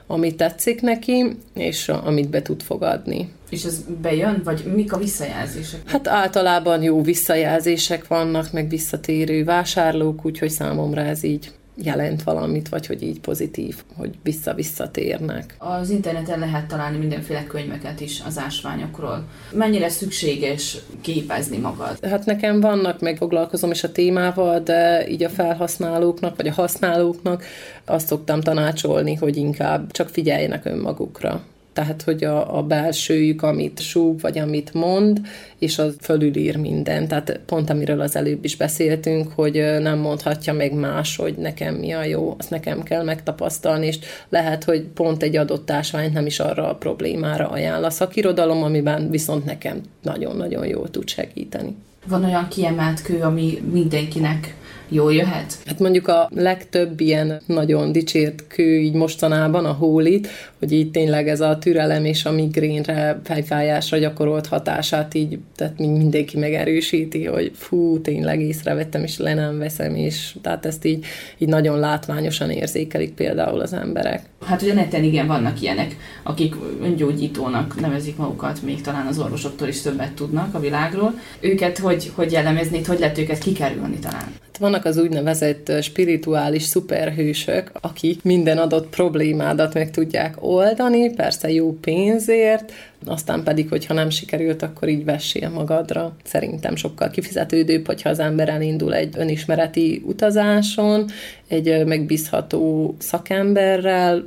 ami 0.08 0.36
tetszik 0.36 0.82
neki, 0.82 1.38
és 1.54 1.90
amit 1.90 2.30
be 2.30 2.42
tud 2.42 2.62
fogadni. 2.62 3.32
És 3.50 3.64
ez 3.64 3.84
bejön, 4.02 4.42
vagy 4.44 4.64
mik 4.76 4.94
a 4.94 4.98
visszajelzések? 4.98 5.90
Hát 5.90 6.08
általában 6.08 6.82
jó 6.82 7.02
visszajelzések 7.02 8.08
vannak, 8.08 8.52
meg 8.52 8.70
visszatérő 8.70 9.44
vásárlók, 9.44 10.26
úgyhogy 10.26 10.50
számomra 10.50 11.02
ez 11.02 11.24
így 11.24 11.52
jelent 11.84 12.24
valamit, 12.24 12.70
vagy 12.70 12.86
hogy 12.86 13.04
így 13.04 13.20
pozitív, 13.20 13.76
hogy 13.96 14.16
vissza-visszatérnek. 14.24 15.56
Az 15.58 15.90
interneten 15.90 16.40
lehet 16.40 16.68
találni 16.68 16.98
mindenféle 16.98 17.44
könyveket 17.44 18.00
is 18.00 18.22
az 18.26 18.38
ásványokról. 18.38 19.28
Mennyire 19.52 19.90
szükséges 19.90 20.78
képezni 21.02 21.58
magad? 21.58 22.06
Hát 22.06 22.26
nekem 22.26 22.60
vannak, 22.60 23.00
meg 23.00 23.18
foglalkozom 23.18 23.72
is 23.72 23.84
a 23.84 23.92
témával, 23.92 24.60
de 24.60 25.10
így 25.10 25.24
a 25.24 25.30
felhasználóknak, 25.30 26.36
vagy 26.36 26.48
a 26.48 26.54
használóknak 26.54 27.44
azt 27.86 28.08
szoktam 28.08 28.42
tanácsolni, 28.42 29.14
hogy 29.14 29.38
inkább 29.38 29.92
csak 29.92 30.10
figyeljenek 30.10 30.66
önmagukra 30.66 31.44
tehát 31.78 32.02
hogy 32.02 32.24
a, 32.24 32.58
a 32.58 32.64
belsőjük, 32.64 33.42
amit 33.42 33.80
súg, 33.80 34.20
vagy 34.20 34.38
amit 34.38 34.74
mond, 34.74 35.22
és 35.58 35.78
az 35.78 35.96
fölülír 36.02 36.56
minden. 36.56 37.08
Tehát 37.08 37.40
pont 37.46 37.70
amiről 37.70 38.02
az 38.02 38.16
előbb 38.16 38.44
is 38.44 38.56
beszéltünk, 38.56 39.32
hogy 39.36 39.54
nem 39.80 39.98
mondhatja 39.98 40.54
meg 40.54 40.74
más, 40.74 41.16
hogy 41.16 41.36
nekem 41.36 41.76
mi 41.76 41.92
a 41.92 42.04
jó, 42.04 42.36
azt 42.38 42.50
nekem 42.50 42.84
kell 42.84 43.04
megtapasztalni, 43.04 43.86
és 43.86 44.00
lehet, 44.30 44.64
hogy 44.64 44.82
pont 44.82 45.24
egy 45.24 45.36
adott 45.36 45.72
ásványt 45.72 46.14
nem 46.14 46.26
is 46.26 46.40
arra 46.40 46.70
a 46.70 46.76
problémára 46.76 47.50
ajánl 47.50 47.84
a 47.84 47.90
szakirodalom, 47.90 48.64
amiben 48.64 49.10
viszont 49.10 49.46
nekem 49.46 49.82
nagyon-nagyon 50.02 50.68
jól 50.68 50.90
tud 50.90 51.10
segíteni. 51.10 51.76
Van 52.08 52.24
olyan 52.24 52.48
kiemelt 52.48 53.02
kő, 53.02 53.22
ami 53.22 53.62
mindenkinek 53.72 54.56
jól 54.90 55.14
jöhet? 55.14 55.58
Hát 55.66 55.80
mondjuk 55.80 56.08
a 56.08 56.30
legtöbb 56.34 57.00
ilyen 57.00 57.42
nagyon 57.46 57.92
dicsért 57.92 58.48
kő 58.48 58.80
így 58.80 58.94
mostanában, 58.94 59.66
a 59.66 59.72
hólit, 59.72 60.28
hogy 60.60 60.72
így 60.72 60.92
tényleg 60.92 61.28
ez 61.28 61.42
a 61.42 61.58
türelem 61.58 62.06
és 62.06 62.26
a 62.26 62.32
migrénre, 62.32 63.20
fejfájásra 63.24 63.98
gyakorolt 63.98 64.48
hatását 64.48 65.14
így, 65.14 65.40
tehát 65.56 65.78
mindenki 65.78 66.38
megerősíti, 66.38 67.26
hogy 67.26 67.52
fú, 67.56 68.02
tényleg 68.02 68.42
észrevettem, 68.42 69.04
és 69.04 69.18
le 69.18 69.34
nem 69.34 69.58
veszem, 69.58 69.96
és 69.96 70.36
tehát 70.42 70.66
ezt 70.66 70.86
így, 70.86 71.06
így 71.38 71.48
nagyon 71.48 71.80
látványosan 71.80 72.50
érzékelik 72.50 73.14
például 73.14 73.60
az 73.60 73.74
emberek. 73.74 74.22
Hát 74.46 74.62
ugye 74.62 74.74
neten 74.74 75.04
igen, 75.04 75.28
vannak 75.28 75.62
ilyenek, 75.62 75.96
akik 76.24 76.56
öngyógyítónak 76.82 77.80
nevezik 77.80 78.18
magukat, 78.18 78.62
még 78.62 78.82
talán 78.82 79.06
az 79.06 79.20
orvosoktól 79.20 79.68
is 79.68 79.82
többet 79.82 80.12
tudnak 80.12 80.54
a 80.54 80.60
világról. 80.60 81.14
Őket 81.40 81.78
hogy, 81.78 82.12
hogy 82.16 82.32
jellemezni, 82.32 82.82
hogy 82.84 83.00
lehet 83.00 83.18
őket 83.18 83.38
kikerülni 83.38 84.00
talán? 84.00 84.36
Vannak 84.60 84.86
az 84.86 84.98
úgynevezett 84.98 85.72
spirituális 85.82 86.64
szuperhősök, 86.64 87.72
akik 87.82 88.24
minden 88.24 88.58
adott 88.58 88.88
problémádat 88.88 89.74
meg 89.74 89.92
tudják 89.92 90.36
oldani, 90.48 91.14
persze 91.14 91.52
jó 91.52 91.78
pénzért, 91.82 92.72
aztán 93.06 93.44
pedig, 93.44 93.70
hogyha 93.70 93.94
nem 93.94 94.10
sikerült, 94.10 94.62
akkor 94.62 94.88
így 94.88 95.06
vessél 95.06 95.50
magadra. 95.50 96.16
Szerintem 96.24 96.76
sokkal 96.76 97.10
kifizetődőbb, 97.10 97.86
hogyha 97.86 98.10
az 98.10 98.20
ember 98.20 98.50
elindul 98.50 98.94
egy 98.94 99.14
önismereti 99.18 100.02
utazáson, 100.06 101.06
egy 101.48 101.86
megbízható 101.86 102.96
szakemberrel, 102.98 104.24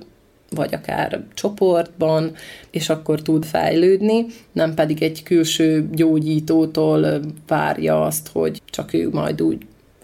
vagy 0.51 0.75
akár 0.75 1.21
csoportban, 1.35 2.33
és 2.71 2.89
akkor 2.89 3.23
tud 3.23 3.45
fejlődni, 3.45 4.27
nem 4.53 4.75
pedig 4.75 5.03
egy 5.03 5.23
külső 5.23 5.89
gyógyítótól 5.93 7.21
várja 7.47 8.03
azt, 8.03 8.29
hogy 8.33 8.62
csak 8.64 8.93
ő 8.93 9.09
majd 9.11 9.43
úgy 9.43 9.59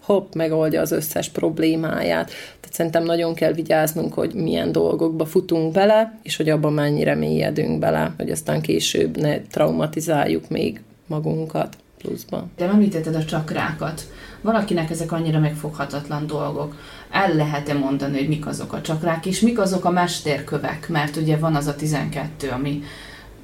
hopp, 0.07 0.33
megoldja 0.33 0.81
az 0.81 0.91
összes 0.91 1.29
problémáját. 1.29 2.25
Tehát 2.27 2.73
szerintem 2.73 3.03
nagyon 3.03 3.33
kell 3.33 3.53
vigyáznunk, 3.53 4.13
hogy 4.13 4.33
milyen 4.33 4.71
dolgokba 4.71 5.25
futunk 5.25 5.71
bele, 5.71 6.19
és 6.23 6.37
hogy 6.37 6.49
abban 6.49 6.73
mennyire 6.73 7.15
mélyedünk 7.15 7.79
bele, 7.79 8.13
hogy 8.17 8.29
aztán 8.29 8.61
később 8.61 9.17
ne 9.17 9.39
traumatizáljuk 9.39 10.49
még 10.49 10.81
magunkat 11.07 11.77
pluszban. 11.97 12.51
De 12.57 12.65
említetted 12.65 13.15
a 13.15 13.25
csakrákat. 13.25 14.01
Valakinek 14.41 14.89
ezek 14.89 15.11
annyira 15.11 15.39
megfoghatatlan 15.39 16.27
dolgok. 16.27 16.75
El 17.11 17.35
lehet-e 17.35 17.73
mondani, 17.73 18.17
hogy 18.17 18.27
mik 18.27 18.47
azok 18.47 18.73
a 18.73 18.81
csakrák, 18.81 19.25
és 19.25 19.39
mik 19.39 19.59
azok 19.59 19.85
a 19.85 19.89
mesterkövek? 19.91 20.89
Mert 20.89 21.15
ugye 21.15 21.37
van 21.37 21.55
az 21.55 21.67
a 21.67 21.75
12, 21.75 22.49
ami 22.49 22.83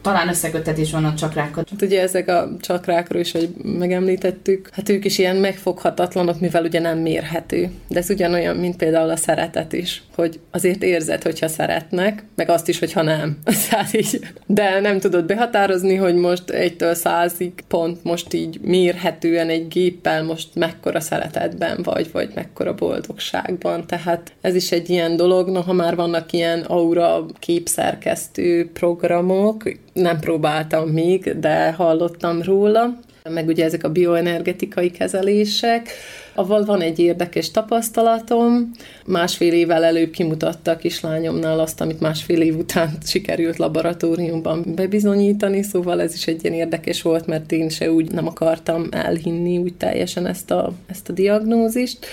talán 0.04 0.28
összekötetés 0.28 0.92
van 0.92 1.06
a 1.06 1.14
csakrákkal. 1.14 1.66
Hát 1.70 1.82
ugye 1.82 2.02
ezek 2.02 2.28
a 2.28 2.50
csakrákról 2.62 3.22
is, 3.22 3.32
hogy 3.32 3.50
megemlítettük, 3.64 4.70
hát 4.72 4.90
ők 4.90 5.06
is 5.06 5.18
ilyen 5.18 5.36
megfoghatatlanok, 5.36 6.40
mivel 6.40 6.64
ugye 6.64 6.80
nem 6.80 6.98
mérhető. 6.98 7.72
De 7.88 8.00
ez 8.00 8.10
ugyanolyan, 8.10 8.56
mint 8.56 8.76
például 8.76 9.10
a 9.10 9.16
szeretet 9.16 9.74
is, 9.74 10.04
hogy 10.16 10.40
azért 10.52 10.84
érzed, 10.84 11.24
hogyha 11.24 11.48
szeretnek, 11.48 12.24
meg 12.36 12.50
azt 12.50 12.70
is, 12.70 12.80
hogyha 12.80 13.02
nem. 13.02 13.38
így, 13.92 14.20
de 14.46 14.80
nem 14.80 15.00
tudod 15.00 15.26
behatározni, 15.26 15.96
hogy 15.96 16.16
most 16.16 16.50
egytől 16.50 16.94
százig 16.94 17.54
pont 17.68 18.04
most 18.04 18.34
így 18.34 18.60
mérhetően 18.62 19.50
egy 19.50 19.68
géppel 19.68 20.24
most 20.24 20.48
mekkora 20.54 21.00
szeretetben 21.00 21.80
vagy, 21.84 22.10
vagy 22.12 22.30
mekkora 22.36 22.74
boldogságban. 22.74 23.88
Tehát 23.88 24.32
ez 24.42 24.56
is 24.56 24.72
egy 24.72 24.90
ilyen 24.90 25.16
dolog, 25.16 25.50
no, 25.50 25.62
ha 25.62 25.74
már 25.74 25.96
vannak 25.96 26.32
ilyen 26.34 26.62
aura 26.62 27.26
képszerkesztő 27.40 28.70
programok, 28.74 29.64
nem 29.94 30.20
próbáltam 30.20 30.90
még, 30.90 31.40
de 31.40 31.72
hallottam 31.72 32.42
róla. 32.42 33.00
Meg 33.30 33.48
ugye 33.48 33.64
ezek 33.64 33.84
a 33.84 33.92
bioenergetikai 33.92 34.92
kezelések, 34.92 35.90
avval 36.34 36.66
van 36.66 36.82
egy 36.82 37.00
érdekes 37.00 37.52
tapasztalatom. 37.52 38.72
Másfél 39.06 39.54
évvel 39.54 39.84
előbb 39.84 40.12
kimutattak 40.12 40.76
a 40.76 40.80
kislányomnál 40.80 41.60
azt, 41.60 41.82
amit 41.82 42.00
másfél 42.00 42.42
év 42.42 42.58
után 42.58 42.98
sikerült 43.06 43.58
laboratóriumban 43.58 44.64
bebizonyítani, 44.76 45.64
szóval 45.64 46.02
ez 46.02 46.14
is 46.14 46.28
egy 46.28 46.44
ilyen 46.44 46.56
érdekes 46.56 47.02
volt, 47.02 47.28
mert 47.28 47.52
én 47.52 47.70
se 47.70 47.92
úgy 47.92 48.12
nem 48.12 48.28
akartam 48.28 48.88
elhinni 48.92 49.58
úgy 49.58 49.74
teljesen 49.74 50.26
ezt 50.26 50.52
a, 50.52 50.74
ezt 50.88 51.10
a 51.10 51.14
diagnózist 51.14 52.06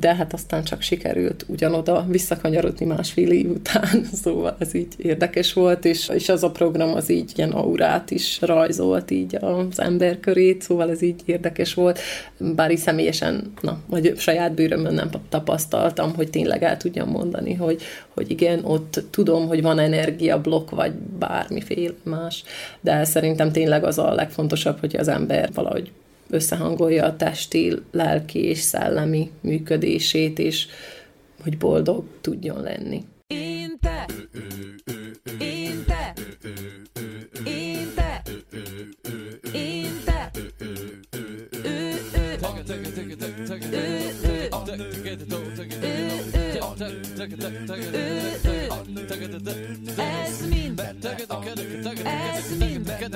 de 0.00 0.14
hát 0.14 0.32
aztán 0.32 0.64
csak 0.64 0.82
sikerült 0.82 1.44
ugyanoda 1.48 2.06
visszakanyarodni 2.08 2.86
másfél 2.86 3.30
év 3.30 3.50
után, 3.50 4.04
szóval 4.22 4.56
ez 4.58 4.74
így 4.74 4.94
érdekes 4.96 5.52
volt, 5.52 5.84
és, 5.84 6.08
és 6.08 6.28
az 6.28 6.42
a 6.42 6.50
program 6.50 6.94
az 6.94 7.10
így 7.10 7.32
ilyen 7.36 7.50
aurát 7.50 8.10
is 8.10 8.40
rajzolt 8.40 9.10
így 9.10 9.38
az 9.40 9.80
ember 9.80 10.20
körét, 10.20 10.62
szóval 10.62 10.90
ez 10.90 11.02
így 11.02 11.22
érdekes 11.24 11.74
volt, 11.74 11.98
bár 12.38 12.70
így 12.70 12.78
személyesen, 12.78 13.52
na, 13.60 13.80
vagy 13.86 14.12
saját 14.16 14.54
bőrömön 14.54 14.94
nem 14.94 15.10
tapasztaltam, 15.28 16.14
hogy 16.14 16.30
tényleg 16.30 16.62
el 16.62 16.76
tudjam 16.76 17.08
mondani, 17.08 17.54
hogy, 17.54 17.82
hogy 18.08 18.30
igen, 18.30 18.64
ott 18.64 19.02
tudom, 19.10 19.48
hogy 19.48 19.62
van 19.62 19.78
energiablokk, 19.78 20.70
vagy 20.70 20.92
bármiféle 21.18 21.94
más, 22.02 22.44
de 22.80 23.04
szerintem 23.04 23.52
tényleg 23.52 23.84
az 23.84 23.98
a 23.98 24.14
legfontosabb, 24.14 24.80
hogy 24.80 24.96
az 24.96 25.08
ember 25.08 25.50
valahogy 25.54 25.92
összehangolja 26.32 27.04
a 27.04 27.16
testi, 27.16 27.76
lelki 27.90 28.38
és 28.38 28.58
szellemi 28.58 29.30
működését, 29.40 30.38
és 30.38 30.66
hogy 31.42 31.58
boldog 31.58 32.04
tudjon 32.20 32.60
lenni. 32.60 33.04
Én 33.26 33.78
te, 33.80 34.06
én 35.38 35.84
te, 35.86 36.12
én 37.44 37.92
te, 37.94 38.22
én 39.52 40.00
te, 40.04 40.30
ez 49.10 50.46
mind, 50.48 50.80
ez 50.80 52.56
mind, 52.58 52.88
ez 52.88 53.06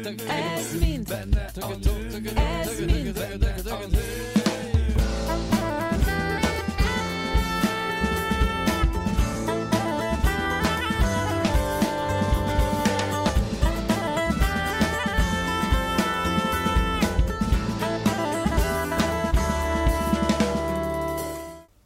mind, 0.00 0.12
ez 0.28 0.72
mind. 0.80 1.12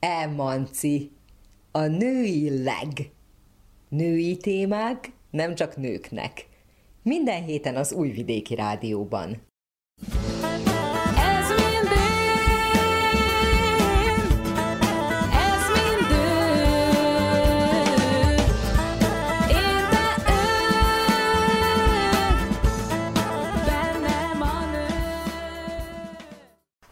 Emanci, 0.01 1.11
a 1.73 1.87
női 1.87 2.63
leg. 2.63 3.13
Női 3.91 4.37
témák 4.37 5.13
nem 5.31 5.55
csak 5.55 5.77
nőknek. 5.77 6.47
Minden 7.03 7.45
héten 7.45 7.77
az 7.77 7.93
Újvidéki 7.93 8.55
Rádióban. 8.55 9.43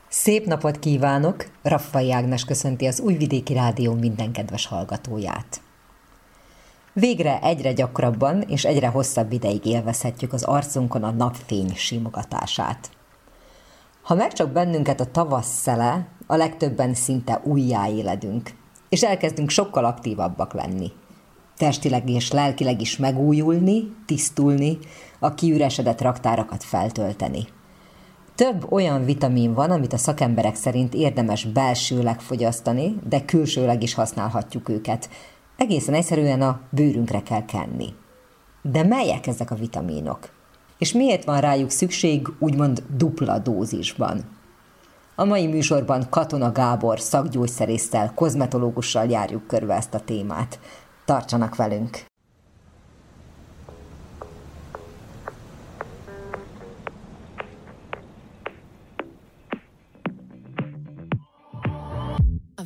Szép 0.09 0.47
napot 0.47 0.79
kívánok! 0.79 1.47
Raffai 1.63 2.13
Ágnes 2.13 2.45
köszönti 2.45 2.87
az 2.87 3.01
Újvidéki 3.01 3.55
Rádió 3.55 3.95
minden 3.95 4.33
kedves 4.33 4.67
hallgatóját. 4.67 5.61
Végre 6.99 7.41
egyre 7.43 7.73
gyakrabban 7.73 8.41
és 8.41 8.65
egyre 8.65 8.89
hosszabb 8.89 9.33
ideig 9.33 9.67
élvezhetjük 9.67 10.33
az 10.33 10.43
arcunkon 10.43 11.03
a 11.03 11.11
napfény 11.11 11.75
simogatását. 11.75 12.91
Ha 14.03 14.15
megcsap 14.15 14.51
bennünket 14.51 15.01
a 15.01 15.11
tavasz 15.11 15.61
szele, 15.61 16.09
a 16.27 16.37
legtöbben 16.37 16.95
szinte 16.95 17.41
újjáéledünk, 17.45 18.51
és 18.89 19.03
elkezdünk 19.03 19.51
sokkal 19.51 19.85
aktívabbak 19.85 20.53
lenni. 20.53 20.93
Testileg 21.57 22.09
és 22.09 22.33
lelkileg 22.33 22.81
is 22.81 22.97
megújulni, 22.97 23.95
tisztulni, 24.07 24.79
a 25.19 25.35
kiüresedett 25.35 26.01
raktárakat 26.01 26.65
feltölteni. 26.65 27.47
Több 28.35 28.73
olyan 28.73 29.05
vitamin 29.05 29.55
van, 29.55 29.71
amit 29.71 29.93
a 29.93 29.99
szakemberek 29.99 30.55
szerint 30.55 30.95
érdemes 30.95 31.45
belsőleg 31.45 32.21
fogyasztani, 32.21 32.97
de 33.09 33.25
külsőleg 33.25 33.83
is 33.83 33.95
használhatjuk 33.95 34.69
őket. 34.69 35.09
Egészen 35.59 35.95
egyszerűen 35.95 36.43
a 36.43 36.61
bőrünkre 36.71 37.23
kell 37.23 37.45
kenni. 37.45 37.95
De 38.63 38.83
melyek 38.83 39.27
ezek 39.27 39.51
a 39.51 39.55
vitaminok? 39.55 40.29
És 40.79 40.93
miért 40.93 41.25
van 41.25 41.41
rájuk 41.41 41.71
szükség 41.71 42.29
úgymond 42.39 42.83
dupla 42.97 43.39
dózisban? 43.39 44.25
A 45.15 45.25
mai 45.25 45.47
műsorban 45.47 46.07
Katona 46.11 46.53
Gábor 46.53 47.01
szakgyógyszerésztel, 47.01 48.13
kozmetológussal 48.15 49.07
járjuk 49.07 49.47
körbe 49.47 49.75
ezt 49.75 49.95
a 49.95 50.01
témát. 50.01 50.61
Tartsanak 51.05 51.57
velünk! 51.57 52.08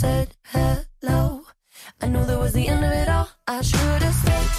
said 0.00 0.34
hello, 0.44 1.42
I 2.00 2.06
knew 2.08 2.24
that 2.24 2.40
was 2.40 2.54
the 2.54 2.66
end 2.68 2.82
of 2.82 2.90
it 2.90 3.06
all. 3.06 3.28
I 3.46 3.60
should've 3.60 4.14
stayed 4.14 4.49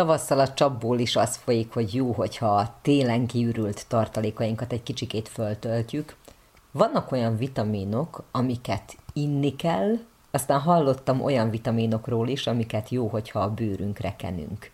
Tavasszal 0.00 0.40
a 0.40 0.52
csapból 0.52 0.98
is 0.98 1.16
az 1.16 1.36
folyik, 1.36 1.72
hogy 1.72 1.94
jó, 1.94 2.12
hogyha 2.12 2.56
a 2.56 2.74
télen 2.82 3.26
kiürült 3.26 3.84
tartalékainkat 3.88 4.72
egy 4.72 4.82
kicsikét 4.82 5.28
föltöltjük. 5.28 6.16
Vannak 6.70 7.12
olyan 7.12 7.36
vitaminok, 7.36 8.24
amiket 8.30 8.96
inni 9.12 9.56
kell, 9.56 9.98
aztán 10.30 10.60
hallottam 10.60 11.20
olyan 11.20 11.50
vitaminokról 11.50 12.28
is, 12.28 12.46
amiket 12.46 12.88
jó, 12.88 13.06
hogyha 13.06 13.40
a 13.40 13.54
bőrünkre 13.54 14.16
kenünk. 14.16 14.70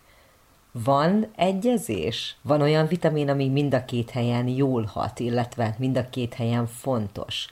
Van 0.71 1.27
egyezés? 1.35 2.37
Van 2.41 2.61
olyan 2.61 2.87
vitamin, 2.87 3.29
ami 3.29 3.49
mind 3.49 3.73
a 3.73 3.85
két 3.85 4.09
helyen 4.09 4.47
jól 4.47 4.83
hat, 4.83 5.19
illetve 5.19 5.75
mind 5.77 5.97
a 5.97 6.09
két 6.09 6.33
helyen 6.33 6.67
fontos. 6.67 7.47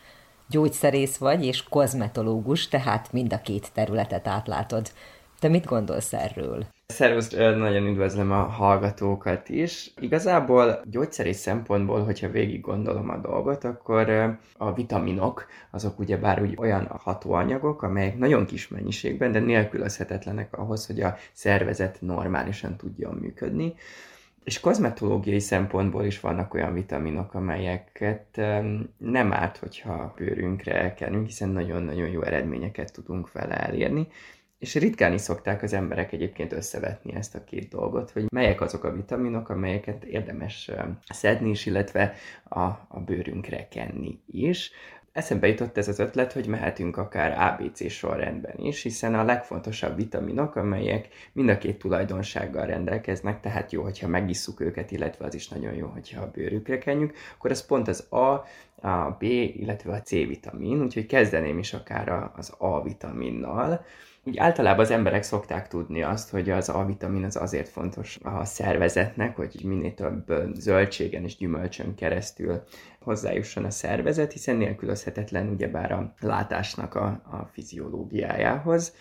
Gyógyszerész 0.49 1.17
vagy 1.17 1.45
és 1.45 1.63
kozmetológus, 1.63 2.67
tehát 2.67 3.11
mind 3.11 3.33
a 3.33 3.41
két 3.41 3.71
területet 3.73 4.27
átlátod. 4.27 4.91
Te 5.39 5.47
mit 5.47 5.65
gondolsz 5.65 6.13
erről? 6.13 6.74
Szervusz, 6.87 7.29
nagyon 7.29 7.87
üdvözlöm 7.87 8.31
a 8.31 8.43
hallgatókat 8.43 9.49
is. 9.49 9.91
Igazából 9.99 10.81
gyógyszeri 10.83 11.33
szempontból, 11.33 12.03
hogyha 12.03 12.29
végig 12.29 12.61
gondolom 12.61 13.09
a 13.09 13.17
dolgot, 13.17 13.63
akkor 13.63 14.09
a 14.57 14.73
vitaminok, 14.73 15.45
azok 15.71 15.99
ugyebár 15.99 16.41
úgy 16.41 16.55
olyan 16.57 16.87
hatóanyagok, 16.87 17.81
amelyek 17.81 18.17
nagyon 18.17 18.45
kis 18.45 18.67
mennyiségben, 18.67 19.31
de 19.31 19.39
nélkülözhetetlenek 19.39 20.57
ahhoz, 20.57 20.85
hogy 20.85 21.01
a 21.01 21.15
szervezet 21.33 21.97
normálisan 22.01 22.75
tudjon 22.75 23.13
működni. 23.13 23.73
És 24.43 24.59
kozmetológiai 24.59 25.39
szempontból 25.39 26.05
is 26.05 26.19
vannak 26.19 26.53
olyan 26.53 26.73
vitaminok, 26.73 27.33
amelyeket 27.33 28.41
nem 28.97 29.33
árt, 29.33 29.57
hogyha 29.57 30.13
bőrünkre 30.17 30.81
elkenünk, 30.81 31.25
hiszen 31.25 31.49
nagyon-nagyon 31.49 32.07
jó 32.07 32.21
eredményeket 32.21 32.93
tudunk 32.93 33.31
vele 33.31 33.55
elérni. 33.55 34.07
És 34.65 34.75
ritkán 34.75 35.13
is 35.13 35.21
szokták 35.21 35.63
az 35.63 35.73
emberek 35.73 36.11
egyébként 36.11 36.51
összevetni 36.51 37.15
ezt 37.15 37.35
a 37.35 37.43
két 37.43 37.69
dolgot, 37.69 38.11
hogy 38.11 38.25
melyek 38.31 38.61
azok 38.61 38.83
a 38.83 38.93
vitaminok, 38.93 39.49
amelyeket 39.49 40.03
érdemes 40.03 40.71
szedni 41.09 41.49
is, 41.49 41.65
illetve 41.65 42.13
a, 42.49 42.63
a 42.87 42.99
bőrünkre 43.05 43.67
kenni 43.67 44.19
is. 44.31 44.71
Eszembe 45.11 45.47
jutott 45.47 45.77
ez 45.77 45.87
az 45.87 45.99
ötlet, 45.99 46.33
hogy 46.33 46.47
mehetünk 46.47 46.97
akár 46.97 47.59
ABC 47.59 47.91
sorrendben 47.91 48.57
is, 48.57 48.81
hiszen 48.81 49.15
a 49.15 49.23
legfontosabb 49.23 49.95
vitaminok, 49.95 50.55
amelyek 50.55 51.07
mind 51.33 51.49
a 51.49 51.57
két 51.57 51.77
tulajdonsággal 51.77 52.65
rendelkeznek, 52.65 53.39
tehát 53.39 53.71
jó, 53.71 53.83
hogyha 53.83 54.07
megisszuk 54.07 54.59
őket, 54.59 54.91
illetve 54.91 55.25
az 55.25 55.33
is 55.33 55.47
nagyon 55.47 55.73
jó, 55.73 55.87
hogyha 55.87 56.21
a 56.21 56.31
bőrükre 56.31 56.77
kenjük, 56.77 57.13
akkor 57.35 57.51
ez 57.51 57.65
pont 57.65 57.87
az 57.87 58.07
A, 58.09 58.45
a 58.87 59.15
B, 59.19 59.23
illetve 59.23 59.93
a 59.93 60.01
C 60.01 60.09
vitamin, 60.09 60.81
úgyhogy 60.81 61.05
kezdeném 61.05 61.57
is 61.57 61.73
akár 61.73 62.31
az 62.35 62.53
A 62.57 62.83
vitaminnal. 62.83 63.85
Úgy 64.27 64.37
általában 64.37 64.85
az 64.85 64.91
emberek 64.91 65.23
szokták 65.23 65.67
tudni 65.67 66.03
azt, 66.03 66.29
hogy 66.29 66.49
az 66.49 66.69
A-vitamin 66.69 67.23
az 67.23 67.35
azért 67.35 67.69
fontos 67.69 68.19
a 68.23 68.45
szervezetnek, 68.45 69.35
hogy 69.35 69.61
minél 69.63 69.93
több 69.93 70.33
zöldségen 70.53 71.23
és 71.23 71.37
gyümölcsön 71.37 71.95
keresztül 71.95 72.63
hozzájusson 72.99 73.65
a 73.65 73.69
szervezet, 73.69 74.31
hiszen 74.31 74.55
nélkülözhetetlen 74.55 75.49
ugyebár 75.49 75.91
a 75.91 76.13
látásnak 76.19 76.95
a, 76.95 77.05
a 77.05 77.49
fiziológiájához. 77.51 78.95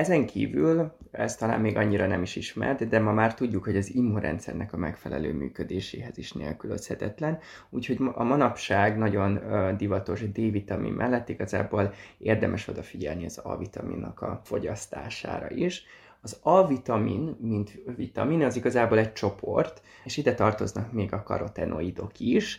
Ezen 0.00 0.26
kívül, 0.26 0.92
ez 1.10 1.36
talán 1.36 1.60
még 1.60 1.76
annyira 1.76 2.06
nem 2.06 2.22
is 2.22 2.36
ismert, 2.36 2.88
de 2.88 2.98
ma 2.98 3.12
már 3.12 3.34
tudjuk, 3.34 3.64
hogy 3.64 3.76
az 3.76 3.94
immunrendszernek 3.94 4.72
a 4.72 4.76
megfelelő 4.76 5.32
működéséhez 5.32 6.18
is 6.18 6.32
nélkülözhetetlen, 6.32 7.38
úgyhogy 7.70 7.98
a 8.14 8.22
manapság 8.22 8.98
nagyon 8.98 9.40
divatos 9.76 10.30
D-vitamin 10.30 10.92
mellett 10.92 11.28
igazából 11.28 11.92
érdemes 12.18 12.68
odafigyelni 12.68 13.24
az 13.24 13.40
A-vitaminnak 13.42 14.20
a 14.20 14.40
fogyasztására 14.44 15.50
is. 15.50 15.84
Az 16.20 16.38
A-vitamin, 16.42 17.36
mint 17.40 17.78
vitamin, 17.96 18.42
az 18.42 18.56
igazából 18.56 18.98
egy 18.98 19.12
csoport, 19.12 19.82
és 20.04 20.16
ide 20.16 20.34
tartoznak 20.34 20.92
még 20.92 21.12
a 21.12 21.22
karotenoidok 21.22 22.20
is. 22.20 22.58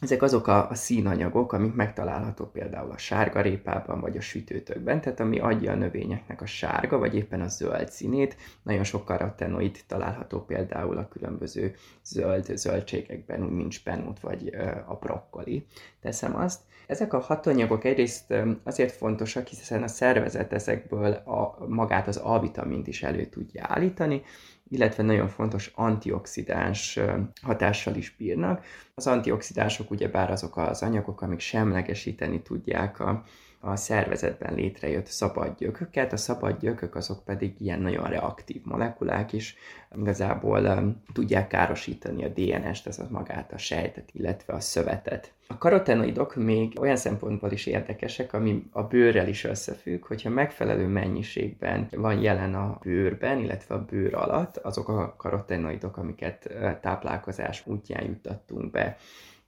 Ezek 0.00 0.22
azok 0.22 0.46
a, 0.46 0.70
a 0.70 0.74
színanyagok, 0.74 1.52
amik 1.52 1.74
megtalálhatók 1.74 2.52
például 2.52 2.90
a 2.90 2.98
sárgarépában 2.98 4.00
vagy 4.00 4.16
a 4.16 4.20
sütőtökben, 4.20 5.00
tehát 5.00 5.20
ami 5.20 5.38
adja 5.38 5.72
a 5.72 5.74
növényeknek 5.74 6.42
a 6.42 6.46
sárga 6.46 6.98
vagy 6.98 7.14
éppen 7.14 7.40
a 7.40 7.48
zöld 7.48 7.90
színét. 7.90 8.36
Nagyon 8.62 8.84
sok 8.84 9.04
karotenoid 9.04 9.78
található 9.86 10.44
például 10.44 10.96
a 10.96 11.08
különböző 11.08 11.74
zöld 12.04 12.56
zöldségekben, 12.56 13.42
úgy 13.44 13.50
mint 13.50 13.72
spenót 13.72 14.20
vagy 14.20 14.54
a 14.86 14.94
brokkoli. 14.94 15.66
Teszem 16.00 16.36
azt. 16.36 16.60
Ezek 16.86 17.12
a 17.12 17.18
hatanyagok 17.18 17.84
egyrészt 17.84 18.34
azért 18.62 18.92
fontosak, 18.92 19.46
hiszen 19.46 19.82
a 19.82 19.88
szervezet 19.88 20.52
ezekből 20.52 21.12
a, 21.12 21.66
magát 21.68 22.08
az 22.08 22.16
A-vitamint 22.16 22.86
is 22.86 23.02
elő 23.02 23.24
tudja 23.24 23.64
állítani, 23.68 24.22
illetve 24.70 25.02
nagyon 25.02 25.28
fontos 25.28 25.72
antioxidáns 25.74 26.98
hatással 27.42 27.94
is 27.94 28.14
bírnak. 28.16 28.64
Az 28.94 29.06
antioxidánsok 29.06 29.90
ugyebár 29.90 30.30
azok 30.30 30.56
az 30.56 30.82
anyagok, 30.82 31.22
amik 31.22 31.40
semlegesíteni 31.40 32.42
tudják 32.42 33.00
a, 33.00 33.24
a 33.60 33.76
szervezetben 33.76 34.54
létrejött 34.54 35.06
szabad 35.06 35.56
gyököket. 35.58 36.12
A 36.12 36.16
szabad 36.16 36.60
gyökök 36.60 36.94
azok 36.94 37.24
pedig 37.24 37.54
ilyen 37.58 37.80
nagyon 37.80 38.08
reaktív 38.08 38.62
molekulák 38.64 39.32
is, 39.32 39.56
igazából 39.96 40.64
um, 40.64 41.02
tudják 41.12 41.48
károsítani 41.48 42.24
a 42.24 42.28
DNS-t, 42.28 42.86
az 42.86 43.02
magát 43.08 43.52
a 43.52 43.58
sejtet, 43.58 44.10
illetve 44.12 44.54
a 44.54 44.60
szövetet. 44.60 45.32
A 45.50 45.58
karotenoidok 45.58 46.34
még 46.34 46.80
olyan 46.80 46.96
szempontból 46.96 47.50
is 47.50 47.66
érdekesek, 47.66 48.32
ami 48.32 48.68
a 48.72 48.82
bőrrel 48.82 49.28
is 49.28 49.44
összefügg, 49.44 50.04
hogyha 50.04 50.30
megfelelő 50.30 50.86
mennyiségben 50.86 51.88
van 51.90 52.20
jelen 52.20 52.54
a 52.54 52.78
bőrben, 52.82 53.38
illetve 53.38 53.74
a 53.74 53.84
bőr 53.84 54.14
alatt, 54.14 54.56
azok 54.56 54.88
a 54.88 55.14
karotenoidok, 55.16 55.96
amiket 55.96 56.50
táplálkozás 56.80 57.62
útján 57.66 58.04
juttattunk 58.04 58.70
be 58.70 58.96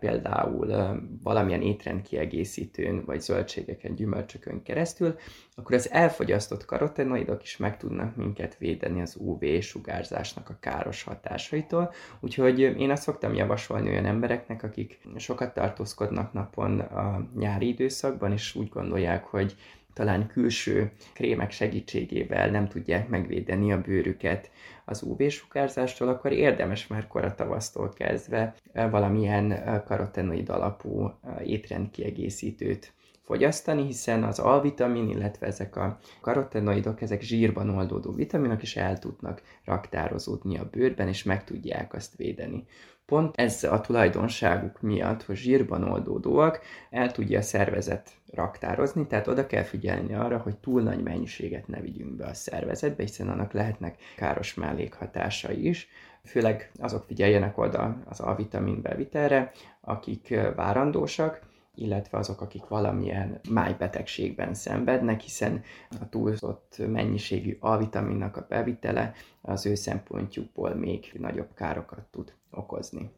például 0.03 0.99
valamilyen 1.23 1.63
étrendkiegészítőn, 1.63 3.05
vagy 3.05 3.21
zöldségeken, 3.21 3.95
gyümölcsökön 3.95 4.63
keresztül, 4.63 5.17
akkor 5.57 5.75
az 5.75 5.91
elfogyasztott 5.91 6.65
karotenoidok 6.65 7.43
is 7.43 7.57
meg 7.57 7.77
tudnak 7.77 8.17
minket 8.17 8.59
védeni 8.59 9.01
az 9.01 9.17
UV-sugárzásnak 9.19 10.49
a 10.49 10.57
káros 10.61 11.03
hatásaitól. 11.03 11.93
Úgyhogy 12.21 12.59
én 12.61 12.91
azt 12.91 13.03
szoktam 13.03 13.35
javasolni 13.35 13.89
olyan 13.89 14.07
embereknek, 14.07 14.63
akik 14.63 15.01
sokat 15.17 15.55
tartózkodnak 15.55 16.33
napon 16.33 16.81
a 16.81 17.29
nyári 17.39 17.69
időszakban, 17.69 18.33
és 18.33 18.55
úgy 18.55 18.69
gondolják, 18.69 19.25
hogy 19.25 19.57
talán 19.93 20.27
külső 20.27 20.93
krémek 21.13 21.51
segítségével 21.51 22.51
nem 22.51 22.69
tudják 22.69 23.09
megvédeni 23.09 23.73
a 23.73 23.81
bőrüket 23.81 24.51
az 24.85 25.03
UV-sugárzástól, 25.03 26.09
akkor 26.09 26.33
érdemes 26.33 26.87
már 26.87 27.07
koratavasztól 27.07 27.89
kezdve 27.89 28.55
valamilyen 28.73 29.83
karotenoid 29.87 30.49
alapú 30.49 31.11
étrendkiegészítőt 31.45 32.93
fogyasztani, 33.23 33.85
hiszen 33.85 34.25
az 34.25 34.39
A-vitamin, 34.39 35.09
illetve 35.09 35.47
ezek 35.47 35.77
a 35.77 35.99
karotenoidok, 36.21 37.01
ezek 37.01 37.21
zsírban 37.21 37.69
oldódó 37.69 38.13
vitaminok, 38.13 38.63
és 38.63 38.77
el 38.77 38.99
tudnak 38.99 39.43
raktározódni 39.65 40.59
a 40.59 40.69
bőrben, 40.71 41.09
és 41.09 41.23
meg 41.23 41.45
tudják 41.45 41.95
azt 41.95 42.17
védeni. 42.17 42.65
Pont 43.07 43.37
ez 43.37 43.65
a 43.65 43.81
tulajdonságuk 43.81 44.81
miatt, 44.81 45.23
hogy 45.23 45.37
zsírban 45.37 45.83
oldódóak, 45.83 46.61
el 46.91 47.13
tudja 47.13 47.39
a 47.39 47.43
szervezet 47.43 48.11
raktározni, 48.35 49.07
tehát 49.07 49.27
oda 49.27 49.47
kell 49.47 49.63
figyelni 49.63 50.15
arra, 50.15 50.39
hogy 50.39 50.57
túl 50.57 50.83
nagy 50.83 51.03
mennyiséget 51.03 51.67
ne 51.67 51.81
vigyünk 51.81 52.13
be 52.17 52.27
a 52.27 52.35
szervezetbe, 52.35 53.03
hiszen 53.03 53.29
annak 53.29 53.53
lehetnek 53.53 53.99
káros 54.17 54.55
mellékhatásai 54.55 55.69
is. 55.69 55.89
Főleg 56.25 56.71
azok 56.79 57.05
figyeljenek 57.05 57.59
oda 57.59 57.97
az 58.09 58.21
A-vitamin 58.21 58.83
bevitelre, 58.83 59.53
akik 59.81 60.35
várandósak, 60.57 61.41
illetve 61.75 62.19
azok, 62.19 62.41
akik 62.41 62.67
valamilyen 62.67 63.41
májbetegségben 63.51 64.55
szenvednek, 64.55 65.21
hiszen 65.21 65.63
a 66.01 66.09
túlzott 66.09 66.77
mennyiségű 66.87 67.57
A-vitaminnak 67.61 68.37
a 68.37 68.47
bevitele 68.49 69.13
az 69.41 69.67
ő 69.67 69.75
szempontjukból 69.75 70.75
még 70.75 71.13
nagyobb 71.19 71.55
károkat 71.55 72.05
tud 72.11 72.33
okozni. 72.51 73.11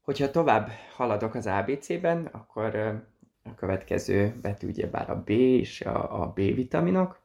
Hogyha 0.00 0.30
tovább 0.30 0.70
haladok 0.96 1.34
az 1.34 1.46
ABC-ben, 1.46 2.28
akkor 2.32 3.02
a 3.46 3.54
következő 3.54 4.34
betű 4.42 4.68
ugyebár 4.68 5.10
a 5.10 5.22
B 5.24 5.30
és 5.30 5.80
a, 5.80 6.22
a 6.22 6.32
B-vitaminok. 6.34 7.20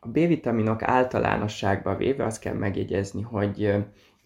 A 0.00 0.08
B-vitaminok 0.08 0.82
általánosságban 0.82 1.96
véve 1.96 2.24
azt 2.24 2.40
kell 2.40 2.54
megjegyezni, 2.54 3.22
hogy 3.22 3.74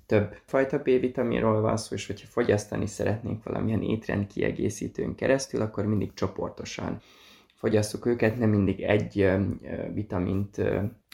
több 0.07 0.37
fajta 0.45 0.79
B-vitaminról 0.79 1.61
van 1.61 1.77
szó, 1.77 1.95
és 1.95 2.07
hogyha 2.07 2.27
fogyasztani 2.27 2.87
szeretnénk 2.87 3.45
valamilyen 3.45 3.83
étrend 3.83 4.27
kiegészítőn 4.27 5.15
keresztül, 5.15 5.61
akkor 5.61 5.87
mindig 5.87 6.15
csoportosan 6.15 7.01
fogyasszuk 7.55 8.07
őket, 8.07 8.39
nem 8.39 8.51
mindig 8.51 8.81
egy 8.81 9.31
vitamint 9.93 10.63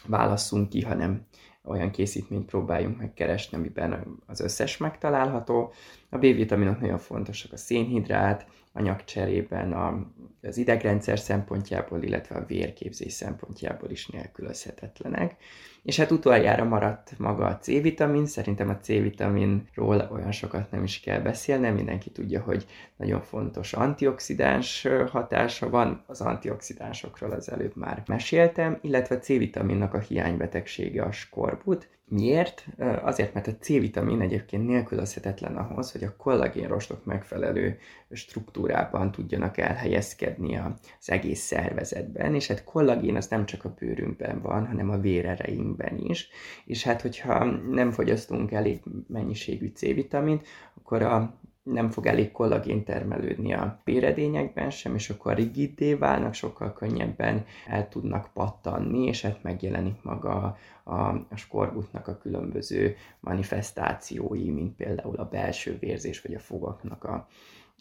válasszunk 0.06 0.68
ki, 0.68 0.82
hanem 0.82 1.26
olyan 1.64 1.90
készítményt 1.90 2.46
próbáljunk 2.46 2.98
megkeresni, 2.98 3.56
amiben 3.56 4.18
az 4.26 4.40
összes 4.40 4.76
megtalálható. 4.76 5.72
A 6.08 6.18
B-vitaminok 6.18 6.80
nagyon 6.80 6.98
fontosak 6.98 7.52
a 7.52 7.56
szénhidrát, 7.56 8.46
anyagcserében 8.76 9.72
a, 9.72 10.06
az 10.42 10.56
idegrendszer 10.56 11.18
szempontjából, 11.18 12.02
illetve 12.02 12.36
a 12.36 12.44
vérképzés 12.44 13.12
szempontjából 13.12 13.90
is 13.90 14.06
nélkülözhetetlenek. 14.06 15.36
És 15.84 15.96
hát 15.96 16.10
utoljára 16.10 16.64
maradt 16.64 17.18
maga 17.18 17.46
a 17.46 17.58
C-vitamin, 17.58 18.26
szerintem 18.26 18.68
a 18.68 18.78
C-vitaminról 18.78 20.08
olyan 20.12 20.32
sokat 20.32 20.70
nem 20.70 20.84
is 20.84 21.00
kell 21.00 21.20
beszélnem, 21.20 21.74
mindenki 21.74 22.10
tudja, 22.10 22.40
hogy 22.40 22.66
nagyon 22.96 23.20
fontos 23.20 23.72
antioxidáns 23.72 24.86
hatása 25.10 25.70
van, 25.70 26.02
az 26.06 26.20
antioxidánsokról 26.20 27.30
az 27.30 27.50
előbb 27.50 27.76
már 27.76 28.02
meséltem, 28.06 28.78
illetve 28.80 29.14
a 29.16 29.18
C-vitaminnak 29.18 29.94
a 29.94 29.98
hiánybetegsége 29.98 31.02
a 31.02 31.12
skorbut, 31.12 31.88
Miért? 32.08 32.66
Azért, 33.02 33.34
mert 33.34 33.46
a 33.46 33.56
C-vitamin 33.60 34.20
egyébként 34.20 34.66
nélkülözhetetlen 34.66 35.56
ahhoz, 35.56 35.92
hogy 35.92 36.02
a 36.02 36.16
kollagénrostok 36.16 37.04
megfelelő 37.04 37.78
struktúrában 38.10 39.12
tudjanak 39.12 39.58
elhelyezkedni 39.58 40.56
az 40.56 41.10
egész 41.10 41.40
szervezetben, 41.40 42.34
és 42.34 42.46
hát 42.46 42.64
kollagén 42.64 43.16
az 43.16 43.28
nem 43.28 43.46
csak 43.46 43.64
a 43.64 43.74
bőrünkben 43.78 44.40
van, 44.40 44.66
hanem 44.66 44.90
a 44.90 44.98
vérereinkben 44.98 45.73
is, 45.96 46.28
és 46.64 46.82
hát 46.82 47.00
hogyha 47.00 47.44
nem 47.70 47.90
fogyasztunk 47.90 48.52
elég 48.52 48.80
mennyiségű 49.08 49.70
C-vitamint, 49.74 50.46
akkor 50.74 51.02
a 51.02 51.34
nem 51.64 51.90
fog 51.90 52.06
elég 52.06 52.32
kollagén 52.32 52.84
termelődni 52.84 53.52
a 53.52 53.80
béredényekben 53.84 54.70
sem, 54.70 54.94
és 54.94 55.10
akkor 55.10 55.34
rigiddé 55.34 55.94
válnak, 55.94 56.34
sokkal 56.34 56.72
könnyebben 56.72 57.44
el 57.66 57.88
tudnak 57.88 58.30
pattanni, 58.32 59.06
és 59.06 59.22
hát 59.22 59.42
megjelenik 59.42 60.02
maga 60.02 60.58
a, 60.82 60.92
a 60.94 61.36
skorgutnak 61.36 62.08
a 62.08 62.18
különböző 62.18 62.96
manifestációi, 63.20 64.50
mint 64.50 64.76
például 64.76 65.16
a 65.16 65.28
belső 65.28 65.78
vérzés, 65.78 66.20
vagy 66.20 66.34
a 66.34 66.38
fogaknak 66.38 67.04
a, 67.04 67.28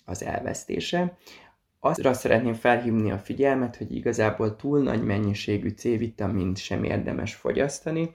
az 0.05 0.23
elvesztése. 0.23 1.17
Azra 1.86 2.13
szeretném 2.13 2.53
felhívni 2.53 3.11
a 3.11 3.17
figyelmet, 3.17 3.75
hogy 3.75 3.95
igazából 3.95 4.55
túl 4.55 4.79
nagy 4.84 5.03
mennyiségű 5.03 5.69
C-vitamint 5.69 6.57
sem 6.57 6.84
érdemes 6.84 7.36
fogyasztani, 7.36 8.11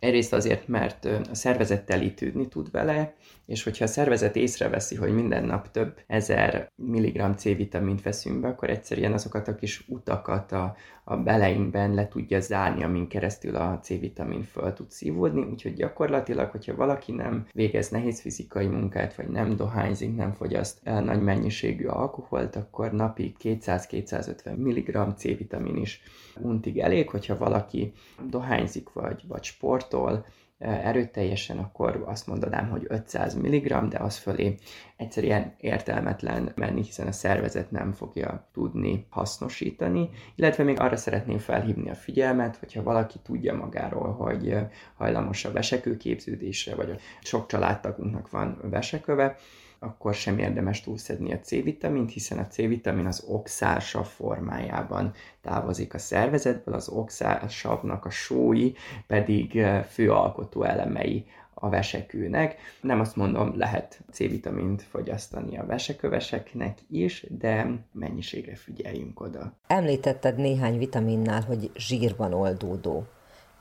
Egyrészt 0.00 0.32
azért, 0.32 0.68
mert 0.68 1.04
a 1.04 1.34
szervezet 1.34 1.84
telítődni 1.84 2.48
tud 2.48 2.70
vele, 2.70 3.14
és 3.46 3.62
hogyha 3.62 3.84
a 3.84 3.88
szervezet 3.88 4.36
észreveszi, 4.36 4.96
hogy 4.96 5.14
minden 5.14 5.44
nap 5.44 5.70
több 5.70 6.00
ezer 6.06 6.70
milligram 6.74 7.34
C-vitamint 7.34 8.02
veszünk 8.02 8.40
be, 8.40 8.48
akkor 8.48 8.70
egyszerűen 8.70 9.12
azokat 9.12 9.48
a 9.48 9.54
kis 9.54 9.84
utakat 9.88 10.52
a, 10.52 10.76
a 11.04 11.16
beleinkben 11.16 11.94
le 11.94 12.08
tudja 12.08 12.40
zárni, 12.40 12.82
amin 12.82 13.08
keresztül 13.08 13.56
a 13.56 13.78
C-vitamin 13.82 14.42
föl 14.42 14.72
tud 14.72 14.90
szívódni, 14.90 15.42
úgyhogy 15.42 15.74
gyakorlatilag, 15.74 16.50
hogyha 16.50 16.76
valaki 16.76 17.12
nem 17.12 17.46
végez 17.52 17.88
nehéz 17.88 18.20
fizikai 18.20 18.66
munkát, 18.66 19.14
vagy 19.14 19.28
nem 19.28 19.56
dohányzik, 19.56 20.16
nem 20.16 20.32
fogyaszt 20.32 20.84
nagy 20.84 21.22
mennyiségű 21.22 21.86
alkoholt, 21.86 22.56
akkor 22.56 22.92
napi 22.92 23.34
200-250 23.42 24.56
mg 24.56 25.14
C-vitamin 25.16 25.76
is 25.76 26.02
untig 26.40 26.78
elég, 26.78 27.10
hogyha 27.10 27.38
valaki 27.38 27.92
dohányzik, 28.28 28.92
vagy, 28.92 29.22
vagy 29.28 29.44
sportol, 29.90 30.24
erőteljesen, 30.58 31.58
akkor 31.58 32.04
azt 32.06 32.26
mondanám, 32.26 32.68
hogy 32.68 32.84
500 32.88 33.34
mg, 33.34 33.88
de 33.88 33.98
az 33.98 34.16
fölé 34.16 34.54
egyszerűen 34.96 35.54
értelmetlen 35.60 36.52
menni, 36.54 36.82
hiszen 36.82 37.06
a 37.06 37.12
szervezet 37.12 37.70
nem 37.70 37.92
fogja 37.92 38.48
tudni 38.52 39.06
hasznosítani. 39.08 40.10
Illetve 40.34 40.64
még 40.64 40.80
arra 40.80 40.96
szeretném 40.96 41.38
felhívni 41.38 41.90
a 41.90 41.94
figyelmet, 41.94 42.56
hogyha 42.56 42.82
valaki 42.82 43.18
tudja 43.22 43.54
magáról, 43.54 44.12
hogy 44.12 44.56
hajlamos 44.96 45.44
a 45.44 45.52
vesekőképződésre, 45.52 46.74
vagy 46.74 46.90
a 46.90 46.98
sok 47.20 47.46
családtagunknak 47.46 48.30
van 48.30 48.58
veseköve, 48.62 49.36
akkor 49.82 50.14
sem 50.14 50.38
érdemes 50.38 50.80
túlszedni 50.80 51.32
a 51.32 51.38
C-vitamint, 51.38 52.10
hiszen 52.12 52.38
a 52.38 52.46
C-vitamin 52.46 53.06
az 53.06 53.24
oxálsav 53.28 54.06
formájában 54.06 55.12
távozik 55.40 55.94
a 55.94 55.98
szervezetből, 55.98 56.74
az 56.74 56.88
oxálsavnak 56.88 58.04
a 58.04 58.10
sói 58.10 58.72
pedig 59.06 59.56
eh, 59.56 59.82
fő 59.82 60.12
alkotó 60.12 60.62
elemei 60.62 61.26
a 61.54 61.68
vesekőnek. 61.68 62.56
Nem 62.80 63.00
azt 63.00 63.16
mondom, 63.16 63.58
lehet 63.58 64.00
C-vitamint 64.10 64.82
fogyasztani 64.82 65.58
a 65.58 65.66
veseköveseknek 65.66 66.78
is, 66.90 67.26
de 67.28 67.66
mennyiségre 67.92 68.54
figyeljünk 68.54 69.20
oda. 69.20 69.52
Említetted 69.66 70.36
néhány 70.36 70.78
vitaminnál, 70.78 71.42
hogy 71.42 71.70
zsírban 71.74 72.32
oldódó. 72.32 73.06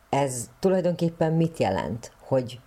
Ez 0.10 0.50
tulajdonképpen 0.60 1.34
mit 1.34 1.58
jelent? 1.58 2.12
Hogy 2.20 2.60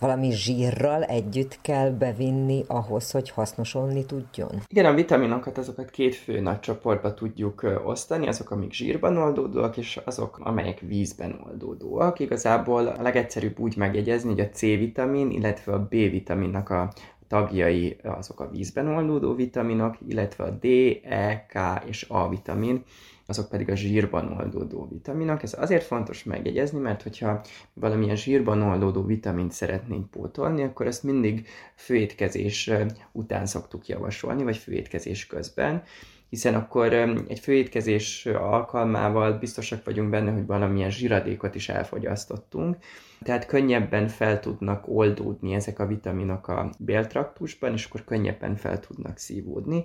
valami 0.00 0.30
zsírral 0.32 1.02
együtt 1.02 1.58
kell 1.60 1.90
bevinni 1.90 2.64
ahhoz, 2.66 3.10
hogy 3.10 3.30
hasznosolni 3.30 4.04
tudjon? 4.04 4.50
Igen, 4.68 4.84
a 4.84 4.94
vitaminokat 4.94 5.58
azokat 5.58 5.90
két 5.90 6.14
fő 6.14 6.40
nagy 6.40 6.60
csoportba 6.60 7.14
tudjuk 7.14 7.80
osztani, 7.84 8.28
azok, 8.28 8.50
amik 8.50 8.72
zsírban 8.72 9.16
oldódóak, 9.16 9.76
és 9.76 10.00
azok, 10.04 10.38
amelyek 10.42 10.80
vízben 10.80 11.40
oldódóak. 11.46 12.18
Igazából 12.18 12.86
a 12.86 13.02
legegyszerűbb 13.02 13.58
úgy 13.58 13.76
megjegyezni, 13.76 14.30
hogy 14.30 14.40
a 14.40 14.48
C-vitamin, 14.48 15.30
illetve 15.30 15.72
a 15.72 15.86
B-vitaminnak 15.88 16.70
a 16.70 16.92
tagjai 17.28 17.96
azok 18.02 18.40
a 18.40 18.50
vízben 18.50 18.88
oldódó 18.88 19.34
vitaminok, 19.34 19.96
illetve 20.08 20.44
a 20.44 20.50
D, 20.50 20.64
E, 21.02 21.46
K 21.48 21.84
és 21.88 22.06
A 22.08 22.28
vitamin 22.28 22.84
azok 23.30 23.48
pedig 23.48 23.70
a 23.70 23.76
zsírban 23.76 24.32
oldódó 24.32 24.88
vitaminok. 24.90 25.42
Ez 25.42 25.54
azért 25.58 25.84
fontos 25.84 26.24
megjegyezni, 26.24 26.78
mert 26.78 27.02
hogyha 27.02 27.40
valamilyen 27.74 28.16
zsírban 28.16 28.62
oldódó 28.62 29.02
vitamint 29.02 29.52
szeretnénk 29.52 30.10
pótolni, 30.10 30.62
akkor 30.62 30.86
ezt 30.86 31.02
mindig 31.02 31.46
főétkezés 31.74 32.70
után 33.12 33.46
szoktuk 33.46 33.86
javasolni, 33.86 34.42
vagy 34.42 34.56
főétkezés 34.56 35.26
közben, 35.26 35.82
hiszen 36.28 36.54
akkor 36.54 36.92
egy 37.28 37.38
főétkezés 37.38 38.26
alkalmával 38.26 39.32
biztosak 39.32 39.84
vagyunk 39.84 40.10
benne, 40.10 40.30
hogy 40.30 40.46
valamilyen 40.46 40.90
zsiradékot 40.90 41.54
is 41.54 41.68
elfogyasztottunk, 41.68 42.76
tehát 43.22 43.46
könnyebben 43.46 44.08
fel 44.08 44.40
tudnak 44.40 44.88
oldódni 44.88 45.54
ezek 45.54 45.78
a 45.78 45.86
vitaminok 45.86 46.48
a 46.48 46.70
béltraktusban, 46.78 47.72
és 47.72 47.84
akkor 47.84 48.04
könnyebben 48.04 48.56
fel 48.56 48.80
tudnak 48.80 49.18
szívódni. 49.18 49.84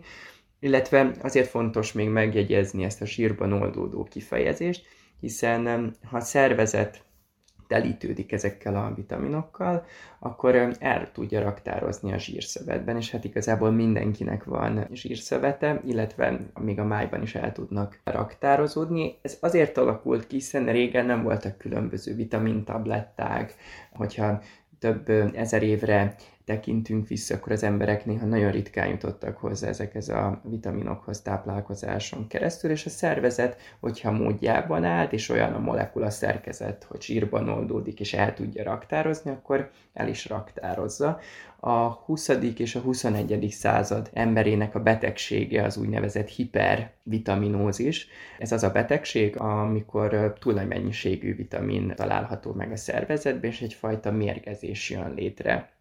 Illetve 0.66 1.12
azért 1.22 1.50
fontos 1.50 1.94
még 1.94 2.10
megjegyezni 2.10 2.84
ezt 2.84 3.02
a 3.02 3.06
sírban 3.06 3.54
oldódó 3.54 4.04
kifejezést, 4.04 4.86
hiszen 5.20 5.96
ha 6.10 6.18
a 6.18 6.20
szervezet 6.20 7.04
telítődik 7.68 8.32
ezekkel 8.32 8.76
a 8.76 8.94
vitaminokkal, 8.96 9.86
akkor 10.20 10.76
el 10.80 11.12
tudja 11.12 11.42
raktározni 11.42 12.14
a 12.14 12.18
zsírszövetben, 12.18 12.98
és 12.98 13.12
hát 13.12 13.24
igazából 13.24 13.72
mindenkinek 13.72 14.44
van 14.44 14.88
zsírszövete, 14.94 15.82
illetve 15.86 16.40
még 16.60 16.80
a 16.80 16.86
májban 16.86 17.22
is 17.22 17.36
el 17.36 17.52
tudnak 17.52 18.00
raktározódni. 18.04 19.18
Ez 19.22 19.38
azért 19.42 19.78
alakult 19.78 20.28
ki, 20.28 20.36
hiszen 20.36 20.66
régen 20.66 21.06
nem 21.06 21.24
voltak 21.24 21.58
különböző 21.58 22.16
vitamintabletták, 22.16 23.56
hogyha 23.92 24.42
több 24.80 25.10
ezer 25.36 25.64
évre 25.64 26.16
tekintünk 26.46 27.08
vissza, 27.08 27.36
akkor 27.36 27.52
az 27.52 27.64
emberek 27.64 28.06
néha 28.06 28.26
nagyon 28.26 28.52
ritkán 28.52 28.88
jutottak 28.88 29.38
hozzá 29.38 29.68
ezekhez 29.68 30.10
a 30.10 30.42
vitaminokhoz 30.44 31.22
táplálkozáson 31.22 32.28
keresztül, 32.28 32.72
és 32.72 32.86
a 32.86 32.90
szervezet, 32.90 33.60
hogyha 33.80 34.12
módjában 34.12 34.84
állt, 34.84 35.14
és 35.14 35.30
olyan 35.30 35.54
a 35.54 35.60
molekula 35.60 36.10
szerkezet, 36.10 36.84
hogy 36.84 37.02
sírban 37.02 37.50
oldódik, 37.50 38.00
és 38.00 38.14
el 38.14 38.34
tudja 38.34 38.64
raktározni, 38.64 39.32
akkor 39.32 39.70
el 39.94 40.08
is 40.08 40.26
raktározza. 40.26 41.20
A 41.60 41.90
20. 41.90 42.30
és 42.58 42.76
a 42.76 42.80
21. 42.80 43.48
század 43.52 44.10
emberének 44.14 44.76
a 44.76 44.80
betegsége 44.80 45.64
az 45.64 45.78
úgynevezett 45.78 46.28
hipervitaminózis. 46.28 48.08
Ez 48.40 48.52
az 48.52 48.64
a 48.64 48.72
betegség, 48.72 49.38
amikor 49.38 50.36
túl 50.40 50.54
nagy 50.54 50.68
mennyiségű 50.68 51.36
vitamin 51.36 51.94
található 51.96 52.54
meg 52.54 52.72
a 52.72 52.76
szervezetben, 52.76 53.50
és 53.50 53.62
egyfajta 53.62 54.12
mérgezés 54.12 54.90
jön 54.90 55.14
létre 55.14 55.75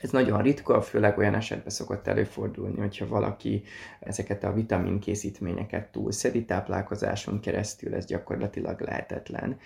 ez 0.00 0.10
nagyon 0.10 0.42
ritka, 0.42 0.82
főleg 0.82 1.18
olyan 1.18 1.34
esetben 1.34 1.70
szokott 1.70 2.06
előfordulni, 2.06 2.78
hogyha 2.78 3.06
valaki 3.06 3.62
ezeket 4.00 4.44
a 4.44 4.52
vitamin 4.52 4.98
készítményeket 4.98 5.92
túlszedi 5.92 6.44
táplálkozáson 6.44 7.40
keresztül, 7.40 7.94
ez 7.94 8.06
gyakorlatilag 8.06 8.80
lehetetlen. 8.80 9.58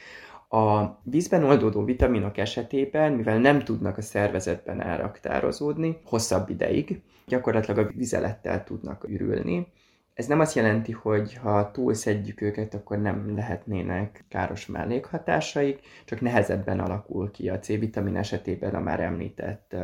A 0.48 0.84
vízben 1.02 1.44
oldódó 1.44 1.84
vitaminok 1.84 2.38
esetében, 2.38 3.12
mivel 3.12 3.38
nem 3.38 3.64
tudnak 3.64 3.98
a 3.98 4.02
szervezetben 4.02 4.80
elraktározódni 4.80 5.98
hosszabb 6.04 6.48
ideig, 6.48 7.00
gyakorlatilag 7.26 7.86
a 7.86 7.90
vizelettel 7.94 8.64
tudnak 8.64 9.08
ürülni, 9.08 9.66
ez 10.14 10.26
nem 10.26 10.40
azt 10.40 10.54
jelenti, 10.54 10.92
hogy 10.92 11.34
ha 11.34 11.70
túlszedjük 11.70 12.40
őket, 12.40 12.74
akkor 12.74 13.00
nem 13.00 13.34
lehetnének 13.34 14.24
káros 14.28 14.66
mellékhatásaik, 14.66 15.80
csak 16.04 16.20
nehezebben 16.20 16.80
alakul 16.80 17.30
ki 17.30 17.48
a 17.48 17.58
C-vitamin 17.58 18.16
esetében 18.16 18.74
a 18.74 18.80
már 18.80 19.00
említett 19.00 19.76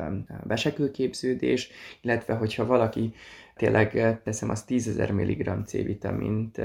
vesekőképződés, 0.42 1.70
illetve 2.00 2.34
hogyha 2.34 2.66
valaki 2.66 3.12
tényleg 3.56 4.20
teszem 4.22 4.50
az 4.50 4.64
10.000 4.68 5.12
mg 5.12 5.66
C-vitamint 5.66 6.60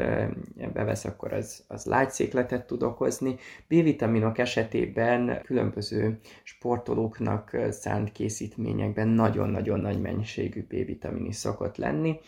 bevesz, 0.74 1.06
akkor 1.06 1.34
az, 1.34 1.64
az 1.68 1.86
lágyszékletet 1.86 2.68
tud 2.68 2.84
okozni. 2.84 3.36
B-vitaminok 3.68 4.38
esetében 4.38 5.42
különböző 5.44 6.20
sportolóknak 6.44 7.58
szánt 7.70 8.12
készítményekben 8.12 9.08
nagyon-nagyon 9.08 9.80
nagy 9.80 10.02
mennyiségű 10.02 10.64
B-vitamin 10.64 11.26
is 11.26 11.36
szokott 11.36 11.78
lenni, 11.78 12.20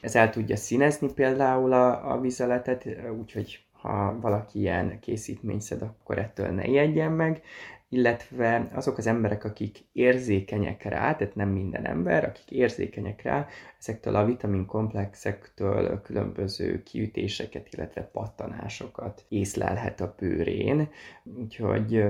ez 0.00 0.16
el 0.16 0.30
tudja 0.30 0.56
színezni 0.56 1.12
például 1.12 1.72
a, 1.72 2.12
a 2.12 2.20
vizeletet, 2.20 2.88
úgyhogy 3.18 3.62
ha 3.72 4.18
valaki 4.20 4.58
ilyen 4.58 5.00
készítményt 5.00 5.62
szed, 5.62 5.82
akkor 5.82 6.18
ettől 6.18 6.48
ne 6.48 6.64
ijedjen 6.64 7.12
meg, 7.12 7.42
illetve 7.88 8.68
azok 8.74 8.98
az 8.98 9.06
emberek, 9.06 9.44
akik 9.44 9.84
érzékenyek 9.92 10.82
rá, 10.82 11.16
tehát 11.16 11.34
nem 11.34 11.48
minden 11.48 11.86
ember, 11.86 12.24
akik 12.24 12.50
érzékenyek 12.50 13.22
rá, 13.22 13.46
ezektől 13.78 14.14
a 14.14 14.24
vitamin 14.24 14.66
komplexektől 14.66 16.02
különböző 16.02 16.82
kiütéseket, 16.82 17.68
illetve 17.72 18.02
pattanásokat 18.02 19.24
észlelhet 19.28 20.00
a 20.00 20.14
bőrén, 20.18 20.88
úgyhogy 21.24 22.04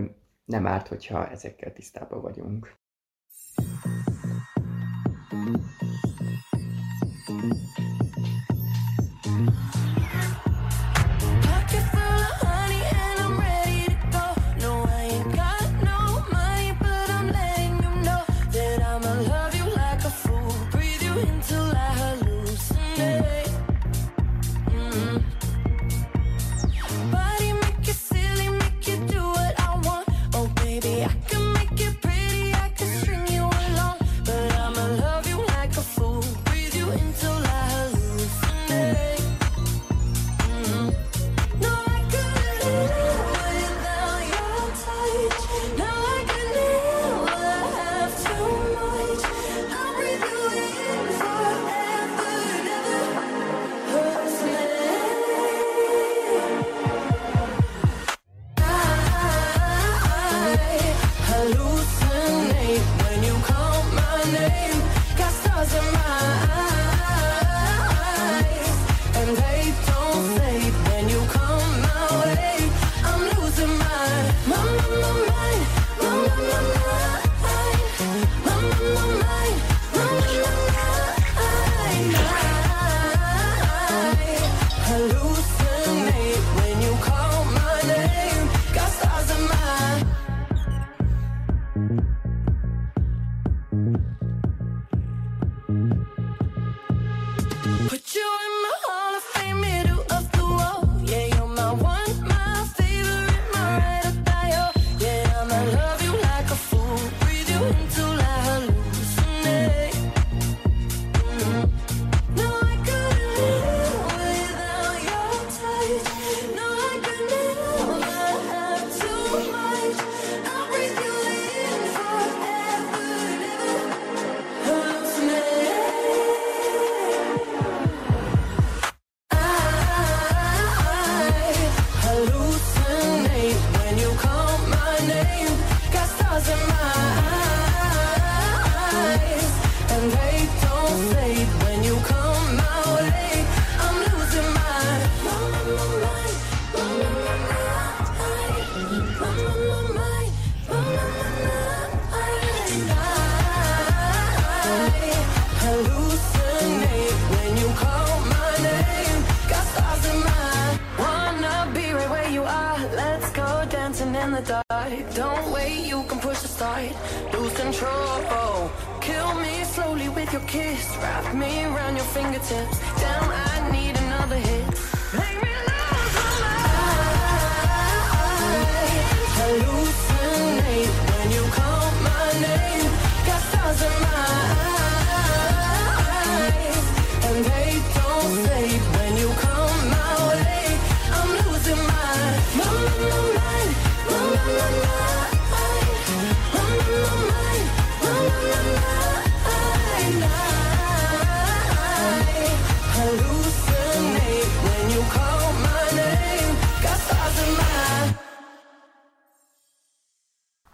nem 0.44 0.66
árt, 0.66 0.88
hogyha 0.88 1.30
ezekkel 1.30 1.72
tisztában 1.72 2.20
vagyunk. 2.20 2.76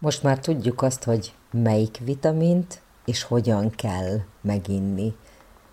Most 0.05 0.23
már 0.23 0.39
tudjuk 0.39 0.81
azt, 0.81 1.03
hogy 1.03 1.33
melyik 1.51 1.97
vitamint 2.03 2.81
és 3.05 3.23
hogyan 3.23 3.69
kell 3.69 4.17
meginni. 4.41 5.13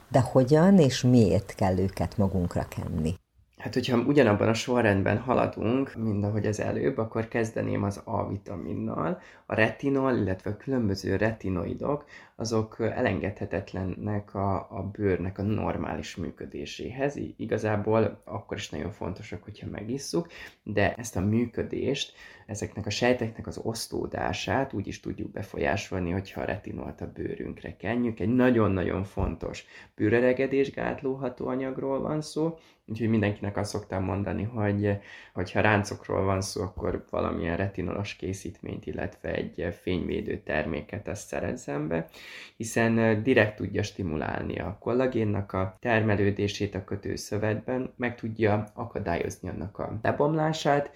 De 0.08 0.20
hogyan 0.20 0.78
és 0.78 1.02
miért 1.02 1.54
kell 1.54 1.78
őket 1.78 2.16
magunkra 2.18 2.66
kenni? 2.68 3.14
Hát, 3.58 3.74
hogyha 3.74 3.98
ugyanabban 3.98 4.48
a 4.48 4.54
sorrendben 4.54 5.18
haladunk, 5.18 5.94
mint 5.94 6.24
ahogy 6.24 6.46
az 6.46 6.60
előbb, 6.60 6.98
akkor 6.98 7.28
kezdeném 7.28 7.82
az 7.82 8.00
A 8.04 8.28
vitaminnal, 8.28 9.20
a 9.52 9.54
retinol, 9.54 10.16
illetve 10.16 10.50
a 10.50 10.56
különböző 10.56 11.16
retinoidok, 11.16 12.04
azok 12.36 12.76
elengedhetetlennek 12.80 14.34
a, 14.34 14.54
a 14.54 14.90
bőrnek 14.92 15.38
a 15.38 15.42
normális 15.42 16.16
működéséhez. 16.16 17.18
Igazából 17.36 18.22
akkor 18.24 18.56
is 18.56 18.70
nagyon 18.70 18.90
fontosak, 18.90 19.42
hogyha 19.42 19.66
megisszuk, 19.70 20.28
de 20.62 20.94
ezt 20.94 21.16
a 21.16 21.20
működést, 21.20 22.12
ezeknek 22.46 22.86
a 22.86 22.90
sejteknek 22.90 23.46
az 23.46 23.58
osztódását 23.62 24.72
úgy 24.72 24.86
is 24.86 25.00
tudjuk 25.00 25.30
befolyásolni, 25.30 26.10
hogyha 26.10 26.40
a 26.40 26.44
retinolt 26.44 27.00
a 27.00 27.12
bőrünkre 27.12 27.76
kenjük. 27.76 28.20
Egy 28.20 28.34
nagyon-nagyon 28.34 29.04
fontos 29.04 29.64
bőreregedésgátló 29.94 31.14
hatóanyagról 31.14 32.00
van 32.00 32.20
szó, 32.20 32.58
úgyhogy 32.86 33.08
mindenkinek 33.08 33.56
azt 33.56 33.70
szoktam 33.70 34.04
mondani, 34.04 34.42
hogy 34.42 35.52
ha 35.52 35.60
ráncokról 35.60 36.24
van 36.24 36.40
szó, 36.40 36.62
akkor 36.62 37.04
valamilyen 37.10 37.56
retinolos 37.56 38.16
készítményt, 38.16 38.86
illetve 38.86 39.30
egy 39.42 39.60
eh, 39.60 39.72
fényvédő 39.72 40.40
terméket 40.44 41.08
ezt 41.08 41.26
szerezzen 41.26 41.88
be, 41.88 42.08
hiszen 42.56 42.98
eh, 42.98 43.22
direkt 43.22 43.56
tudja 43.56 43.82
stimulálni 43.82 44.58
a 44.58 44.76
kollagénnak 44.80 45.52
a 45.52 45.76
termelődését 45.80 46.74
a 46.74 46.84
kötőszövetben, 46.84 47.92
meg 47.96 48.16
tudja 48.16 48.64
akadályozni 48.74 49.48
annak 49.48 49.78
a 49.78 49.98
lebomlását, 50.02 50.90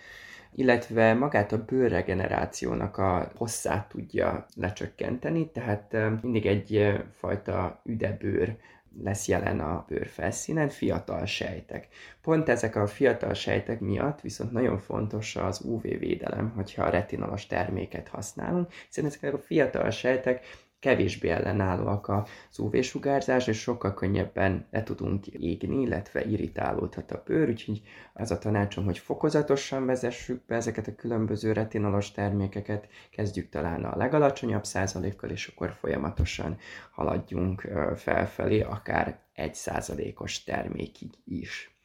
illetve 0.54 1.14
magát 1.14 1.52
a 1.52 1.64
bőrregenerációnak 1.64 2.98
a 2.98 3.30
hosszát 3.36 3.88
tudja 3.88 4.46
lecsökkenteni, 4.54 5.50
tehát 5.50 5.94
eh, 5.94 6.12
mindig 6.22 6.46
egyfajta 6.46 7.80
üdebőr 7.84 8.56
lesz 9.02 9.28
jelen 9.28 9.60
a 9.60 9.84
bőr 9.88 10.06
felszínen, 10.06 10.68
fiatal 10.68 11.26
sejtek. 11.26 11.88
Pont 12.22 12.48
ezek 12.48 12.76
a 12.76 12.86
fiatal 12.86 13.34
sejtek 13.34 13.80
miatt 13.80 14.20
viszont 14.20 14.52
nagyon 14.52 14.78
fontos 14.78 15.36
az 15.36 15.60
UV 15.60 15.82
védelem, 15.82 16.52
hogyha 16.54 16.84
a 16.84 16.90
retinolos 16.90 17.46
terméket 17.46 18.08
használunk, 18.08 18.72
hiszen 18.86 19.04
ezek 19.04 19.34
a 19.34 19.38
fiatal 19.38 19.90
sejtek 19.90 20.44
kevésbé 20.78 21.28
ellenállóak 21.28 22.08
az 22.08 22.58
UV-sugárzás, 22.58 23.46
és 23.46 23.58
sokkal 23.60 23.94
könnyebben 23.94 24.66
le 24.70 24.82
tudunk 24.82 25.26
égni, 25.26 25.80
illetve 25.80 26.24
irritálódhat 26.24 27.12
a 27.12 27.22
bőr, 27.26 27.48
úgyhogy 27.48 27.82
az 28.12 28.30
a 28.30 28.38
tanácsom, 28.38 28.84
hogy 28.84 28.98
fokozatosan 28.98 29.86
vezessük 29.86 30.44
be 30.46 30.54
ezeket 30.54 30.86
a 30.86 30.94
különböző 30.94 31.52
retinolos 31.52 32.12
termékeket, 32.12 32.88
kezdjük 33.10 33.48
talán 33.48 33.84
a 33.84 33.96
legalacsonyabb 33.96 34.64
százalékkal, 34.64 35.30
és 35.30 35.46
akkor 35.46 35.72
folyamatosan 35.72 36.58
haladjunk 36.90 37.60
felfelé, 37.96 38.60
akár 38.60 39.20
egy 39.32 39.54
százalékos 39.54 40.44
termékig 40.44 41.10
is. 41.24 41.75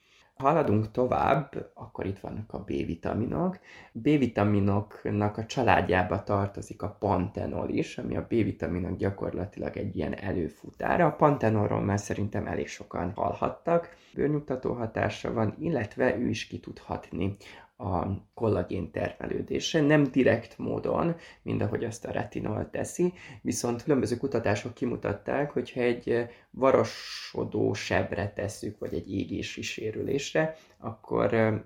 Haladunk 0.42 0.92
tovább, 0.92 1.72
akkor 1.74 2.06
itt 2.06 2.20
vannak 2.20 2.54
a 2.54 2.60
B-vitaminok. 2.60 3.60
B-vitaminoknak 3.92 5.38
a 5.38 5.46
családjába 5.46 6.24
tartozik 6.24 6.82
a 6.82 6.96
pantenol 7.00 7.70
is, 7.70 7.98
ami 7.98 8.18
a 8.18 8.26
B-vitaminok 8.30 8.98
gyakorlatilag 8.98 9.78
egy 9.78 9.96
ilyen 9.96 10.16
előfutára. 10.16 11.06
A 11.06 11.16
pantenolról 11.16 11.82
már 11.82 12.00
szerintem 12.00 12.48
elég 12.48 12.68
sokan 12.68 13.12
hallhattak. 13.16 13.96
Bőrnyugtató 14.14 14.74
hatása 14.74 15.34
van, 15.34 15.56
illetve 15.60 16.18
ő 16.18 16.28
is 16.28 16.48
ki 16.48 16.60
tud 16.60 16.80
hatni 16.80 17.38
a 17.82 18.26
kollagén 18.34 18.92
termelődésre, 18.92 19.82
nem 19.82 20.04
direkt 20.04 20.58
módon, 20.58 21.16
mint 21.42 21.62
ahogy 21.62 21.84
azt 21.84 22.06
a 22.06 22.12
retinol 22.12 22.70
teszi, 22.70 23.14
viszont 23.42 23.84
különböző 23.84 24.18
kutatások 24.18 24.74
kimutatták, 24.74 25.52
hogyha 25.52 25.82
egy 25.82 26.28
varosodó 26.50 27.74
sebre 27.74 28.34
tesszük, 28.36 28.80
vagy 28.80 28.94
egy 28.94 29.14
égési 29.14 29.62
sérülésre, 29.62 30.56
akkor 30.78 31.62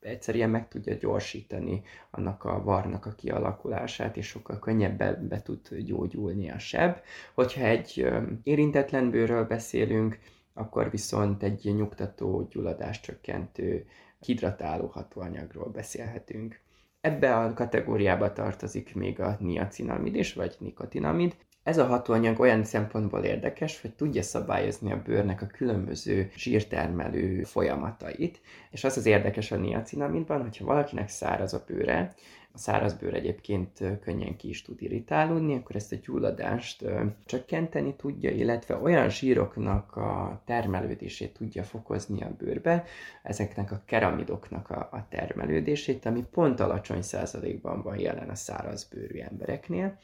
egyszerűen 0.00 0.50
meg 0.50 0.68
tudja 0.68 0.94
gyorsítani 0.94 1.82
annak 2.10 2.44
a 2.44 2.62
varnak 2.62 3.06
a 3.06 3.14
kialakulását, 3.14 4.16
és 4.16 4.26
sokkal 4.26 4.58
könnyebben 4.58 5.28
be 5.28 5.42
tud 5.42 5.74
gyógyulni 5.74 6.50
a 6.50 6.58
seb. 6.58 6.96
Hogyha 7.34 7.64
egy 7.64 8.06
érintetlen 8.42 9.10
bőrről 9.10 9.44
beszélünk, 9.44 10.18
akkor 10.52 10.90
viszont 10.90 11.42
egy 11.42 11.74
nyugtató, 11.74 12.48
gyulladáscsökkentő 12.50 13.86
hidratáló 14.24 14.86
hatóanyagról 14.86 15.68
beszélhetünk. 15.68 16.60
Ebbe 17.00 17.36
a 17.36 17.52
kategóriába 17.52 18.32
tartozik 18.32 18.94
még 18.94 19.20
a 19.20 19.36
niacinamid 19.40 20.14
is, 20.14 20.32
vagy 20.32 20.56
nikotinamid. 20.58 21.36
Ez 21.64 21.78
a 21.78 21.86
hatóanyag 21.86 22.40
olyan 22.40 22.64
szempontból 22.64 23.24
érdekes, 23.24 23.80
hogy 23.80 23.94
tudja 23.94 24.22
szabályozni 24.22 24.92
a 24.92 25.02
bőrnek 25.02 25.42
a 25.42 25.46
különböző 25.46 26.30
zsírtermelő 26.36 27.42
folyamatait, 27.42 28.40
és 28.70 28.84
az 28.84 28.96
az 28.96 29.06
érdekes 29.06 29.52
a 29.52 29.56
niacinamidban, 29.56 30.42
hogyha 30.42 30.64
valakinek 30.64 31.08
száraz 31.08 31.54
a 31.54 31.64
bőre, 31.66 32.14
a 32.52 32.58
szárazbőr 32.58 33.14
egyébként 33.14 33.82
könnyen 34.00 34.36
ki 34.36 34.48
is 34.48 34.62
tud 34.62 34.82
irritálódni, 34.82 35.54
akkor 35.54 35.76
ezt 35.76 35.92
a 35.92 35.96
gyulladást 36.04 36.84
csökkenteni 37.24 37.94
tudja, 37.96 38.30
illetve 38.30 38.76
olyan 38.76 39.08
zsíroknak 39.10 39.96
a 39.96 40.42
termelődését 40.44 41.32
tudja 41.32 41.62
fokozni 41.62 42.22
a 42.22 42.34
bőrbe, 42.38 42.84
ezeknek 43.22 43.72
a 43.72 43.82
keramidoknak 43.84 44.70
a, 44.70 44.88
a 44.92 45.06
termelődését, 45.08 46.06
ami 46.06 46.24
pont 46.30 46.60
alacsony 46.60 47.02
százalékban 47.02 47.82
van 47.82 47.98
jelen 47.98 48.28
a 48.28 48.34
szárazbőrű 48.34 49.18
embereknél. 49.18 49.98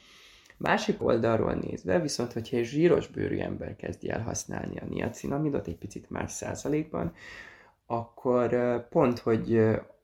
Másik 0.61 1.03
oldalról 1.03 1.53
nézve, 1.53 1.99
viszont 1.99 2.33
hogyha 2.33 2.57
egy 2.57 2.65
zsíros 2.65 3.07
bőrű 3.07 3.37
ember 3.37 3.75
kezdi 3.75 4.09
el 4.09 4.21
használni 4.21 4.77
a 4.77 4.85
niacinamidot 4.85 5.67
egy 5.67 5.77
picit 5.77 6.09
más 6.09 6.31
százalékban, 6.31 7.13
akkor 7.85 8.79
pont, 8.89 9.19
hogy 9.19 9.57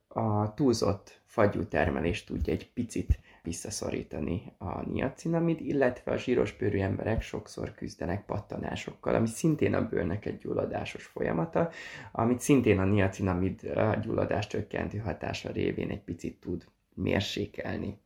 a 0.07 0.53
túlzott 0.53 1.21
fagyú 1.25 1.63
termelést 1.63 2.27
tudja 2.27 2.53
egy 2.53 2.69
picit 2.73 3.19
visszaszorítani 3.43 4.53
a 4.57 4.89
niacinamid, 4.89 5.61
illetve 5.61 6.11
a 6.11 6.17
zsíros 6.17 6.55
bőrű 6.57 6.79
emberek 6.79 7.21
sokszor 7.21 7.75
küzdenek 7.75 8.25
pattanásokkal, 8.25 9.15
ami 9.15 9.27
szintén 9.27 9.73
a 9.73 9.87
bőrnek 9.87 10.25
egy 10.25 10.37
gyulladásos 10.37 11.05
folyamata, 11.05 11.69
amit 12.11 12.39
szintén 12.39 12.79
a 12.79 12.85
niacinamid 12.85 13.73
gyulladás 14.01 14.47
csökkentő 14.47 14.97
hatása 14.97 15.51
révén 15.51 15.89
egy 15.89 16.03
picit 16.03 16.39
tud 16.39 16.65
mérsékelni. 16.93 17.97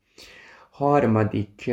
Harmadik 0.82 1.72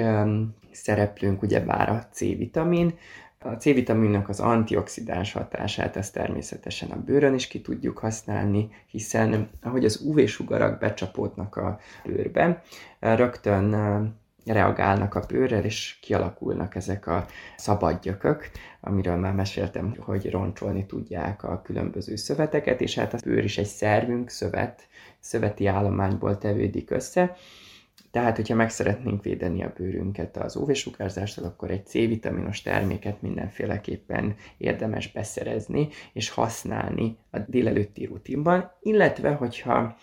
szereplőnk 0.73 1.43
ugyebár 1.43 1.89
a 1.89 2.09
C-vitamin, 2.13 2.95
a 3.39 3.49
C-vitaminnak 3.49 4.29
az 4.29 4.41
antioxidáns 4.41 5.33
hatását 5.33 5.97
ezt 5.97 6.13
természetesen 6.13 6.91
a 6.91 7.03
bőrön 7.03 7.35
is 7.35 7.47
ki 7.47 7.61
tudjuk 7.61 7.99
használni, 7.99 8.69
hiszen 8.87 9.51
ahogy 9.63 9.85
az 9.85 10.01
UV-sugarak 10.01 10.79
becsapódnak 10.79 11.57
a 11.57 11.79
bőrbe, 12.05 12.63
rögtön 12.99 13.75
reagálnak 14.45 15.15
a 15.15 15.25
bőrrel, 15.29 15.65
és 15.65 15.99
kialakulnak 16.03 16.75
ezek 16.75 17.07
a 17.07 17.27
szabad 17.57 18.01
gyökök, 18.01 18.51
amiről 18.81 19.17
már 19.17 19.35
meséltem, 19.35 19.95
hogy 19.99 20.31
roncsolni 20.31 20.87
tudják 20.87 21.43
a 21.43 21.63
különböző 21.63 22.17
szöveteket, 22.17 22.81
és 22.81 22.95
hát 22.95 23.15
a 23.15 23.19
bőr 23.25 23.45
is 23.45 23.59
egy 23.59 23.67
szervünk, 23.67 24.31
szövet, 24.31 24.89
szöveti 25.21 25.67
állományból 25.67 26.39
tevődik 26.39 26.91
össze, 26.91 27.37
tehát, 28.19 28.37
hogyha 28.37 28.55
meg 28.55 28.71
szeretnénk 28.71 29.23
védeni 29.23 29.63
a 29.63 29.73
bőrünket 29.77 30.37
az 30.37 30.57
UV-sugárzástól, 30.57 31.45
akkor 31.45 31.71
egy 31.71 31.87
C-vitaminos 31.87 32.63
terméket 32.63 33.23
mindenféleképpen 33.23 34.35
érdemes 34.57 35.13
beszerezni 35.13 35.89
és 36.13 36.31
használni 36.31 37.17
a 37.31 37.39
délelőtti 37.39 38.05
rutinban, 38.05 38.73
illetve 38.83 39.31
hogyha 39.31 39.97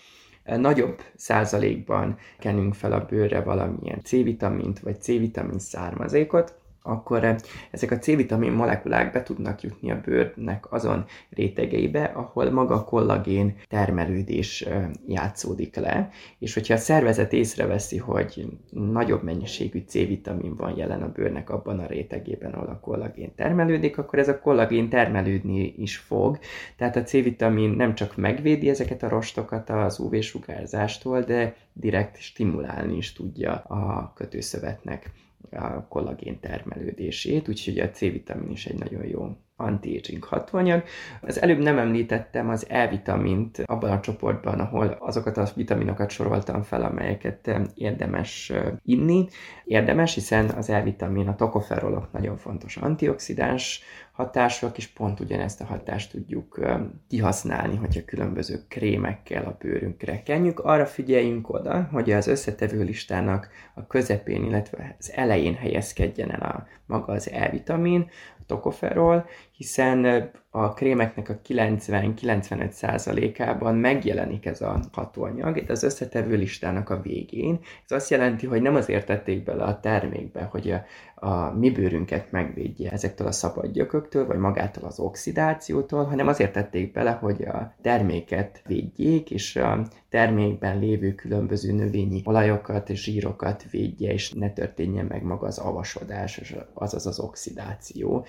nagyobb 0.44 1.02
százalékban 1.16 2.18
kenünk 2.40 2.74
fel 2.74 2.92
a 2.92 3.06
bőrre 3.06 3.42
valamilyen 3.42 4.02
C-vitamint 4.04 4.80
vagy 4.80 5.02
C-vitamin 5.02 5.60
származékot, 5.60 6.60
akkor 6.86 7.24
eh, 7.24 7.36
ezek 7.72 7.92
a 7.92 7.98
C-vitamin 7.98 8.52
molekulák 8.52 9.12
be 9.12 9.24
tudnak 9.24 9.62
jutni 9.62 9.92
a 9.92 10.02
bőrnek 10.06 10.72
azon 10.72 11.06
rétegeibe, 11.30 12.04
ahol 12.04 12.50
maga 12.52 12.76
a 12.76 12.84
kollagén 12.84 13.56
termelődés 13.68 14.62
eh, 14.62 14.90
játszódik 15.08 15.76
le, 15.76 16.10
és 16.40 16.54
hogyha 16.54 16.74
a 16.74 16.78
szervezet 16.78 17.34
észreveszi, 17.34 17.98
hogy 17.98 18.48
nagyobb 18.72 19.24
mennyiségű 19.24 19.84
C-vitamin 19.88 20.56
van 20.56 20.78
jelen 20.78 21.02
a 21.02 21.12
bőrnek 21.12 21.50
abban 21.50 21.80
a 21.80 21.86
rétegében, 21.86 22.54
ahol 22.54 22.68
a 22.68 22.80
kollagén 22.80 23.36
termelődik, 23.36 23.98
akkor 23.98 24.20
ez 24.20 24.28
a 24.28 24.40
kollagén 24.40 24.90
termelődni 24.90 25.74
is 25.78 25.98
fog, 25.98 26.40
tehát 26.78 26.96
a 26.96 27.04
C-vitamin 27.04 27.70
nem 27.70 27.96
csak 27.96 28.16
megvédi 28.16 28.70
ezeket 28.70 29.04
a 29.04 29.10
rostokat 29.10 29.70
az 29.70 30.00
UV-sugárzástól, 30.00 31.22
de 31.22 31.56
direkt 31.74 32.20
stimulálni 32.20 32.98
is 32.98 33.14
tudja 33.14 33.54
a 33.54 34.12
kötőszövetnek 34.16 35.12
a 35.52 35.88
kollagén 35.88 36.40
termelődését, 36.40 37.48
úgyhogy 37.48 37.80
a 37.80 37.90
C-vitamin 37.90 38.52
is 38.52 38.66
egy 38.66 38.80
nagyon 38.80 39.06
jó 39.06 39.38
anti-aging 39.58 40.24
hatóanyag. 40.24 40.84
Az 41.22 41.42
előbb 41.42 41.60
nem 41.60 41.78
említettem 41.78 42.50
az 42.50 42.66
E-vitamint 42.70 43.64
abban 43.66 43.92
a 43.92 44.00
csoportban, 44.00 44.60
ahol 44.60 44.98
azokat 45.00 45.38
a 45.38 45.48
vitaminokat 45.56 46.10
soroltam 46.10 46.62
fel, 46.62 46.84
amelyeket 46.84 47.60
érdemes 47.76 48.52
inni. 48.84 49.28
Érdemes, 49.66 50.14
hiszen 50.14 50.50
az 50.50 50.70
E-vitamin, 50.70 51.28
a 51.28 51.36
tokoferolok 51.36 52.12
nagyon 52.12 52.38
fontos 52.38 52.78
antioxidáns 52.78 53.82
hatások, 54.12 54.78
és 54.78 54.88
pont 54.88 55.20
ugyanezt 55.20 55.62
a 55.62 55.66
hatást 55.66 56.12
tudjuk 56.12 56.60
kihasználni, 57.08 57.76
hogyha 57.76 58.06
különböző 58.06 58.64
krémekkel 58.68 59.46
a 59.46 59.58
bőrünkre 59.60 60.24
kenjük. 60.24 60.60
Arra 60.60 60.86
figyeljünk 60.86 61.50
oda, 61.50 61.90
hogy 61.92 62.12
az 62.12 62.28
összetevő 62.28 62.84
listának 62.84 63.50
a 63.74 63.88
közepén, 63.88 64.44
illetve 64.44 64.96
az 65.00 65.12
elején 65.16 65.56
helyezkedjen 65.56 66.32
el 66.32 66.42
a 66.42 66.68
maga 66.86 67.14
az 67.14 67.32
E-vitamin, 67.32 68.10
tokoferol, 68.46 69.26
hiszen 69.58 70.32
a 70.50 70.74
krémeknek 70.74 71.30
a 71.30 71.40
90-95%-ában 71.48 73.76
megjelenik 73.76 74.46
ez 74.46 74.62
a 74.62 74.80
hatóanyag, 74.92 75.58
itt 75.58 75.70
az 75.70 75.84
összetevő 75.84 76.36
listának 76.36 76.90
a 76.90 77.02
végén. 77.02 77.60
Ez 77.86 77.92
azt 77.92 78.10
jelenti, 78.10 78.46
hogy 78.46 78.62
nem 78.62 78.76
azért 78.76 79.06
tették 79.06 79.44
bele 79.44 79.64
a 79.64 79.80
termékbe, 79.80 80.44
hogy 80.44 80.72
a, 80.72 80.86
a 81.28 81.52
mi 81.52 81.72
bőrünket 81.72 82.32
megvédje 82.32 82.92
ezektől 82.92 83.28
a 83.28 83.32
szabad 83.32 83.72
gyököktől, 83.72 84.26
vagy 84.26 84.38
magától 84.38 84.84
az 84.84 85.00
oxidációtól, 85.00 86.04
hanem 86.04 86.28
azért 86.28 86.54
tették 86.54 86.92
bele, 86.92 87.12
hogy 87.12 87.44
a 87.44 87.74
terméket 87.82 88.62
védjék, 88.66 89.32
és 89.32 89.56
a 89.56 89.88
termékben 90.10 90.80
lévő 90.80 91.16
különböző 91.16 91.72
növényi 91.72 92.22
olajokat, 92.26 92.90
zsírokat 92.94 93.66
védje, 93.72 94.14
és 94.14 94.32
ne 94.32 94.50
történjen 94.50 95.06
meg 95.06 95.24
maga 95.24 95.48
az 95.48 95.58
avasodás, 95.58 96.54
azaz 96.74 97.06
az 97.06 97.20
oxidáció 97.20 98.26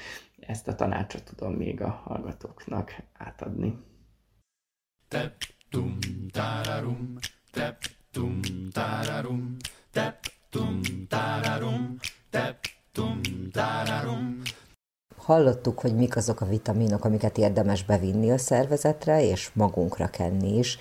ezt 0.47 0.68
a 0.68 0.74
tanácsot 0.74 1.22
tudom 1.24 1.53
még 1.53 1.80
a 1.80 1.88
hallgatóknak 1.88 3.03
átadni. 3.12 3.78
Tep, 5.09 5.32
tum, 5.70 5.99
tararum, 6.32 7.14
tep, 7.51 7.76
tum, 8.11 8.40
tararum, 8.72 9.57
tep, 9.90 10.18
tum, 10.51 10.80
tararum, 11.09 11.97
tep, 12.30 12.59
tum, 12.92 13.20
tararum. 13.53 14.42
Hallottuk, 15.16 15.80
hogy 15.80 15.94
mik 15.94 16.16
azok 16.16 16.40
a 16.40 16.47
vitaminok, 16.47 17.05
amiket 17.05 17.38
érdemes 17.38 17.84
bevinni 17.84 18.30
a 18.30 18.38
szervezetre, 18.38 19.22
és 19.22 19.51
magunkra 19.53 20.09
kenni 20.09 20.59
is. 20.59 20.78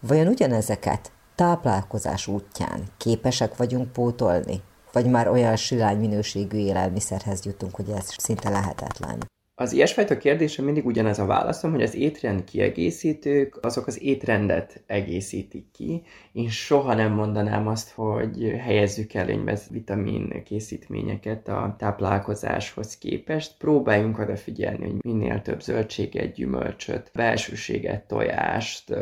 Vajon 0.00 0.26
ugyanezeket 0.26 1.12
táplálkozás 1.34 2.26
útján 2.26 2.84
képesek 2.96 3.56
vagyunk 3.56 3.92
pótolni? 3.92 4.62
Vagy 4.92 5.06
már 5.06 5.28
olyan 5.28 5.56
silány 5.56 5.98
minőségű 5.98 6.58
élelmiszerhez 6.58 7.44
jutunk, 7.44 7.74
hogy 7.74 7.88
ez 7.88 8.14
szinte 8.16 8.48
lehetetlen? 8.48 9.18
Az 9.60 9.72
ilyesfajta 9.72 10.16
kérdésre 10.16 10.62
mindig 10.62 10.86
ugyanez 10.86 11.18
a 11.18 11.26
válaszom, 11.26 11.70
hogy 11.70 11.82
az 11.82 11.94
étrend 11.94 12.44
kiegészítők, 12.44 13.58
azok 13.64 13.86
az 13.86 14.02
étrendet 14.02 14.82
egészítik 14.86 15.70
ki. 15.70 16.02
Én 16.32 16.48
soha 16.48 16.94
nem 16.94 17.12
mondanám 17.12 17.66
azt, 17.66 17.90
hogy 17.90 18.54
helyezzük 18.58 19.14
előnybe 19.14 19.58
vitamin 19.70 20.42
készítményeket 20.44 21.48
a 21.48 21.74
táplálkozáshoz 21.78 22.98
képest. 22.98 23.56
Próbáljunk 23.58 24.18
odafigyelni, 24.18 24.84
hogy 24.90 25.04
minél 25.04 25.42
több 25.42 25.60
zöldséget, 25.60 26.32
gyümölcsöt, 26.32 27.10
belsőséget, 27.14 28.06
tojást, 28.06 28.94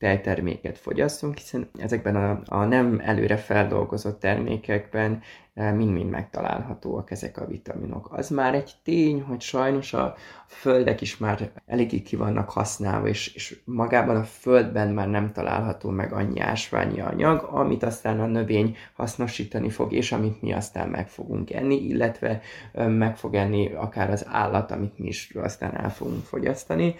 tejterméket 0.00 0.78
fogyasszunk, 0.78 1.36
hiszen 1.36 1.70
ezekben 1.78 2.16
a, 2.16 2.40
a 2.44 2.64
nem 2.64 3.00
előre 3.04 3.36
feldolgozott 3.36 4.20
termékekben 4.20 5.22
mind-mind 5.54 6.10
megtalálhatóak 6.10 7.10
ezek 7.10 7.38
a 7.38 7.46
vitaminok. 7.46 8.08
Az 8.12 8.28
már 8.28 8.54
egy 8.54 8.72
tény, 8.82 9.22
hogy 9.22 9.40
sajnos 9.40 9.92
a 9.92 10.14
földek 10.46 11.00
is 11.00 11.16
már 11.16 11.50
eléggé 11.66 12.02
ki 12.02 12.16
vannak 12.16 12.50
használva, 12.50 13.08
és, 13.08 13.34
és 13.34 13.60
magában 13.64 14.16
a 14.16 14.22
földben 14.22 14.88
már 14.88 15.08
nem 15.08 15.32
található 15.32 15.90
meg 15.90 16.12
annyi 16.12 16.40
ásványi 16.40 17.00
anyag, 17.00 17.48
amit 17.50 17.82
aztán 17.82 18.20
a 18.20 18.26
növény 18.26 18.76
hasznosítani 18.92 19.70
fog, 19.70 19.92
és 19.92 20.12
amit 20.12 20.42
mi 20.42 20.52
aztán 20.52 20.88
meg 20.88 21.08
fogunk 21.08 21.52
enni, 21.52 21.84
illetve 21.84 22.40
meg 22.72 23.16
fog 23.16 23.34
enni 23.34 23.72
akár 23.72 24.10
az 24.10 24.26
állat, 24.28 24.70
amit 24.70 24.98
mi 24.98 25.06
is 25.06 25.30
aztán 25.34 25.76
el 25.76 25.90
fogunk 25.90 26.24
fogyasztani, 26.24 26.94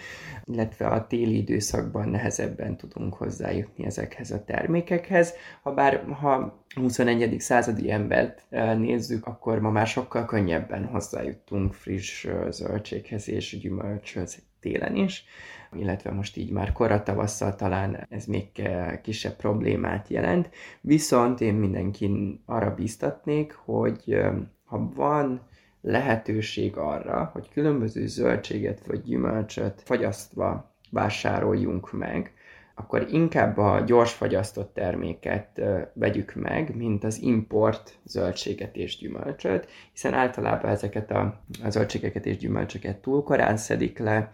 illetve 0.45 0.87
a 0.87 1.07
téli 1.07 1.37
időszakban 1.37 2.08
nehezebben 2.08 2.76
tudunk 2.76 3.14
hozzájutni 3.14 3.84
ezekhez 3.84 4.30
a 4.30 4.45
termékekhez, 4.45 5.34
ha 5.62 5.75
bár 5.75 6.04
ha 6.20 6.59
21. 6.75 7.41
századi 7.41 7.91
embert 7.91 8.45
nézzük, 8.76 9.26
akkor 9.26 9.61
ma 9.61 9.71
már 9.71 9.87
sokkal 9.87 10.25
könnyebben 10.25 10.84
hozzájutunk 10.84 11.75
friss 11.75 12.26
zöldséghez 12.51 13.29
és 13.29 13.59
gyümölcshöz 13.59 14.42
télen 14.61 14.97
is, 14.97 15.25
illetve 15.72 16.11
most 16.11 16.37
így 16.37 16.51
már 16.51 16.72
korra 16.72 17.03
tavasszal 17.03 17.55
talán 17.57 18.07
ez 18.09 18.25
még 18.25 18.68
kisebb 19.03 19.37
problémát 19.37 20.09
jelent. 20.09 20.51
Viszont 20.80 21.41
én 21.41 21.55
mindenkin 21.55 22.42
arra 22.47 22.75
bíztatnék, 22.75 23.53
hogy 23.53 24.21
ha 24.64 24.91
van 24.95 25.49
lehetőség 25.80 26.76
arra, 26.76 27.30
hogy 27.33 27.49
különböző 27.53 28.07
zöldséget 28.07 28.87
vagy 28.87 29.03
gyümölcsöt 29.03 29.83
fagyasztva 29.84 30.75
vásároljunk 30.91 31.92
meg, 31.92 32.34
akkor 32.80 33.07
inkább 33.11 33.58
a 33.58 33.80
gyors 33.80 34.12
fagyasztott 34.12 34.74
terméket 34.74 35.61
vegyük 35.92 36.34
meg, 36.34 36.76
mint 36.76 37.04
az 37.04 37.22
import 37.22 37.98
zöldséget 38.04 38.76
és 38.76 38.98
gyümölcsöt, 38.98 39.68
hiszen 39.92 40.14
általában 40.14 40.70
ezeket 40.70 41.11
a, 41.11 41.40
zöldségeket 41.68 42.26
és 42.26 42.36
gyümölcsöket 42.36 42.96
túl 42.96 43.22
korán 43.22 43.57
szedik 43.57 43.98
le, 43.98 44.30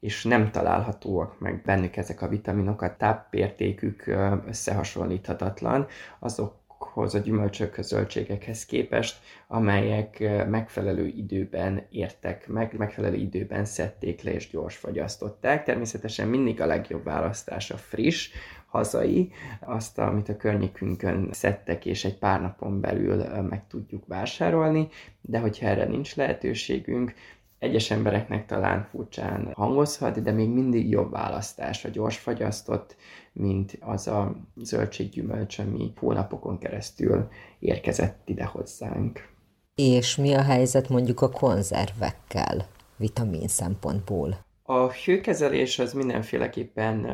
és 0.00 0.24
nem 0.24 0.50
találhatóak 0.50 1.40
meg 1.40 1.62
bennük 1.64 1.96
ezek 1.96 2.22
a 2.22 2.28
vitaminok, 2.28 2.82
a 2.82 2.96
tápértékük 2.96 4.04
összehasonlíthatatlan, 4.46 5.86
azok 6.18 6.59
azokhoz 6.80 7.14
a 7.14 7.18
gyümölcsökhöz, 7.18 7.86
zöldségekhez 7.86 8.66
képest, 8.66 9.20
amelyek 9.46 10.18
megfelelő 10.48 11.06
időben 11.06 11.86
értek 11.90 12.48
meg, 12.48 12.74
megfelelő 12.76 13.16
időben 13.16 13.64
szedték 13.64 14.22
le 14.22 14.32
és 14.32 14.50
gyors 14.50 14.76
fagyasztották. 14.76 15.64
Természetesen 15.64 16.28
mindig 16.28 16.60
a 16.60 16.66
legjobb 16.66 17.04
választás 17.04 17.70
a 17.70 17.76
friss, 17.76 18.28
hazai, 18.66 19.32
azt, 19.60 19.98
amit 19.98 20.28
a 20.28 20.36
környékünkön 20.36 21.28
szedtek, 21.32 21.86
és 21.86 22.04
egy 22.04 22.18
pár 22.18 22.40
napon 22.40 22.80
belül 22.80 23.42
meg 23.42 23.66
tudjuk 23.68 24.06
vásárolni, 24.06 24.88
de 25.20 25.38
hogyha 25.38 25.66
erre 25.66 25.84
nincs 25.84 26.16
lehetőségünk, 26.16 27.14
egyes 27.60 27.90
embereknek 27.90 28.46
talán 28.46 28.88
furcsán 28.90 29.52
hangozhat, 29.54 30.22
de 30.22 30.32
még 30.32 30.48
mindig 30.48 30.88
jobb 30.88 31.10
választás 31.10 31.84
a 31.84 31.88
gyors 31.88 32.18
fagyasztott, 32.18 32.96
mint 33.32 33.78
az 33.80 34.06
a 34.06 34.36
zöldséggyümölcs, 34.56 35.58
ami 35.58 35.92
hónapokon 35.96 36.58
keresztül 36.58 37.28
érkezett 37.58 38.28
ide 38.28 38.44
hozzánk. 38.44 39.28
És 39.74 40.16
mi 40.16 40.34
a 40.34 40.42
helyzet 40.42 40.88
mondjuk 40.88 41.20
a 41.20 41.28
konzervekkel, 41.28 42.66
vitamin 42.96 43.48
szempontból? 43.48 44.44
A 44.62 44.90
hőkezelés 44.92 45.78
az 45.78 45.92
mindenféleképpen 45.92 47.06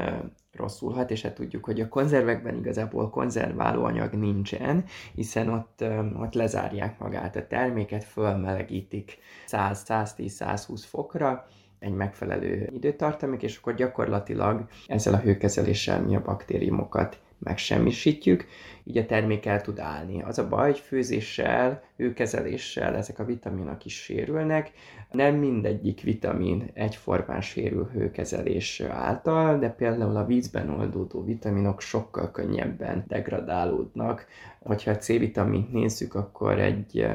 rosszul 0.57 0.93
hat, 0.93 1.11
és 1.11 1.23
hát 1.23 1.35
tudjuk, 1.35 1.65
hogy 1.65 1.81
a 1.81 1.89
konzervekben 1.89 2.57
igazából 2.57 3.11
konzerváló 3.11 3.85
anyag 3.85 4.13
nincsen, 4.13 4.85
hiszen 5.15 5.49
ott, 5.49 5.85
ott 6.21 6.35
lezárják 6.35 6.99
magát 6.99 7.37
a 7.37 7.47
terméket, 7.47 8.05
fölmelegítik 8.05 9.19
100-110-120 9.47 10.83
fokra, 10.87 11.47
egy 11.79 11.93
megfelelő 11.93 12.71
időtartamig, 12.73 13.43
és 13.43 13.57
akkor 13.57 13.75
gyakorlatilag 13.75 14.69
ezzel 14.87 15.15
a 15.15 15.19
hőkezeléssel 15.19 16.03
mi 16.03 16.17
a 16.17 16.23
baktériumokat 16.23 17.19
megsemmisítjük, 17.39 18.47
így 18.85 18.97
a 18.97 19.07
termék 19.07 19.47
el 19.47 19.61
tud 19.61 19.79
állni. 19.79 20.23
Az 20.23 20.39
a 20.39 20.49
baj, 20.49 20.71
hogy 20.71 20.79
főzéssel, 20.79 21.83
hőkezeléssel 21.97 22.97
ezek 22.97 23.19
a 23.19 23.25
vitaminok 23.25 23.85
is 23.85 23.95
sérülnek. 23.95 24.73
Nem 25.11 25.35
mindegyik 25.35 26.01
vitamin 26.01 26.71
egyformán 26.75 27.41
sérül 27.41 27.91
hőkezelés 27.93 28.81
által, 28.81 29.59
de 29.59 29.71
például 29.71 30.17
a 30.17 30.27
vízben 30.27 30.71
oldódó 30.71 31.25
vitaminok 31.25 31.81
sokkal 31.81 32.31
könnyebben 32.31 33.05
degradálódnak. 33.09 34.27
Hogyha 34.63 34.91
a 34.91 34.97
C-vitamint 34.97 35.73
nézzük, 35.73 36.15
akkor 36.15 36.59
egy 36.61 37.07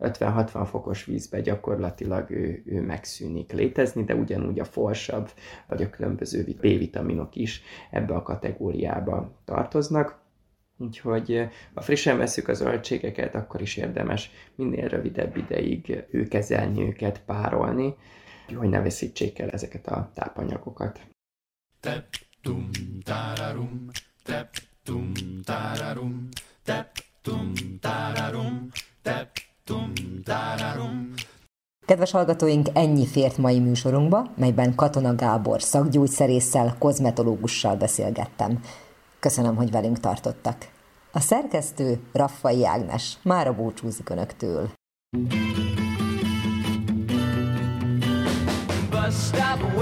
50-60 0.00 0.66
fokos 0.70 1.04
vízbe 1.04 1.40
gyakorlatilag 1.40 2.30
ő, 2.30 2.62
ő 2.66 2.80
megszűnik 2.82 3.52
létezni, 3.52 4.04
de 4.04 4.14
ugyanúgy 4.14 4.58
a 4.58 4.64
forsabb 4.64 5.30
vagy 5.68 5.82
a 5.82 5.90
különböző 5.90 6.44
B-vitaminok 6.60 7.36
is 7.36 7.62
ebbe 7.90 8.14
a 8.14 8.22
kategóriába 8.22 9.40
tartoznak. 9.44 10.20
Úgyhogy 10.76 11.48
ha 11.74 11.80
frissen 11.80 12.18
veszük 12.18 12.48
a 12.48 12.54
zöldségeket, 12.54 13.34
akkor 13.34 13.60
is 13.60 13.76
érdemes 13.76 14.30
minél 14.54 14.88
rövidebb 14.88 15.36
ideig 15.36 16.04
ő 16.10 16.28
kezelni 16.28 16.82
őket, 16.82 17.20
párolni, 17.20 17.94
hogy 18.54 18.68
ne 18.68 18.80
veszítsék 18.80 19.38
el 19.38 19.50
ezeket 19.50 19.86
a 19.86 20.10
tápanyagokat. 20.14 21.00
Tep, 21.80 22.06
tum, 22.42 22.70
tararum, 23.04 23.86
tep, 24.22 24.48
tum, 24.82 25.12
tararum, 25.44 26.28
tep, 26.62 26.90
tum, 29.68 29.92
tararum, 30.24 31.12
tep, 31.14 31.26
Kedves 31.86 32.10
hallgatóink, 32.10 32.68
ennyi 32.72 33.06
fért 33.06 33.38
mai 33.38 33.58
műsorunkba, 33.58 34.26
melyben 34.36 34.74
Katona 34.74 35.14
Gábor 35.14 35.62
szakgyógyszerésszel, 35.62 36.76
kozmetológussal 36.78 37.76
beszélgettem. 37.76 38.60
Köszönöm, 39.20 39.56
hogy 39.56 39.70
velünk 39.70 40.00
tartottak. 40.00 40.68
A 41.12 41.20
szerkesztő 41.20 42.00
Raffai 42.12 42.66
Ágnes 42.66 43.18
mára 43.22 43.54
búcsúzik 43.54 44.10
Önöktől. 44.10 44.70
Bus 48.90 49.14
stop, 49.14 49.78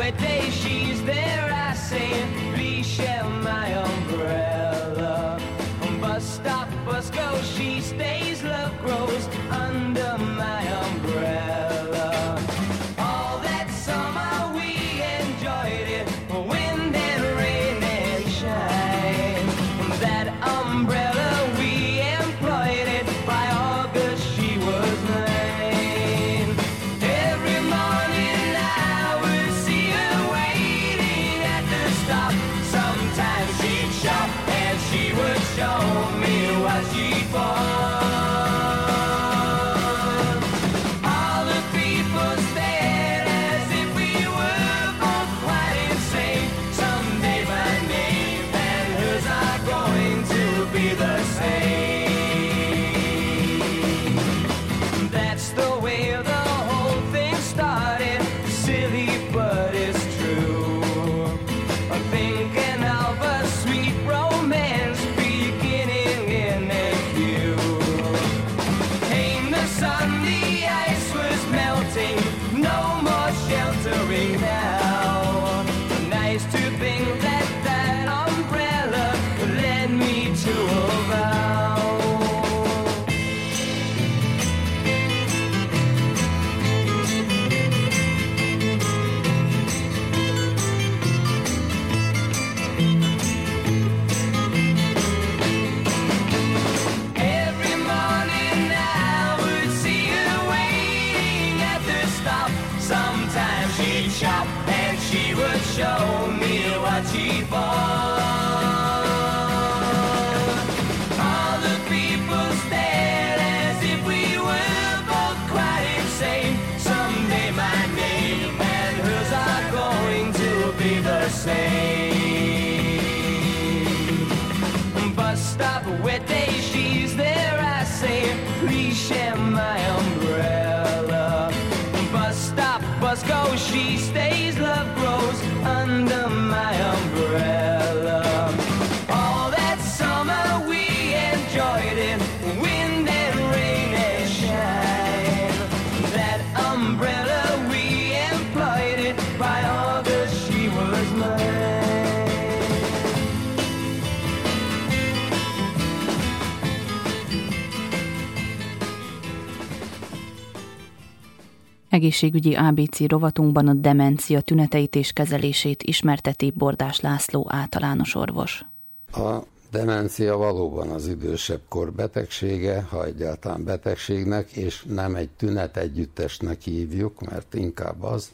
Egészségügyi 161.97 162.55
ABC 162.55 163.09
rovatunkban 163.09 163.69
a 163.69 163.73
demencia 163.73 164.41
tüneteit 164.41 164.97
és 164.97 165.13
kezelését 165.13 165.83
ismerteti 165.83 166.51
Bordás 166.51 167.01
László 167.01 167.47
általános 167.49 168.15
orvos. 168.15 168.65
A 169.13 169.37
demencia 169.71 170.37
valóban 170.37 170.89
az 170.89 171.09
idősebb 171.09 171.61
kor 171.69 171.93
betegsége, 171.93 172.87
ha 172.91 173.05
egyáltalán 173.05 173.65
betegségnek, 173.65 174.51
és 174.51 174.85
nem 174.89 175.15
egy 175.15 175.29
tünet 175.29 175.77
együttesnek 175.77 176.61
hívjuk, 176.61 177.21
mert 177.21 177.55
inkább 177.55 178.03
az. 178.03 178.31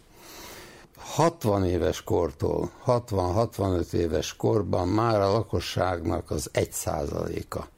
60 0.97 1.65
éves 1.65 2.03
kortól, 2.03 2.71
60-65 2.87 3.93
éves 3.93 4.37
korban 4.37 4.89
már 4.89 5.21
a 5.21 5.33
lakosságnak 5.33 6.31
az 6.31 6.49
1 6.53 6.73
százaléka 6.73 7.69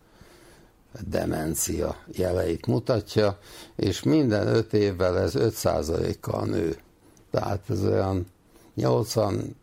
demencia 1.09 1.97
jeleit 2.12 2.66
mutatja, 2.66 3.39
és 3.77 4.03
minden 4.03 4.47
5 4.47 4.73
évvel 4.73 5.19
ez 5.19 5.35
5 5.35 5.55
százalékkal 5.55 6.45
nő. 6.45 6.77
Tehát 7.31 7.61
ez 7.69 7.85
olyan 7.85 8.27
80 8.75 9.57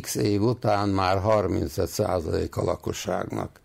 x 0.00 0.14
év 0.14 0.42
után 0.42 0.88
már 0.88 1.18
35 1.18 1.88
százalék 1.88 2.56
a 2.56 2.62
lakosságnak. 2.62 3.60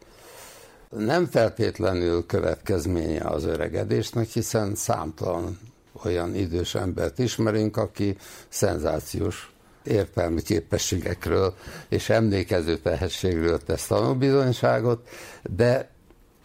Nem 0.90 1.26
feltétlenül 1.26 2.26
következménye 2.26 3.22
az 3.24 3.44
öregedésnek, 3.44 4.28
hiszen 4.28 4.76
számtalan 4.76 5.60
olyan 6.04 6.36
idős 6.36 6.76
embert 6.76 7.20
ismerünk, 7.20 7.78
aki 7.78 8.18
szenzációs 8.50 9.52
értelmi 9.84 10.42
képességekről 10.42 11.54
és 11.90 12.10
emlékező 12.10 12.78
tehetségről 12.78 13.58
tesz 13.58 13.88
tanúbizonyságot, 13.88 15.08
de 15.56 15.90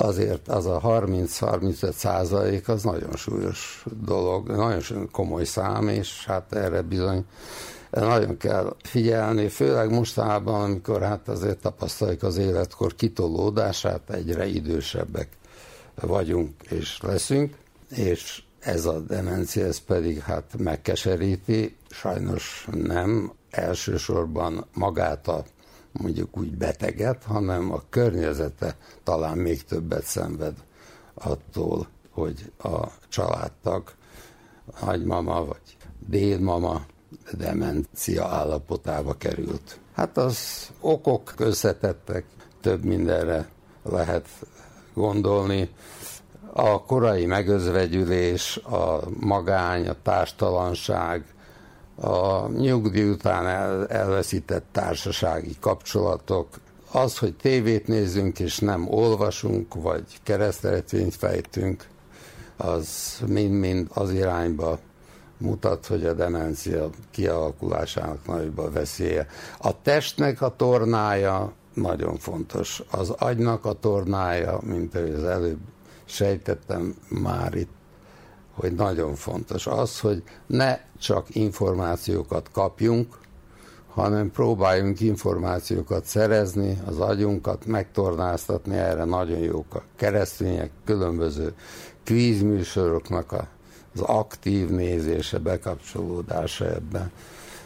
azért 0.03 0.49
az 0.49 0.67
a 0.67 0.81
30-35 0.81 1.93
százalék 1.93 2.69
az 2.69 2.83
nagyon 2.83 3.17
súlyos 3.17 3.85
dolog, 4.05 4.49
nagyon 4.49 5.09
komoly 5.11 5.45
szám, 5.45 5.89
és 5.89 6.27
hát 6.27 6.53
erre 6.53 6.83
bizony 6.83 7.25
nagyon 7.91 8.37
kell 8.37 8.77
figyelni, 8.83 9.49
főleg 9.49 9.91
mostanában, 9.91 10.63
amikor 10.63 11.03
hát 11.03 11.29
azért 11.29 11.59
tapasztaljuk 11.59 12.23
az 12.23 12.37
életkor 12.37 12.95
kitolódását, 12.95 14.11
egyre 14.11 14.47
idősebbek 14.47 15.29
vagyunk 16.01 16.51
és 16.69 17.01
leszünk, 17.03 17.57
és 17.89 18.43
ez 18.59 18.85
a 18.87 19.01
demencia, 19.01 19.65
ez 19.65 19.79
pedig 19.79 20.21
hát 20.21 20.45
megkeseríti, 20.59 21.77
sajnos 21.91 22.69
nem. 22.73 23.33
Elsősorban 23.51 24.67
magát 24.75 25.29
a 25.29 25.45
mondjuk 25.93 26.39
úgy 26.39 26.57
beteget, 26.57 27.25
hanem 27.25 27.73
a 27.73 27.83
környezete 27.89 28.77
talán 29.03 29.39
még 29.39 29.65
többet 29.65 30.05
szenved 30.05 30.55
attól, 31.15 31.87
hogy 32.11 32.53
a 32.59 32.87
családtag, 33.09 33.93
nagymama 34.81 35.45
vagy 35.45 35.77
dédmama 36.07 36.85
demencia 37.33 38.27
állapotába 38.27 39.15
került. 39.15 39.79
Hát 39.95 40.17
az 40.17 40.69
okok 40.81 41.33
összetettek, 41.37 42.25
több 42.61 42.85
mindenre 42.85 43.49
lehet 43.83 44.29
gondolni. 44.95 45.71
A 46.53 46.83
korai 46.83 47.27
megözvegyülés, 47.27 48.57
a 48.57 49.01
magány, 49.21 49.89
a 49.89 49.97
társtalanság, 50.03 51.32
a 52.03 52.49
nyugdíj 52.49 53.09
után 53.09 53.47
el, 53.47 53.87
elveszített 53.87 54.65
társasági 54.73 55.57
kapcsolatok, 55.61 56.49
az, 56.93 57.19
hogy 57.19 57.35
tévét 57.35 57.87
nézünk 57.87 58.39
és 58.39 58.59
nem 58.59 58.89
olvasunk, 58.89 59.75
vagy 59.75 60.05
kereszteletvényt 60.23 61.15
fejtünk, 61.15 61.87
az 62.57 63.19
mind-mind 63.27 63.87
az 63.95 64.11
irányba 64.11 64.79
mutat, 65.39 65.87
hogy 65.87 66.07
a 66.07 66.13
demencia 66.13 66.91
kialakulásának 67.11 68.27
nagyobb 68.27 68.59
a 68.59 68.71
veszélye. 68.71 69.27
A 69.59 69.83
testnek 69.83 70.43
a 70.43 70.57
tornája 70.57 71.53
nagyon 71.75 72.17
fontos. 72.17 72.83
Az 72.91 73.11
agynak 73.11 73.65
a 73.65 73.73
tornája, 73.73 74.59
mint 74.63 74.95
ahogy 74.95 75.15
az 75.15 75.25
előbb 75.25 75.61
sejtettem 76.05 76.95
már 77.09 77.55
itt, 77.55 77.82
hogy 78.55 78.73
nagyon 78.73 79.15
fontos 79.15 79.67
az, 79.67 80.01
hogy 80.01 80.23
ne 80.47 80.79
csak 80.99 81.35
információkat 81.35 82.51
kapjunk, 82.53 83.19
hanem 83.89 84.31
próbáljunk 84.31 85.01
információkat 85.01 86.05
szerezni, 86.05 86.79
az 86.85 86.99
agyunkat 86.99 87.67
megtornáztatni, 87.67 88.77
erre 88.77 89.05
nagyon 89.05 89.39
jók 89.39 89.75
a 89.75 89.83
keresztények, 89.97 90.71
különböző 90.85 91.55
kvízműsoroknak 92.05 93.33
az 93.95 94.01
aktív 94.01 94.69
nézése, 94.69 95.39
bekapcsolódása 95.39 96.67
ebben, 96.69 97.11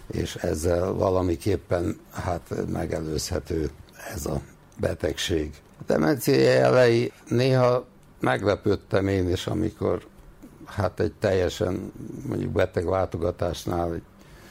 és 0.06 0.34
ezzel 0.34 0.92
valamiképpen 0.92 1.98
hát 2.10 2.54
megelőzhető 2.72 3.70
ez 4.14 4.26
a 4.26 4.40
betegség. 4.80 5.54
A 5.78 5.82
demencia 5.86 6.34
jelei 6.34 7.12
néha 7.28 7.86
meglepődtem 8.20 9.08
én 9.08 9.30
is, 9.30 9.46
amikor 9.46 10.06
hát 10.66 11.00
egy 11.00 11.12
teljesen 11.12 11.92
mondjuk 12.28 12.50
beteg 12.52 12.84
látogatásnál 12.84 13.94
egy 13.94 14.02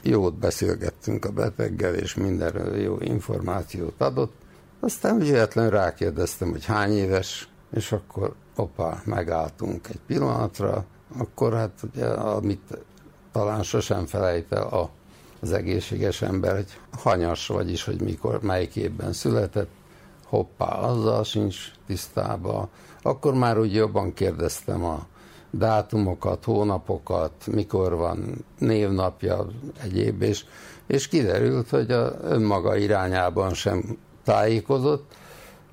jót 0.01 0.33
beszélgettünk 0.33 1.25
a 1.25 1.31
beteggel, 1.31 1.93
és 1.93 2.15
mindenről 2.15 2.75
jó 2.75 2.97
információt 2.99 4.01
adott. 4.01 4.33
Aztán 4.79 5.17
véletlenül 5.17 5.71
rákérdeztem, 5.71 6.49
hogy 6.49 6.65
hány 6.65 6.91
éves, 6.91 7.49
és 7.73 7.91
akkor 7.91 8.33
opá, 8.55 9.01
megálltunk 9.05 9.87
egy 9.87 9.99
pillanatra, 10.07 10.85
akkor 11.17 11.53
hát 11.53 11.79
ugye, 11.93 12.05
amit 12.07 12.77
talán 13.31 13.63
sosem 13.63 14.05
felejt 14.05 14.51
el 14.51 14.67
a, 14.67 14.89
az 15.39 15.51
egészséges 15.51 16.21
ember, 16.21 16.55
hogy 16.55 16.79
hanyas, 17.01 17.47
vagyis, 17.47 17.83
hogy 17.83 18.01
mikor, 18.01 18.41
melyik 18.41 18.75
évben 18.75 19.13
született, 19.13 19.69
hoppá, 20.25 20.65
azzal 20.65 21.23
sincs 21.23 21.57
tisztában. 21.87 22.69
Akkor 23.01 23.33
már 23.33 23.59
úgy 23.59 23.73
jobban 23.73 24.13
kérdeztem 24.13 24.83
a 24.83 25.05
dátumokat, 25.51 26.43
hónapokat, 26.43 27.31
mikor 27.51 27.95
van 27.95 28.45
névnapja, 28.59 29.47
egyéb, 29.84 30.22
és, 30.22 30.45
és 30.88 31.07
kiderült, 31.07 31.69
hogy 31.69 31.91
a 31.91 32.13
önmaga 32.22 32.76
irányában 32.76 33.53
sem 33.53 33.97
tájékozott, 34.23 35.13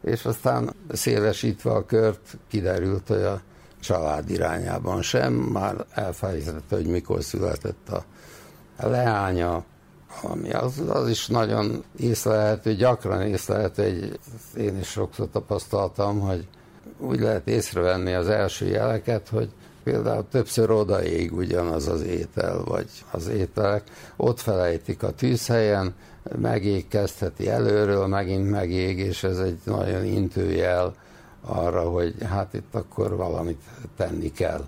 és 0.02 0.24
aztán 0.24 0.72
szélesítve 0.88 1.70
a 1.70 1.86
kört 1.86 2.38
kiderült, 2.48 3.08
hogy 3.08 3.22
a 3.22 3.40
család 3.80 4.30
irányában 4.30 5.02
sem, 5.02 5.32
már 5.32 5.86
elfelejtette, 5.90 6.76
hogy 6.76 6.86
mikor 6.86 7.22
született 7.22 7.88
a 7.88 8.04
leánya, 8.88 9.64
ami 10.22 10.50
az, 10.50 10.82
az 10.88 11.08
is 11.08 11.26
nagyon 11.26 11.84
észlelhető, 11.96 12.74
gyakran 12.74 13.22
észlelhető, 13.22 13.82
egy, 13.82 14.18
én 14.56 14.78
is 14.78 14.88
sokszor 14.88 15.28
tapasztaltam, 15.32 16.20
hogy 16.20 16.48
úgy 16.98 17.20
lehet 17.20 17.48
észrevenni 17.48 18.12
az 18.12 18.28
első 18.28 18.66
jeleket, 18.66 19.28
hogy 19.28 19.48
például 19.82 20.26
többször 20.30 20.70
odaég 20.70 21.32
ugyanaz 21.32 21.88
az 21.88 22.02
étel, 22.02 22.62
vagy 22.64 22.88
az 23.10 23.28
ételek, 23.28 23.82
ott 24.16 24.40
felejtik 24.40 25.02
a 25.02 25.10
tűzhelyen, 25.10 25.94
megég 26.40 26.88
kezdheti 26.88 27.48
előről, 27.48 28.06
megint 28.06 28.50
megég, 28.50 28.98
és 28.98 29.24
ez 29.24 29.38
egy 29.38 29.58
nagyon 29.64 30.04
intőjel 30.04 30.94
arra, 31.40 31.90
hogy 31.90 32.14
hát 32.28 32.54
itt 32.54 32.74
akkor 32.74 33.16
valamit 33.16 33.60
tenni 33.96 34.32
kell. 34.32 34.64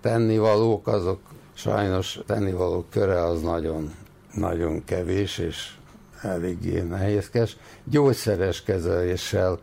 Tennivalók 0.00 0.86
azok, 0.86 1.20
sajnos 1.54 2.20
tennivalók 2.26 2.90
köre 2.90 3.24
az 3.24 3.42
nagyon, 3.42 3.94
nagyon 4.34 4.84
kevés, 4.84 5.38
és 5.38 5.74
eléggé 6.22 6.80
nehézkes. 6.80 7.56
Gyógyszeres 7.84 8.62
kezeléssel 8.62 9.58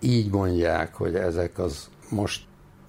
így 0.00 0.30
mondják, 0.30 0.94
hogy 0.94 1.14
ezek 1.14 1.58
az 1.58 1.88
most 2.08 2.44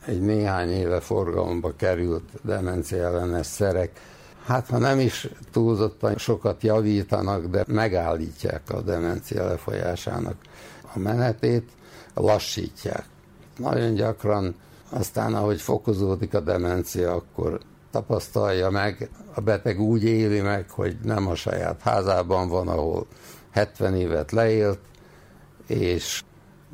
egy 0.05 0.21
néhány 0.21 0.69
éve 0.69 0.99
forgalomba 0.99 1.75
került 1.75 2.29
demencia 2.41 3.03
ellenes 3.03 3.45
szerek, 3.45 3.99
hát 4.45 4.67
ha 4.67 4.77
nem 4.77 4.99
is 4.99 5.27
túlzottan 5.51 6.17
sokat 6.17 6.63
javítanak, 6.63 7.45
de 7.45 7.63
megállítják 7.67 8.61
a 8.69 8.81
demencia 8.81 9.45
lefolyásának 9.45 10.35
a 10.93 10.99
menetét, 10.99 11.69
lassítják. 12.13 13.05
Nagyon 13.57 13.93
gyakran 13.93 14.55
aztán, 14.89 15.35
ahogy 15.35 15.61
fokozódik 15.61 16.33
a 16.33 16.39
demencia, 16.39 17.13
akkor 17.13 17.59
tapasztalja 17.91 18.69
meg, 18.69 19.09
a 19.33 19.41
beteg 19.41 19.79
úgy 19.79 20.03
éli 20.03 20.41
meg, 20.41 20.69
hogy 20.69 20.97
nem 21.03 21.27
a 21.27 21.35
saját 21.35 21.81
házában 21.81 22.49
van, 22.49 22.67
ahol 22.67 23.07
70 23.51 23.95
évet 23.95 24.31
leélt, 24.31 24.79
és 25.67 26.23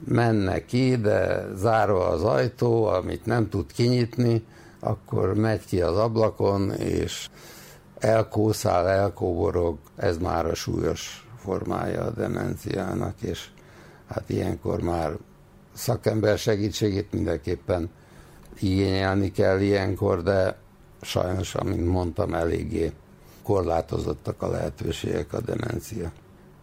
menne 0.06 0.66
ki, 0.66 0.96
de 0.96 1.48
zárva 1.56 2.08
az 2.08 2.24
ajtó, 2.24 2.86
amit 2.86 3.26
nem 3.26 3.50
tud 3.50 3.72
kinyitni, 3.72 4.46
akkor 4.80 5.34
megy 5.34 5.66
ki 5.66 5.82
az 5.82 5.98
ablakon, 5.98 6.72
és 6.72 7.30
elkószál, 8.00 8.90
elkóborog, 8.90 9.78
ez 9.96 10.18
már 10.18 10.46
a 10.46 10.54
súlyos 10.54 11.28
formája 11.38 12.04
a 12.04 12.12
demenciának, 12.12 13.22
és 13.22 13.48
hát 14.08 14.30
ilyenkor 14.30 14.82
már 14.82 15.12
szakember 15.74 16.38
segítségét 16.38 17.12
mindenképpen 17.12 17.90
igényelni 18.60 19.32
kell 19.32 19.60
ilyenkor, 19.60 20.24
de 20.24 20.58
sajnos, 21.02 21.56
amint 21.56 21.88
mondtam, 21.88 22.34
eléggé 22.34 22.92
korlátozottak 23.44 24.42
a 24.42 24.50
lehetőségek 24.50 25.34
a 25.34 25.42
demencia 25.42 26.12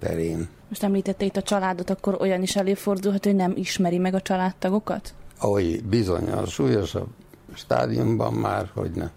terén. 0.01 0.49
Most 0.69 0.83
említette 0.83 1.25
itt 1.25 1.37
a 1.37 1.43
családot, 1.43 1.91
akkor 1.91 2.17
olyan 2.21 2.43
is 2.43 2.57
előfordulhat, 2.57 3.25
hogy 3.25 3.35
nem 3.35 3.53
ismeri 3.57 3.99
meg 3.99 4.15
a 4.15 4.21
családtagokat? 4.21 5.15
Ahogy 5.39 5.85
bizony 5.85 6.31
a 6.31 6.47
súlyosabb 6.47 7.09
stádiumban 7.55 8.33
már, 8.33 8.71
hogy 8.75 8.91
ne. 8.91 9.11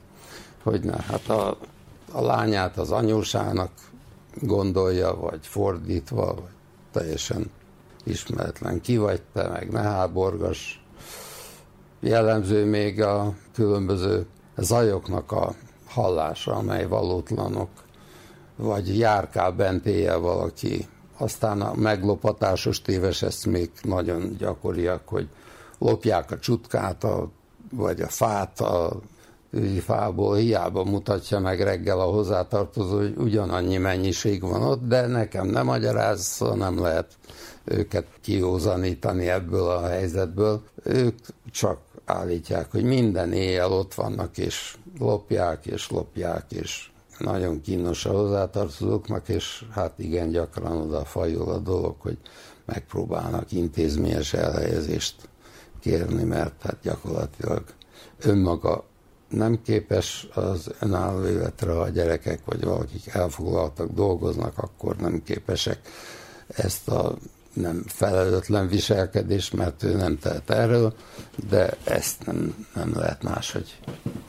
Hogy 0.64 0.84
ne. 0.84 1.01
Hát 1.01 1.30
a, 1.30 1.57
a 2.11 2.22
lányát 2.22 2.77
az 2.77 2.91
anyósának 2.91 3.72
gondolja, 4.41 5.15
vagy 5.15 5.47
fordítva, 5.47 6.26
vagy 6.26 6.53
teljesen 6.91 7.51
ismeretlen. 8.03 8.81
Ki 8.81 8.97
vagy 8.97 9.22
te, 9.34 9.47
meg 9.47 9.72
ne 9.72 9.81
háborgas. 9.81 10.84
Jellemző 11.99 12.65
még 12.65 13.01
a 13.01 13.34
különböző 13.53 14.26
zajoknak 14.57 15.31
a 15.31 15.53
hallása, 15.88 16.53
amely 16.53 16.88
valótlanok, 16.88 17.69
vagy 18.55 18.97
járkál 18.97 19.51
bent 19.51 19.85
éjjel 19.85 20.19
valaki. 20.19 20.88
Aztán 21.17 21.61
a 21.61 21.73
meglopatásos 21.75 22.81
téves 22.81 23.21
eszmék 23.21 23.71
nagyon 23.84 24.35
gyakoriak, 24.38 25.07
hogy 25.07 25.27
lopják 25.77 26.31
a 26.31 26.39
csutkát, 26.39 27.03
a, 27.03 27.30
vagy 27.71 28.01
a 28.01 28.07
fát 28.07 28.59
a 28.59 28.99
fából, 29.80 30.35
hiába 30.35 30.84
mutatja 30.84 31.39
meg 31.39 31.61
reggel 31.61 31.99
a 31.99 32.11
hozzátartozó, 32.11 32.97
hogy 32.97 33.13
ugyanannyi 33.17 33.77
mennyiség 33.77 34.41
van 34.41 34.61
ott, 34.61 34.88
de 34.88 35.07
nekem 35.07 35.47
nem 35.47 35.65
magyaráz, 35.65 36.21
szóval 36.21 36.55
nem 36.55 36.81
lehet 36.81 37.17
őket 37.63 38.05
kiózanítani 38.21 39.30
ebből 39.30 39.69
a 39.69 39.88
helyzetből. 39.88 40.61
Ők 40.84 41.17
csak 41.51 41.77
állítják, 42.05 42.71
hogy 42.71 42.84
minden 42.84 43.34
éjjel 43.34 43.71
ott 43.71 43.93
vannak, 43.93 44.38
és 44.38 44.75
lopják, 44.99 45.65
és 45.65 45.89
lopják, 45.89 46.51
és 46.51 46.91
nagyon 47.23 47.61
kínos 47.61 48.05
a 48.05 48.11
hozzátartozóknak, 48.11 49.29
és 49.29 49.65
hát 49.71 49.99
igen, 49.99 50.29
gyakran 50.29 50.77
oda 50.77 51.05
fajul 51.05 51.49
a 51.49 51.57
dolog, 51.57 51.95
hogy 51.99 52.17
megpróbálnak 52.65 53.51
intézményes 53.51 54.33
elhelyezést 54.33 55.15
kérni, 55.79 56.23
mert 56.23 56.61
hát 56.61 56.77
gyakorlatilag 56.81 57.63
önmaga 58.19 58.83
nem 59.29 59.61
képes 59.61 60.27
az 60.33 60.71
önálló 60.79 61.25
életre, 61.25 61.71
ha 61.71 61.79
a 61.79 61.89
gyerekek 61.89 62.39
vagy 62.45 62.63
valakik 62.63 63.07
elfoglaltak, 63.07 63.91
dolgoznak, 63.91 64.57
akkor 64.57 64.95
nem 64.95 65.23
képesek 65.23 65.79
ezt 66.47 66.87
a 66.87 67.17
nem 67.53 67.83
felelőtlen 67.87 68.67
viselkedés, 68.67 69.51
mert 69.51 69.83
ő 69.83 69.95
nem 69.95 70.17
tehet 70.19 70.49
erről, 70.49 70.93
de 71.49 71.77
ezt 71.83 72.25
nem, 72.25 72.67
nem 72.75 72.91
lehet 72.95 73.23
máshogy 73.23 73.79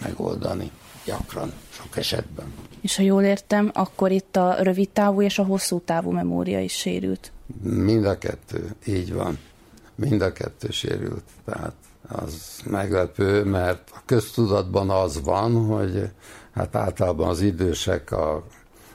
megoldani 0.03 0.71
gyakran, 1.05 1.53
sok 1.71 1.97
esetben. 1.97 2.53
És 2.85 2.97
ha 2.97 3.03
jól 3.03 3.23
értem, 3.23 3.71
akkor 3.75 4.11
itt 4.11 4.37
a 4.37 4.57
rövid 4.63 4.89
távú 4.89 5.23
és 5.23 5.39
a 5.39 5.45
hosszú 5.45 5.81
távú 5.81 6.11
memória 6.11 6.61
is 6.61 6.73
sérült. 6.73 7.33
Mind 7.63 8.05
a 8.05 8.19
kettő, 8.19 8.75
így 8.87 9.13
van. 9.13 9.39
Mind 9.95 10.21
a 10.21 10.33
kettő 10.33 10.71
sérült. 10.71 11.23
Tehát 11.45 11.73
az 12.09 12.61
meglepő, 12.65 13.45
mert 13.45 13.91
a 13.95 14.03
köztudatban 14.05 14.91
az 14.91 15.23
van, 15.23 15.67
hogy 15.67 16.09
hát 16.53 16.77
általában 16.77 17.29
az 17.29 17.41
idősek 17.41 18.13
a, 18.13 18.45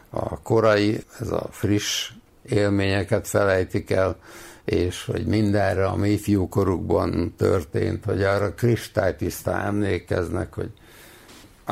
a 0.09 0.41
korai, 0.41 1.03
ez 1.19 1.31
a 1.31 1.47
friss 1.51 2.11
élményeket 2.49 3.27
felejtik 3.27 3.89
el, 3.89 4.17
és 4.65 5.05
hogy 5.05 5.25
mindenre, 5.25 5.85
ami 5.85 6.09
ifjúkorukban 6.09 7.33
történt, 7.37 8.05
hogy 8.05 8.23
arra 8.23 8.53
kristálytisztán 8.53 9.65
emlékeznek, 9.65 10.53
hogy 10.53 10.71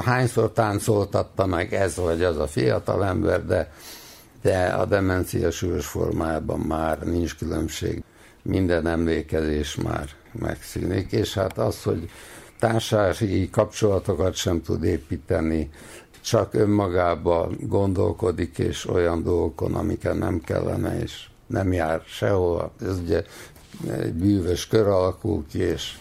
hányszor 0.02 0.52
táncoltatta 0.52 1.46
meg 1.46 1.74
ez 1.74 1.96
vagy 1.96 2.24
az 2.24 2.38
a 2.38 2.48
fiatal 2.48 3.06
ember, 3.06 3.46
de, 3.46 3.72
de 4.42 4.66
a 4.68 4.86
demencia 4.86 5.52
súlyos 5.52 5.86
formájában 5.86 6.60
már 6.60 7.00
nincs 7.00 7.36
különbség. 7.36 8.04
Minden 8.42 8.88
emlékezés 8.88 9.76
már 9.76 10.10
megszűnik, 10.32 11.12
és 11.12 11.34
hát 11.34 11.58
az, 11.58 11.84
hogy 11.84 12.10
társasági 12.60 13.50
kapcsolatokat 13.50 14.34
sem 14.34 14.62
tud 14.62 14.84
építeni, 14.84 15.70
csak 16.22 16.54
önmagába 16.54 17.50
gondolkodik, 17.60 18.58
és 18.58 18.88
olyan 18.90 19.24
dolgokon, 19.24 19.76
amiket 19.76 20.18
nem 20.18 20.42
kellene, 20.42 21.02
és 21.02 21.28
nem 21.48 21.74
jár 21.74 22.02
sehol. 22.06 22.72
Ez 22.82 23.00
ugye 23.00 23.24
egy 23.92 24.14
bűvös 24.14 24.68
kör 24.68 24.88
alakul 24.88 25.46
ki, 25.50 25.60
és, 25.60 25.98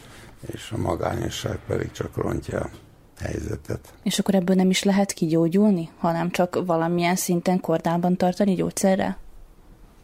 és 0.53 0.71
a 0.71 0.79
magányosság 0.79 1.59
pedig 1.67 1.91
csak 1.91 2.17
rontja 2.17 2.71
helyzetet. 3.19 3.93
És 4.03 4.19
akkor 4.19 4.35
ebből 4.35 4.57
nem 4.57 4.71
is 4.71 4.83
lehet 4.83 5.13
kigyógyulni, 5.13 5.91
hanem 5.99 6.31
csak 6.31 6.67
valamilyen 6.67 7.17
szinten 7.17 7.61
kordában 7.61 8.17
tartani 8.17 8.55
gyógyszerrel? 8.55 9.19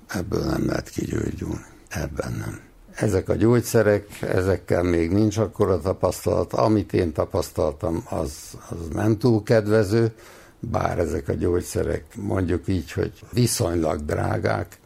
Ebből 0.09 0.45
nem 0.45 0.67
lehet 0.67 0.89
kigyógyulni. 0.89 1.65
Ebben 1.89 2.33
nem. 2.33 2.61
Ezek 2.95 3.29
a 3.29 3.35
gyógyszerek, 3.35 4.23
ezekkel 4.23 4.83
még 4.83 5.11
nincs 5.11 5.37
akkora 5.37 5.81
tapasztalat. 5.81 6.53
Amit 6.53 6.93
én 6.93 7.13
tapasztaltam, 7.13 8.05
az, 8.11 8.33
az 8.71 8.89
nem 8.93 9.19
túl 9.19 9.43
kedvező, 9.43 10.13
bár 10.59 10.99
ezek 10.99 11.29
a 11.29 11.33
gyógyszerek 11.33 12.05
mondjuk 12.17 12.69
így, 12.69 12.93
hogy 12.93 13.13
viszonylag 13.33 14.05
drágák, 14.05 14.79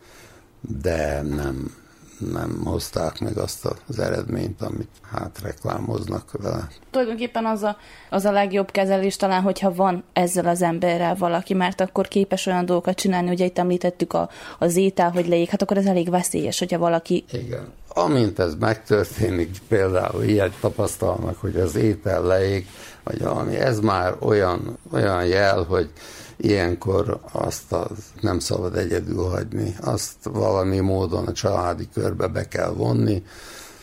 de 0.61 1.23
nem, 1.23 1.74
nem 2.18 2.60
hozták 2.64 3.20
meg 3.20 3.36
azt 3.38 3.68
az 3.88 3.98
eredményt, 3.98 4.62
amit 4.62 4.88
hát 5.12 5.40
reklámoznak 5.43 6.30
vele. 6.43 6.68
Tulajdonképpen 6.90 7.47
az 7.47 7.62
a, 7.62 7.76
az 8.10 8.24
a 8.24 8.30
legjobb 8.30 8.70
kezelés 8.70 9.16
talán, 9.16 9.43
hogyha 9.43 9.74
van 9.74 10.05
ezzel 10.12 10.47
az 10.47 10.62
emberrel 10.62 11.14
valaki, 11.14 11.55
mert 11.55 11.80
akkor 11.80 12.09
képes 12.09 12.47
olyan 12.47 12.64
dolgokat 12.64 12.97
csinálni, 12.97 13.30
ugye 13.30 13.44
itt 13.44 13.59
említettük 13.59 14.12
a, 14.12 14.28
az 14.59 14.76
étel, 14.76 15.10
hogy 15.10 15.28
leég, 15.28 15.48
hát 15.48 15.62
akkor 15.62 15.76
ez 15.76 15.86
elég 15.86 16.10
veszélyes, 16.10 16.59
hogyha 16.59 16.78
valaki... 16.78 17.24
Igen. 17.32 17.72
Amint 17.88 18.38
ez 18.38 18.55
megtörténik, 18.55 19.59
például 19.68 20.22
ilyet 20.22 20.52
tapasztalnak, 20.60 21.40
hogy 21.40 21.56
az 21.56 21.74
étel 21.74 22.22
leég, 22.22 22.66
vagy 23.05 23.22
valami, 23.22 23.56
ez 23.56 23.80
már 23.80 24.14
olyan, 24.20 24.78
olyan 24.93 25.26
jel, 25.26 25.62
hogy 25.62 25.90
ilyenkor 26.36 27.20
azt 27.32 27.72
az 27.72 27.90
nem 28.20 28.38
szabad 28.38 28.76
egyedül 28.76 29.24
hagyni, 29.24 29.76
azt 29.80 30.16
valami 30.22 30.78
módon 30.78 31.26
a 31.26 31.32
családi 31.32 31.88
körbe 31.92 32.26
be 32.26 32.48
kell 32.48 32.70
vonni, 32.70 33.22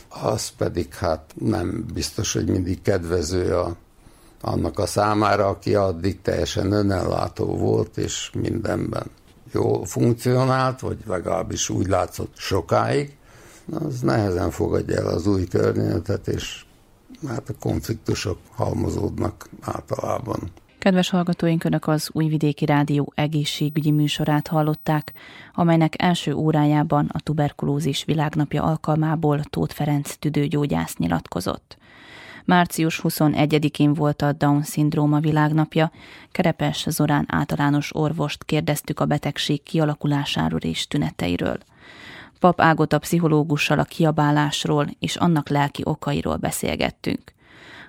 az 0.09 0.49
pedig 0.57 0.93
hát 0.93 1.33
nem 1.39 1.85
biztos, 1.93 2.33
hogy 2.33 2.49
mindig 2.49 2.81
kedvező 2.81 3.55
a, 3.55 3.75
annak 4.41 4.79
a 4.79 4.85
számára, 4.85 5.47
aki 5.47 5.75
addig 5.75 6.21
teljesen 6.21 6.71
önellátó 6.71 7.57
volt, 7.57 7.97
és 7.97 8.31
mindenben 8.33 9.05
jól 9.51 9.85
funkcionált, 9.85 10.79
vagy 10.79 10.97
legalábbis 11.05 11.69
úgy 11.69 11.87
látszott 11.87 12.33
sokáig, 12.37 13.15
az 13.71 13.99
nehezen 13.99 14.51
fogadja 14.51 14.95
el 14.95 15.07
az 15.07 15.27
új 15.27 15.47
környezetet, 15.47 16.27
és 16.27 16.65
hát 17.27 17.49
a 17.49 17.53
konfliktusok 17.59 18.37
halmozódnak 18.55 19.49
általában. 19.61 20.51
Kedves 20.83 21.09
hallgatóink, 21.09 21.63
Önök 21.63 21.87
az 21.87 22.09
Újvidéki 22.13 22.65
Rádió 22.65 23.11
egészségügyi 23.15 23.91
műsorát 23.91 24.47
hallották, 24.47 25.13
amelynek 25.53 26.01
első 26.01 26.33
órájában 26.33 27.09
a 27.13 27.19
tuberkulózis 27.19 28.03
világnapja 28.03 28.63
alkalmából 28.63 29.43
Tóth 29.43 29.73
Ferenc 29.73 30.15
tüdőgyógyász 30.15 30.95
nyilatkozott. 30.97 31.77
Március 32.45 32.99
21-én 33.03 33.93
volt 33.93 34.21
a 34.21 34.31
Down-szindróma 34.31 35.19
világnapja, 35.19 35.91
Kerepes 36.31 36.85
Zorán 36.89 37.25
általános 37.27 37.95
orvost 37.95 38.43
kérdeztük 38.43 38.99
a 38.99 39.05
betegség 39.05 39.63
kialakulásáról 39.63 40.59
és 40.59 40.87
tüneteiről. 40.87 41.57
Pap 42.39 42.61
Ágota 42.61 42.99
pszichológussal 42.99 43.79
a 43.79 43.83
kiabálásról 43.83 44.87
és 44.99 45.15
annak 45.15 45.49
lelki 45.49 45.81
okairól 45.85 46.37
beszélgettünk. 46.37 47.33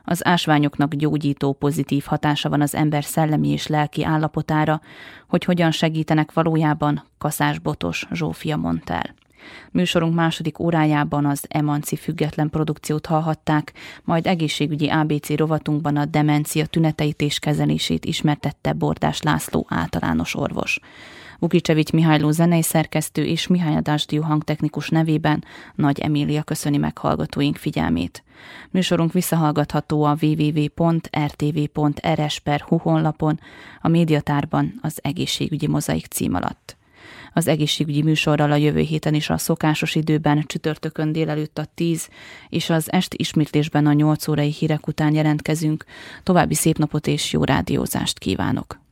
Az 0.04 0.26
ásványoknak 0.26 0.94
gyógyító 0.94 1.52
pozitív 1.52 2.04
hatása 2.04 2.48
van 2.48 2.60
az 2.60 2.74
ember 2.74 3.04
szellemi 3.04 3.48
és 3.48 3.66
lelki 3.66 4.04
állapotára, 4.04 4.80
hogy 5.28 5.44
hogyan 5.44 5.70
segítenek 5.70 6.32
valójában, 6.32 7.04
Kaszás 7.18 7.58
Botos 7.58 8.06
Zsófia 8.12 8.56
mondta 8.56 8.92
el. 8.92 9.14
Műsorunk 9.70 10.14
második 10.14 10.58
órájában 10.58 11.26
az 11.26 11.44
Emanci 11.48 11.96
független 11.96 12.50
produkciót 12.50 13.06
hallhatták, 13.06 13.72
majd 14.04 14.26
egészségügyi 14.26 14.88
ABC 14.88 15.36
rovatunkban 15.36 15.96
a 15.96 16.04
demencia 16.04 16.66
tüneteit 16.66 17.20
és 17.20 17.38
kezelését 17.38 18.04
ismertette 18.04 18.72
Bordás 18.72 19.22
László 19.22 19.66
általános 19.68 20.34
orvos. 20.34 20.80
Vukicsevics 21.44 21.92
Mihályló 21.92 22.30
zenei 22.30 22.62
szerkesztő 22.62 23.24
és 23.24 23.46
Mihály 23.46 23.76
Adásdió 23.76 24.22
hangtechnikus 24.22 24.88
nevében 24.88 25.44
Nagy 25.74 26.00
Emília 26.00 26.42
köszöni 26.42 26.76
meg 26.76 26.98
hallgatóink 26.98 27.56
figyelmét. 27.56 28.24
Műsorunk 28.70 29.12
visszahallgatható 29.12 30.04
a 30.04 30.16
www.rtv.rs.hu 30.20 31.16
honlapon, 32.76 33.40
a 33.80 33.88
médiatárban 33.88 34.78
az 34.80 34.98
egészségügyi 35.02 35.66
mozaik 35.66 36.06
cím 36.06 36.34
alatt. 36.34 36.76
Az 37.32 37.48
egészségügyi 37.48 38.02
műsorral 38.02 38.52
a 38.52 38.56
jövő 38.56 38.80
héten 38.80 39.14
is 39.14 39.30
a 39.30 39.38
szokásos 39.38 39.94
időben 39.94 40.44
csütörtökön 40.46 41.12
délelőtt 41.12 41.58
a 41.58 41.66
10 41.74 42.08
és 42.48 42.70
az 42.70 42.92
esti 42.92 43.16
ismétlésben 43.18 43.86
a 43.86 43.92
8 43.92 44.28
órai 44.28 44.50
hírek 44.50 44.86
után 44.86 45.14
jelentkezünk. 45.14 45.84
További 46.22 46.54
szép 46.54 46.78
napot 46.78 47.06
és 47.06 47.32
jó 47.32 47.44
rádiózást 47.44 48.18
kívánok! 48.18 48.82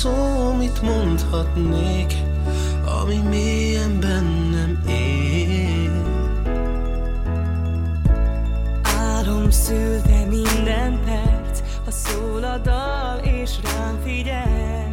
Szó, 0.00 0.52
mit 0.52 0.82
mondhatnék, 0.82 2.14
ami 3.02 3.16
mélyen 3.16 4.00
bennem 4.00 4.82
él. 4.88 6.02
Álom 8.82 9.50
szülte 9.50 10.24
minden 10.28 11.00
perc, 11.04 11.60
ha 11.84 11.90
szól 11.90 12.44
a 12.44 12.58
dal 12.58 13.18
és 13.18 13.50
rám 13.62 13.98
figyel. 14.04 14.85